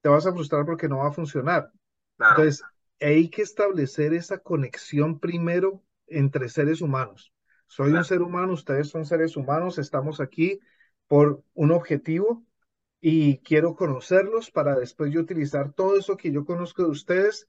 te 0.02 0.10
vas 0.10 0.26
a 0.26 0.34
frustrar 0.34 0.66
porque 0.66 0.90
no 0.90 0.98
va 0.98 1.08
a 1.08 1.14
funcionar. 1.14 1.72
Entonces, 2.20 2.62
hay 3.00 3.30
que 3.30 3.42
establecer 3.42 4.14
esa 4.14 4.40
conexión 4.40 5.20
primero 5.20 5.82
entre 6.08 6.50
seres 6.50 6.82
humanos. 6.82 7.34
Soy 7.68 7.92
un 7.92 8.04
ser 8.04 8.22
humano, 8.22 8.54
ustedes 8.54 8.90
son 8.90 9.06
seres 9.06 9.38
humanos, 9.38 9.80
estamos 9.80 10.20
aquí 10.20 10.60
por 11.08 11.44
un 11.54 11.72
objetivo 11.72 12.46
y 13.00 13.40
quiero 13.40 13.76
conocerlos 13.76 14.52
para 14.52 14.76
después 14.76 15.12
yo 15.14 15.22
utilizar 15.22 15.74
todo 15.74 15.98
eso 15.98 16.18
que 16.18 16.32
yo 16.32 16.46
conozco 16.46 16.84
de 16.84 16.90
ustedes 16.90 17.48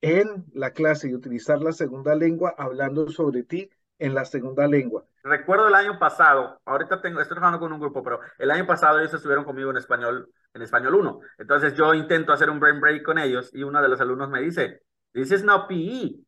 en 0.00 0.46
la 0.54 0.72
clase 0.72 1.08
y 1.08 1.14
utilizar 1.14 1.60
la 1.60 1.72
segunda 1.72 2.14
lengua 2.14 2.54
hablando 2.56 3.08
sobre 3.08 3.42
ti 3.42 3.70
en 3.98 4.14
la 4.14 4.24
segunda 4.24 4.66
lengua. 4.66 5.04
Recuerdo 5.24 5.68
el 5.68 5.74
año 5.74 5.98
pasado, 5.98 6.60
ahorita 6.64 7.00
tengo, 7.00 7.20
estoy 7.20 7.34
trabajando 7.34 7.60
con 7.60 7.72
un 7.72 7.80
grupo, 7.80 8.02
pero 8.02 8.20
el 8.38 8.50
año 8.50 8.66
pasado 8.66 8.98
ellos 9.00 9.12
estuvieron 9.12 9.44
conmigo 9.44 9.70
en 9.70 9.76
español, 9.76 10.30
en 10.54 10.62
español 10.62 10.94
1. 10.94 11.20
Entonces 11.38 11.74
yo 11.74 11.92
intento 11.94 12.32
hacer 12.32 12.48
un 12.48 12.60
brain 12.60 12.80
break 12.80 13.02
con 13.02 13.18
ellos 13.18 13.50
y 13.52 13.62
uno 13.62 13.82
de 13.82 13.88
los 13.88 14.00
alumnos 14.00 14.30
me 14.30 14.40
dice, 14.40 14.82
this 15.12 15.32
is 15.32 15.44
not 15.44 15.68
PE. 15.68 16.20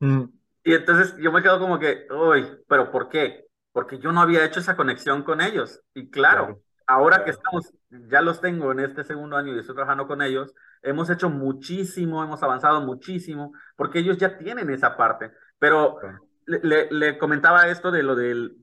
Mm. 0.00 0.24
Y 0.64 0.74
entonces 0.74 1.16
yo 1.18 1.32
me 1.32 1.42
quedo 1.42 1.58
como 1.58 1.78
que, 1.78 2.06
uy, 2.10 2.46
pero 2.68 2.90
¿por 2.90 3.08
qué? 3.08 3.46
Porque 3.72 3.98
yo 3.98 4.12
no 4.12 4.20
había 4.20 4.44
hecho 4.44 4.60
esa 4.60 4.76
conexión 4.76 5.22
con 5.22 5.40
ellos. 5.40 5.80
Y 5.94 6.10
claro, 6.10 6.60
ahora 6.86 7.24
que 7.24 7.30
estamos, 7.30 7.72
ya 7.90 8.20
los 8.20 8.40
tengo 8.40 8.72
en 8.72 8.80
este 8.80 9.04
segundo 9.04 9.36
año 9.36 9.54
y 9.54 9.58
estoy 9.58 9.74
trabajando 9.74 10.06
con 10.06 10.22
ellos, 10.22 10.54
hemos 10.82 11.10
hecho 11.10 11.30
muchísimo, 11.30 12.22
hemos 12.22 12.42
avanzado 12.42 12.80
muchísimo, 12.80 13.52
porque 13.76 14.00
ellos 14.00 14.18
ya 14.18 14.36
tienen 14.38 14.70
esa 14.70 14.96
parte. 14.96 15.32
Pero 15.58 15.98
le, 16.46 17.18
comentaba 17.18 17.68
esto 17.68 17.90
de 17.90 18.02
lo 18.02 18.14
del, 18.14 18.56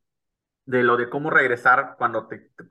de 0.66 0.84
lo 0.84 0.98
de 0.98 1.10
cómo 1.10 1.30
regresar 1.30 1.96
cuando 1.98 2.28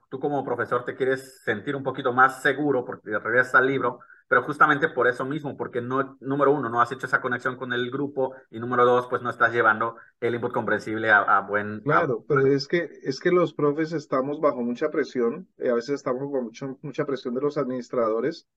tú 0.09 0.19
como 0.19 0.43
profesor 0.43 0.85
te 0.85 0.95
quieres 0.95 1.41
sentir 1.43 1.75
un 1.75 1.83
poquito 1.83 2.13
más 2.13 2.41
seguro 2.41 2.85
porque 2.85 3.17
regresas 3.17 3.55
al 3.55 3.67
libro, 3.67 3.99
pero 4.29 4.43
justamente 4.43 4.87
por 4.89 5.07
eso 5.07 5.25
mismo, 5.25 5.57
porque 5.57 5.81
no, 5.81 6.15
número 6.21 6.53
uno, 6.53 6.69
no 6.69 6.79
has 6.79 6.91
hecho 6.91 7.07
esa 7.07 7.19
conexión 7.19 7.57
con 7.57 7.73
el 7.73 7.89
grupo 7.89 8.35
y 8.51 8.59
número 8.59 8.85
dos, 8.85 9.07
pues 9.07 9.23
no 9.23 9.31
estás 9.31 9.51
llevando 9.51 9.95
el 10.21 10.35
input 10.35 10.53
comprensible 10.53 11.09
a, 11.09 11.41
buen... 11.41 11.81
Claro, 11.81 12.23
pero 12.27 12.45
es 12.45 12.67
que, 12.67 12.89
es 13.01 13.19
que 13.19 13.31
los 13.31 13.55
profes 13.55 13.91
estamos 13.91 14.39
bajo 14.39 14.61
mucha 14.61 14.91
presión, 14.91 15.47
y 15.57 15.67
a 15.67 15.73
veces 15.73 15.95
estamos 15.95 16.31
bajo 16.31 16.43
mucho, 16.43 16.77
mucha 16.83 17.05
presión 17.07 17.33
de 17.33 17.41
los 17.41 17.57
administradores 17.57 18.47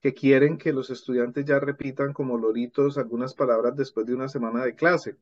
que 0.00 0.14
quieren 0.14 0.58
que 0.58 0.72
los 0.72 0.90
estudiantes 0.90 1.44
ya 1.44 1.58
repitan 1.58 2.12
como 2.12 2.38
loritos 2.38 2.96
algunas 2.96 3.34
palabras 3.34 3.74
después 3.74 4.06
de 4.06 4.14
una 4.14 4.28
semana 4.28 4.64
de 4.64 4.76
clase, 4.76 5.16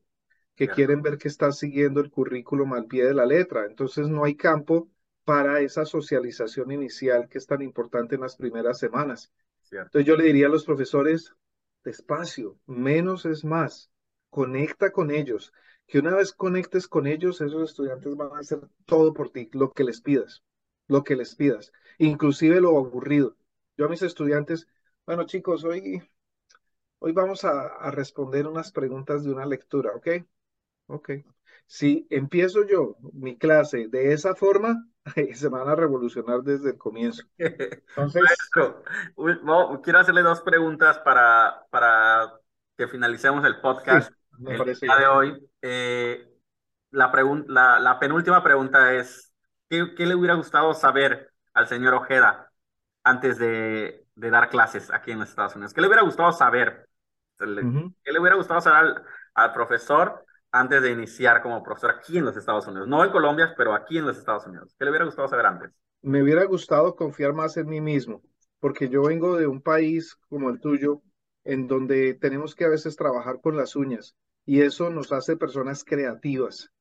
que 0.53 0.67
quieren 0.67 1.01
ver 1.01 1.17
que 1.17 1.29
estás 1.29 1.57
siguiendo 1.57 1.99
el 1.99 2.11
currículum 2.11 2.73
al 2.73 2.85
pie 2.85 3.05
de 3.05 3.15
la 3.15 3.25
letra. 3.25 3.65
Entonces 3.65 4.07
no 4.07 4.23
hay 4.23 4.35
campo 4.35 4.87
para 5.23 5.61
esa 5.61 5.83
socialización 5.83 6.71
inicial 6.71 7.27
que 7.27 7.39
es 7.39 7.47
tan 7.47 7.63
importante 7.63 8.13
en 8.13 8.21
las 8.21 8.35
primeras 8.35 8.77
semanas. 8.77 9.33
Entonces 9.83 10.07
yo 10.07 10.15
le 10.15 10.25
diría 10.25 10.47
a 10.47 10.49
los 10.49 10.65
profesores, 10.65 11.33
despacio, 11.83 12.57
menos 12.65 13.25
es 13.25 13.43
más, 13.45 13.91
conecta 14.29 14.91
con 14.91 15.11
ellos, 15.11 15.53
que 15.87 15.99
una 15.99 16.15
vez 16.15 16.33
conectes 16.33 16.87
con 16.87 17.07
ellos, 17.07 17.41
esos 17.41 17.69
estudiantes 17.69 18.15
van 18.15 18.31
a 18.33 18.39
hacer 18.39 18.59
todo 18.85 19.13
por 19.13 19.29
ti, 19.31 19.49
lo 19.53 19.71
que 19.71 19.83
les 19.83 20.01
pidas, 20.01 20.43
lo 20.87 21.03
que 21.03 21.15
les 21.15 21.35
pidas, 21.35 21.71
inclusive 21.97 22.59
lo 22.61 22.77
aburrido. 22.77 23.37
Yo 23.77 23.85
a 23.85 23.89
mis 23.89 24.01
estudiantes, 24.01 24.67
bueno 25.05 25.25
chicos, 25.25 25.63
hoy, 25.63 26.01
hoy 26.99 27.11
vamos 27.11 27.43
a, 27.45 27.67
a 27.67 27.91
responder 27.91 28.47
unas 28.47 28.71
preguntas 28.71 29.23
de 29.23 29.31
una 29.31 29.45
lectura, 29.45 29.91
¿ok? 29.95 30.07
Ok. 30.87 31.11
Si 31.67 32.07
empiezo 32.09 32.65
yo 32.67 32.97
mi 33.13 33.37
clase 33.37 33.87
de 33.87 34.13
esa 34.13 34.35
forma, 34.35 34.87
se 35.33 35.49
van 35.49 35.67
a 35.67 35.75
revolucionar 35.75 36.41
desde 36.41 36.71
el 36.71 36.77
comienzo. 36.77 37.23
Entonces, 37.37 38.23
quiero 39.83 39.99
hacerle 39.99 40.21
dos 40.21 40.41
preguntas 40.41 40.99
para, 40.99 41.65
para 41.69 42.33
que 42.77 42.87
finalicemos 42.87 43.45
el 43.45 43.61
podcast 43.61 44.11
el 44.47 44.75
día 44.79 44.95
de 44.97 45.07
hoy. 45.07 45.49
Eh, 45.61 46.27
la, 46.91 47.11
la, 47.47 47.79
la, 47.79 47.99
penúltima 47.99 48.43
pregunta 48.43 48.93
es, 48.93 49.33
¿qué, 49.69 49.93
¿qué, 49.95 50.05
le 50.05 50.15
hubiera 50.15 50.35
gustado 50.35 50.73
saber 50.73 51.31
al 51.53 51.67
señor 51.67 51.93
Ojeda 51.93 52.51
antes 53.03 53.37
de, 53.37 54.05
de, 54.15 54.29
dar 54.29 54.49
clases 54.49 54.91
aquí 54.91 55.11
en 55.11 55.19
los 55.19 55.29
Estados 55.29 55.55
Unidos? 55.55 55.73
¿Qué 55.73 55.81
le 55.81 55.87
hubiera 55.87 56.03
gustado 56.03 56.31
saber? 56.31 56.87
¿Qué 57.37 57.45
le 58.11 58.19
hubiera 58.19 58.37
gustado 58.37 58.61
saber 58.61 58.79
al, 58.79 59.03
al 59.33 59.53
profesor 59.53 60.24
antes 60.55 60.81
de 60.81 60.91
iniciar 60.91 61.41
como 61.41 61.61
profesor 61.61 61.91
aquí 61.91 62.17
en 62.17 62.25
los 62.25 62.37
Estados 62.37 62.65
Unidos? 62.67 62.87
No 62.87 63.03
en 63.03 63.11
Colombia, 63.11 63.53
pero 63.57 63.73
aquí 63.73 63.97
en 63.97 64.05
los 64.05 64.17
Estados 64.17 64.47
Unidos. 64.47 64.73
¿Qué 64.79 64.85
le 64.85 64.91
hubiera 64.91 65.05
gustado 65.05 65.27
saber 65.27 65.45
antes? 65.45 65.71
Me 66.01 66.23
hubiera 66.23 66.45
gustado 66.45 66.95
confiar 66.95 67.33
más 67.33 67.57
en 67.57 67.67
mí 67.67 67.81
mismo, 67.81 68.21
porque 68.59 68.87
yo 68.87 69.03
vengo 69.03 69.35
de 69.37 69.47
un 69.47 69.61
país 69.61 70.15
como 70.29 70.49
el 70.49 70.61
tuyo, 70.61 71.01
en 71.43 71.67
donde 71.67 72.13
tenemos 72.13 72.55
que 72.55 72.65
a 72.65 72.69
veces 72.69 72.95
trabajar 72.95 73.41
con 73.41 73.57
las 73.57 73.75
uñas 73.75 74.15
y 74.45 74.61
eso 74.61 74.89
nos 74.89 75.11
hace 75.11 75.35
personas 75.35 75.83
creativas. 75.83 76.71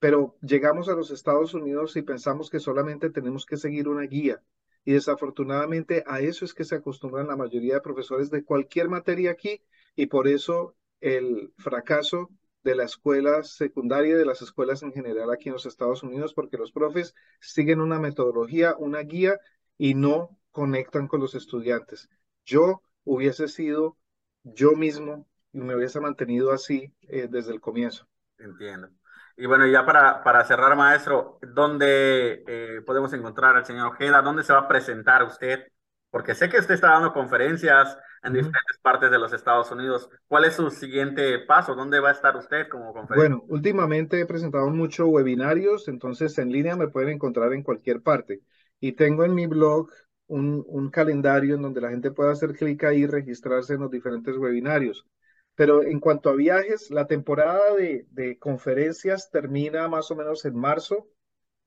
Pero 0.00 0.36
llegamos 0.42 0.88
a 0.88 0.94
los 0.94 1.10
Estados 1.10 1.54
Unidos 1.54 1.96
y 1.96 2.02
pensamos 2.02 2.50
que 2.50 2.60
solamente 2.60 3.10
tenemos 3.10 3.46
que 3.46 3.56
seguir 3.56 3.88
una 3.88 4.02
guía. 4.02 4.42
Y 4.84 4.92
desafortunadamente 4.92 6.04
a 6.06 6.20
eso 6.20 6.44
es 6.44 6.52
que 6.52 6.64
se 6.64 6.74
acostumbran 6.74 7.28
la 7.28 7.36
mayoría 7.36 7.74
de 7.74 7.80
profesores 7.80 8.30
de 8.30 8.44
cualquier 8.44 8.90
materia 8.90 9.30
aquí 9.30 9.62
y 9.96 10.06
por 10.06 10.28
eso 10.28 10.76
el 11.00 11.54
fracaso 11.56 12.28
de 12.64 12.74
la 12.74 12.84
escuela 12.84 13.42
secundaria 13.42 14.14
y 14.14 14.18
de 14.18 14.24
las 14.24 14.42
escuelas 14.42 14.82
en 14.82 14.92
general 14.92 15.30
aquí 15.30 15.48
en 15.48 15.52
los 15.52 15.66
Estados 15.66 16.02
Unidos, 16.02 16.34
porque 16.34 16.56
los 16.56 16.72
profes 16.72 17.14
siguen 17.40 17.80
una 17.80 18.00
metodología, 18.00 18.74
una 18.76 19.00
guía 19.00 19.38
y 19.76 19.94
no 19.94 20.36
conectan 20.50 21.06
con 21.06 21.20
los 21.20 21.34
estudiantes. 21.34 22.08
Yo 22.44 22.82
hubiese 23.04 23.48
sido 23.48 23.98
yo 24.42 24.72
mismo 24.72 25.28
y 25.52 25.58
me 25.58 25.76
hubiese 25.76 26.00
mantenido 26.00 26.52
así 26.52 26.92
eh, 27.02 27.28
desde 27.30 27.52
el 27.52 27.60
comienzo. 27.60 28.08
Entiendo. 28.38 28.88
Y 29.36 29.46
bueno, 29.46 29.66
ya 29.66 29.84
para, 29.84 30.22
para 30.22 30.44
cerrar, 30.44 30.76
maestro, 30.76 31.38
¿dónde 31.42 32.44
eh, 32.46 32.82
podemos 32.86 33.12
encontrar 33.12 33.56
al 33.56 33.66
señor 33.66 33.88
Ojeda? 33.88 34.22
¿Dónde 34.22 34.44
se 34.44 34.52
va 34.52 34.60
a 34.60 34.68
presentar 34.68 35.22
usted? 35.24 35.66
Porque 36.10 36.34
sé 36.34 36.48
que 36.48 36.58
usted 36.58 36.74
está 36.74 36.90
dando 36.90 37.12
conferencias, 37.12 37.98
en 38.24 38.32
diferentes 38.32 38.78
partes 38.82 39.10
de 39.10 39.18
los 39.18 39.32
Estados 39.32 39.70
Unidos. 39.70 40.08
¿Cuál 40.26 40.44
es 40.44 40.54
su 40.56 40.70
siguiente 40.70 41.38
paso? 41.40 41.74
¿Dónde 41.74 42.00
va 42.00 42.10
a 42.10 42.12
estar 42.12 42.36
usted 42.36 42.68
como 42.68 42.92
conferencia? 42.92 43.36
Bueno, 43.36 43.44
últimamente 43.48 44.20
he 44.20 44.26
presentado 44.26 44.68
muchos 44.70 45.06
webinarios, 45.08 45.88
entonces 45.88 46.36
en 46.38 46.50
línea 46.50 46.76
me 46.76 46.88
pueden 46.88 47.10
encontrar 47.10 47.52
en 47.52 47.62
cualquier 47.62 48.02
parte. 48.02 48.42
Y 48.80 48.92
tengo 48.92 49.24
en 49.24 49.34
mi 49.34 49.46
blog 49.46 49.88
un, 50.26 50.64
un 50.66 50.90
calendario 50.90 51.54
en 51.54 51.62
donde 51.62 51.80
la 51.80 51.90
gente 51.90 52.10
puede 52.10 52.32
hacer 52.32 52.54
clic 52.54 52.82
ahí 52.84 53.02
y 53.02 53.06
registrarse 53.06 53.74
en 53.74 53.80
los 53.80 53.90
diferentes 53.90 54.36
webinarios. 54.36 55.06
Pero 55.54 55.82
en 55.84 56.00
cuanto 56.00 56.30
a 56.30 56.34
viajes, 56.34 56.90
la 56.90 57.06
temporada 57.06 57.74
de, 57.74 58.06
de 58.10 58.38
conferencias 58.38 59.30
termina 59.30 59.88
más 59.88 60.10
o 60.10 60.16
menos 60.16 60.44
en 60.44 60.56
marzo 60.56 61.06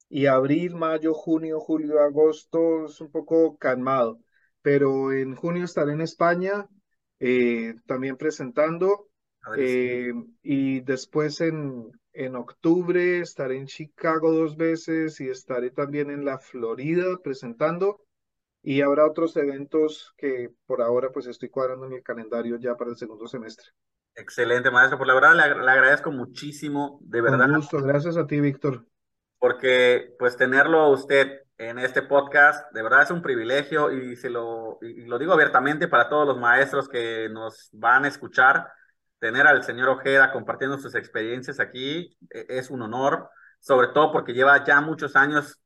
y 0.09 0.25
abril, 0.27 0.75
mayo, 0.75 1.13
junio, 1.13 1.59
julio, 1.59 2.01
agosto 2.01 2.85
es 2.85 3.01
un 3.01 3.11
poco 3.11 3.57
calmado. 3.57 4.19
Pero 4.67 5.13
en 5.13 5.33
junio 5.33 5.63
estaré 5.63 5.93
en 5.93 6.01
España 6.01 6.67
eh, 7.21 7.75
también 7.85 8.17
presentando 8.17 9.07
eh, 9.57 10.11
y 10.41 10.81
después 10.81 11.39
en, 11.39 11.89
en 12.11 12.35
octubre 12.35 13.19
estaré 13.19 13.55
en 13.55 13.67
Chicago 13.67 14.33
dos 14.33 14.57
veces 14.57 15.21
y 15.21 15.29
estaré 15.29 15.71
también 15.71 16.11
en 16.11 16.25
la 16.25 16.39
Florida 16.39 17.05
presentando. 17.23 18.01
Y 18.61 18.81
habrá 18.81 19.05
otros 19.05 19.37
eventos 19.37 20.13
que 20.17 20.49
por 20.65 20.81
ahora 20.81 21.11
pues 21.13 21.27
estoy 21.27 21.47
cuadrando 21.47 21.85
en 21.85 21.93
mi 21.93 22.01
calendario 22.01 22.57
ya 22.57 22.75
para 22.75 22.89
el 22.89 22.97
segundo 22.97 23.25
semestre. 23.25 23.67
Excelente, 24.15 24.69
maestro. 24.69 24.97
Por 24.97 25.07
la 25.07 25.13
verdad 25.13 25.33
le, 25.33 25.63
le 25.63 25.71
agradezco 25.71 26.11
muchísimo, 26.11 26.99
de 27.03 27.21
verdad. 27.21 27.47
Con 27.47 27.55
gusto, 27.55 27.77
gracias 27.81 28.17
a 28.17 28.27
ti, 28.27 28.41
Víctor. 28.41 28.85
Porque 29.39 30.13
pues 30.19 30.35
tenerlo 30.35 30.79
a 30.79 30.91
usted 30.91 31.46
en 31.57 31.79
este 31.79 32.03
podcast, 32.03 32.71
de 32.71 32.83
verdad 32.83 33.01
es 33.03 33.11
un 33.11 33.21
privilegio 33.21 33.91
y, 33.91 34.15
se 34.15 34.29
lo, 34.29 34.77
lo 34.81 35.19
digo 35.19 35.33
abiertamente 35.33 35.87
para 35.87 36.07
todos 36.07 36.27
los 36.27 36.37
maestros 36.37 36.87
que 36.87 37.29
nos 37.29 37.69
van 37.71 38.05
a 38.05 38.07
escuchar 38.07 38.67
tener 39.19 39.47
al 39.47 39.63
señor 39.63 39.89
Ojeda 39.89 40.31
compartiendo 40.31 40.77
sus 40.77 40.95
experiencias 40.95 41.59
aquí 41.59 42.15
e, 42.29 42.45
es 42.49 42.69
un 42.69 42.81
honor, 42.83 43.29
sobre 43.59 43.87
todo 43.87 44.11
porque 44.11 44.33
lleva 44.33 44.63
ya 44.63 44.81
muchos 44.81 45.15
años 45.15 45.59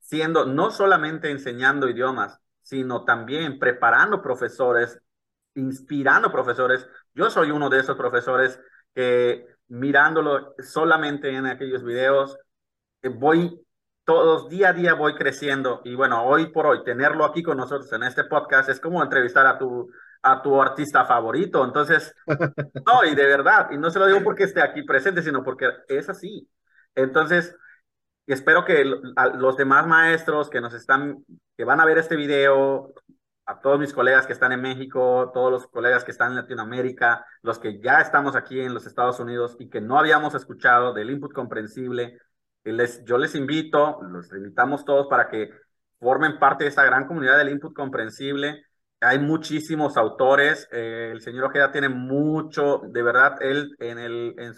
siendo, 0.00 0.44
no 0.46 0.70
solamente 0.70 1.30
enseñando 1.30 1.88
idiomas, 1.88 2.38
sino 2.62 3.04
también 3.04 3.58
preparando 3.58 4.20
profesores, 4.22 5.00
inspirando 5.54 6.30
profesores. 6.30 6.86
Yo 7.14 7.30
soy 7.30 7.50
uno 7.50 7.70
de 7.70 7.80
esos 7.80 7.96
profesores 7.96 8.60
que 8.94 9.46
mirándolo 9.68 10.54
solamente 10.58 11.30
en 11.34 11.46
aquellos 11.46 11.82
videos, 11.82 12.36
eh, 13.02 13.08
voy 13.08 13.66
todos 14.08 14.48
día 14.48 14.70
a 14.70 14.72
día 14.72 14.94
voy 14.94 15.14
creciendo 15.14 15.82
y 15.84 15.94
bueno, 15.94 16.24
hoy 16.24 16.46
por 16.46 16.64
hoy 16.64 16.82
tenerlo 16.82 17.26
aquí 17.26 17.42
con 17.42 17.58
nosotros 17.58 17.92
en 17.92 18.04
este 18.04 18.24
podcast 18.24 18.70
es 18.70 18.80
como 18.80 19.02
entrevistar 19.02 19.46
a 19.46 19.58
tu 19.58 19.90
a 20.22 20.40
tu 20.40 20.62
artista 20.62 21.04
favorito. 21.04 21.62
Entonces, 21.62 22.14
no, 22.86 23.04
y 23.04 23.14
de 23.14 23.26
verdad, 23.26 23.68
y 23.70 23.76
no 23.76 23.90
se 23.90 23.98
lo 23.98 24.06
digo 24.06 24.24
porque 24.24 24.44
esté 24.44 24.62
aquí 24.62 24.82
presente, 24.82 25.20
sino 25.20 25.44
porque 25.44 25.68
es 25.88 26.08
así. 26.08 26.48
Entonces, 26.94 27.54
espero 28.26 28.64
que 28.64 28.82
los 29.34 29.56
demás 29.58 29.86
maestros 29.86 30.48
que 30.48 30.62
nos 30.62 30.72
están, 30.72 31.22
que 31.58 31.64
van 31.64 31.78
a 31.78 31.84
ver 31.84 31.98
este 31.98 32.16
video, 32.16 32.94
a 33.44 33.60
todos 33.60 33.78
mis 33.78 33.92
colegas 33.92 34.26
que 34.26 34.32
están 34.32 34.52
en 34.52 34.62
México, 34.62 35.30
todos 35.34 35.52
los 35.52 35.66
colegas 35.66 36.02
que 36.04 36.12
están 36.12 36.30
en 36.30 36.36
Latinoamérica, 36.36 37.26
los 37.42 37.58
que 37.58 37.78
ya 37.78 38.00
estamos 38.00 38.36
aquí 38.36 38.58
en 38.58 38.72
los 38.72 38.86
Estados 38.86 39.20
Unidos 39.20 39.54
y 39.58 39.68
que 39.68 39.82
no 39.82 39.98
habíamos 39.98 40.34
escuchado 40.34 40.94
del 40.94 41.10
input 41.10 41.34
comprensible, 41.34 42.18
les, 42.72 43.04
yo 43.04 43.18
les 43.18 43.34
invito, 43.34 44.00
los 44.02 44.32
invitamos 44.32 44.84
todos 44.84 45.06
para 45.08 45.28
que 45.28 45.50
formen 46.00 46.38
parte 46.38 46.64
de 46.64 46.70
esta 46.70 46.84
gran 46.84 47.06
comunidad 47.06 47.38
del 47.38 47.50
input 47.50 47.74
comprensible 47.74 48.64
hay 49.00 49.18
muchísimos 49.18 49.96
autores. 49.96 50.68
Eh, 50.72 51.10
el 51.12 51.20
señor 51.20 51.44
Ojeda 51.44 51.70
tiene 51.70 51.88
mucho, 51.88 52.82
de 52.88 53.02
verdad, 53.02 53.36
él 53.40 53.76
en, 53.78 53.98
el, 53.98 54.34
en, 54.38 54.54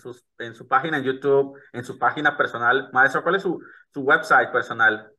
su 0.55 0.69
página 0.69 0.99
en 0.99 1.05
YouTube, 1.05 1.59
en 1.73 1.85
su 1.85 1.99
página 1.99 2.37
personal. 2.37 2.89
Maestro, 2.93 3.23
¿cuál 3.23 3.37
es 3.37 3.43
su, 3.43 3.61
su 3.93 4.01
website 4.03 4.51
personal? 4.51 5.13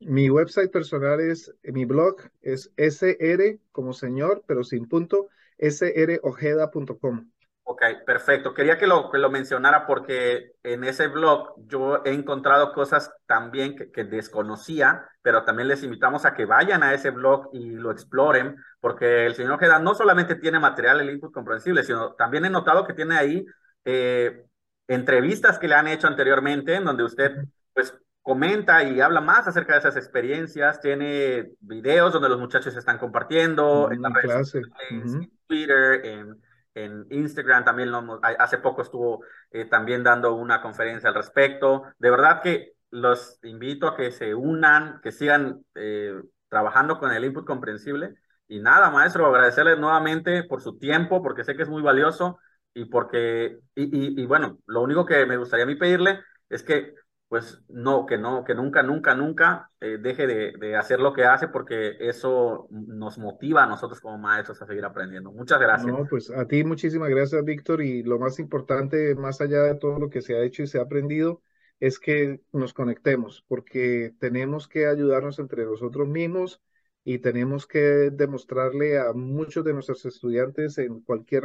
Mi 0.00 0.30
website 0.30 0.70
personal 0.70 1.20
es, 1.20 1.54
mi 1.62 1.84
blog 1.84 2.16
es 2.40 2.72
sr 2.76 3.58
como 3.70 3.92
señor, 3.92 4.42
pero 4.46 4.64
sin 4.64 4.88
punto, 4.88 5.28
srojeda.com. 5.58 7.29
Ok, 7.72 7.82
perfecto. 8.04 8.52
Quería 8.52 8.78
que 8.78 8.88
lo, 8.88 9.12
que 9.12 9.18
lo 9.18 9.30
mencionara 9.30 9.86
porque 9.86 10.54
en 10.64 10.82
ese 10.82 11.06
blog 11.06 11.54
yo 11.68 12.02
he 12.04 12.12
encontrado 12.12 12.72
cosas 12.72 13.12
también 13.26 13.76
que, 13.76 14.02
desconocía, 14.02 15.06
pero 15.22 15.44
también 15.44 15.68
les 15.68 15.84
invitamos 15.84 16.24
a 16.24 16.34
que 16.34 16.46
vayan 16.46 16.82
a 16.82 16.94
ese 16.94 17.10
blog 17.10 17.48
y 17.52 17.70
lo 17.70 17.92
exploren, 17.92 18.56
porque 18.80 19.24
el 19.24 19.36
señor 19.36 19.52
Ojeda 19.52 19.78
no 19.78 19.94
solamente 19.94 20.34
tiene 20.34 20.58
material, 20.58 20.98
el 20.98 21.10
input 21.10 21.32
comprensible, 21.32 21.84
sino 21.84 22.14
también 22.14 22.44
he 22.44 22.50
notado 22.50 22.84
que 22.84 22.92
tiene 22.92 23.16
ahí 23.16 23.46
eh, 23.84 24.46
entrevistas 24.88 25.56
que 25.60 25.68
le 25.68 25.76
han 25.76 25.86
hecho 25.86 26.08
anteriormente, 26.08 26.74
en 26.74 26.84
donde 26.84 27.04
usted 27.04 27.36
pues 27.72 27.96
comenta 28.20 28.82
y 28.82 29.00
habla 29.00 29.20
más 29.20 29.46
acerca 29.46 29.74
de 29.74 29.78
esas 29.78 29.96
experiencias, 29.96 30.80
tiene 30.80 31.52
videos 31.60 32.12
donde 32.12 32.30
los 32.30 32.40
muchachos 32.40 32.76
están 32.76 32.98
compartiendo 32.98 33.92
en 33.92 34.02
las 34.02 34.12
redes 34.12 34.54
en 34.90 35.30
Twitter, 35.46 36.04
en 36.04 36.49
en 36.74 37.06
Instagram 37.10 37.64
también 37.64 37.90
lo, 37.90 38.20
hace 38.22 38.58
poco 38.58 38.82
estuvo 38.82 39.24
eh, 39.50 39.64
también 39.64 40.02
dando 40.04 40.34
una 40.34 40.62
conferencia 40.62 41.08
al 41.08 41.14
respecto. 41.14 41.84
De 41.98 42.10
verdad 42.10 42.42
que 42.42 42.72
los 42.90 43.38
invito 43.42 43.86
a 43.88 43.96
que 43.96 44.10
se 44.12 44.34
unan, 44.34 45.00
que 45.02 45.12
sigan 45.12 45.64
eh, 45.74 46.14
trabajando 46.48 46.98
con 46.98 47.12
el 47.12 47.24
input 47.24 47.46
comprensible. 47.46 48.14
Y 48.48 48.60
nada, 48.60 48.90
maestro, 48.90 49.26
agradecerles 49.26 49.78
nuevamente 49.78 50.42
por 50.44 50.60
su 50.60 50.78
tiempo, 50.78 51.22
porque 51.22 51.44
sé 51.44 51.56
que 51.56 51.62
es 51.62 51.68
muy 51.68 51.82
valioso 51.82 52.38
y 52.74 52.86
porque, 52.86 53.58
y, 53.74 54.20
y 54.22 54.26
bueno, 54.26 54.58
lo 54.66 54.82
único 54.82 55.06
que 55.06 55.26
me 55.26 55.36
gustaría 55.36 55.64
a 55.64 55.68
mí 55.68 55.76
pedirle 55.76 56.20
es 56.48 56.62
que 56.62 56.94
pues 57.30 57.62
no, 57.68 58.06
que 58.06 58.18
no, 58.18 58.42
que 58.42 58.56
nunca, 58.56 58.82
nunca, 58.82 59.14
nunca 59.14 59.70
eh, 59.80 59.98
deje 60.02 60.26
de, 60.26 60.52
de, 60.58 60.74
hacer 60.74 60.98
lo 60.98 61.12
que 61.12 61.22
hace 61.24 61.46
porque 61.46 61.96
eso 62.00 62.66
nos 62.70 63.18
motiva 63.18 63.62
a 63.62 63.68
nosotros 63.68 64.00
como 64.00 64.18
maestros 64.18 64.60
a 64.60 64.66
seguir 64.66 64.84
aprendiendo. 64.84 65.30
Muchas 65.30 65.60
gracias. 65.60 65.86
No, 65.86 66.04
pues 66.10 66.28
a 66.32 66.48
ti 66.48 66.64
muchísimas 66.64 67.08
gracias, 67.08 67.44
Víctor. 67.44 67.82
Y 67.82 68.02
lo 68.02 68.18
más 68.18 68.40
importante, 68.40 69.14
más 69.14 69.40
allá 69.40 69.62
de 69.62 69.76
todo 69.76 70.00
lo 70.00 70.10
que 70.10 70.22
se 70.22 70.34
ha 70.34 70.42
hecho 70.42 70.64
y 70.64 70.66
se 70.66 70.80
ha 70.80 70.82
aprendido, 70.82 71.40
es 71.78 72.00
que 72.00 72.40
nos 72.52 72.74
conectemos, 72.74 73.44
porque 73.46 74.12
tenemos 74.18 74.66
que 74.66 74.88
ayudarnos 74.88 75.38
entre 75.38 75.64
nosotros 75.64 76.08
mismos 76.08 76.60
y 77.04 77.18
tenemos 77.18 77.68
que 77.68 78.10
demostrarle 78.10 78.98
a 78.98 79.12
muchos 79.12 79.64
de 79.64 79.72
nuestros 79.72 80.04
estudiantes 80.04 80.78
en 80.78 81.00
cualquier 81.02 81.44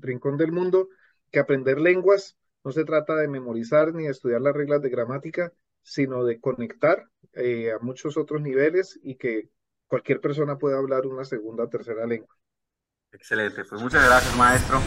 rincón 0.00 0.38
del 0.38 0.50
mundo 0.50 0.88
que 1.30 1.40
aprender 1.40 1.78
lenguas 1.78 2.38
no 2.64 2.72
se 2.72 2.84
trata 2.84 3.16
de 3.16 3.28
memorizar 3.28 3.94
ni 3.94 4.04
de 4.04 4.10
estudiar 4.10 4.40
las 4.40 4.54
reglas 4.54 4.82
de 4.82 4.90
gramática, 4.90 5.52
sino 5.82 6.24
de 6.24 6.40
conectar 6.40 7.06
eh, 7.32 7.72
a 7.72 7.78
muchos 7.78 8.16
otros 8.16 8.40
niveles 8.40 8.98
y 9.02 9.16
que 9.16 9.48
cualquier 9.86 10.20
persona 10.20 10.58
pueda 10.58 10.78
hablar 10.78 11.06
una 11.06 11.24
segunda 11.24 11.64
o 11.64 11.68
tercera 11.68 12.06
lengua. 12.06 12.36
Excelente, 13.12 13.64
pues 13.64 13.82
muchas 13.82 14.04
gracias 14.04 14.36
maestro. 14.36 14.80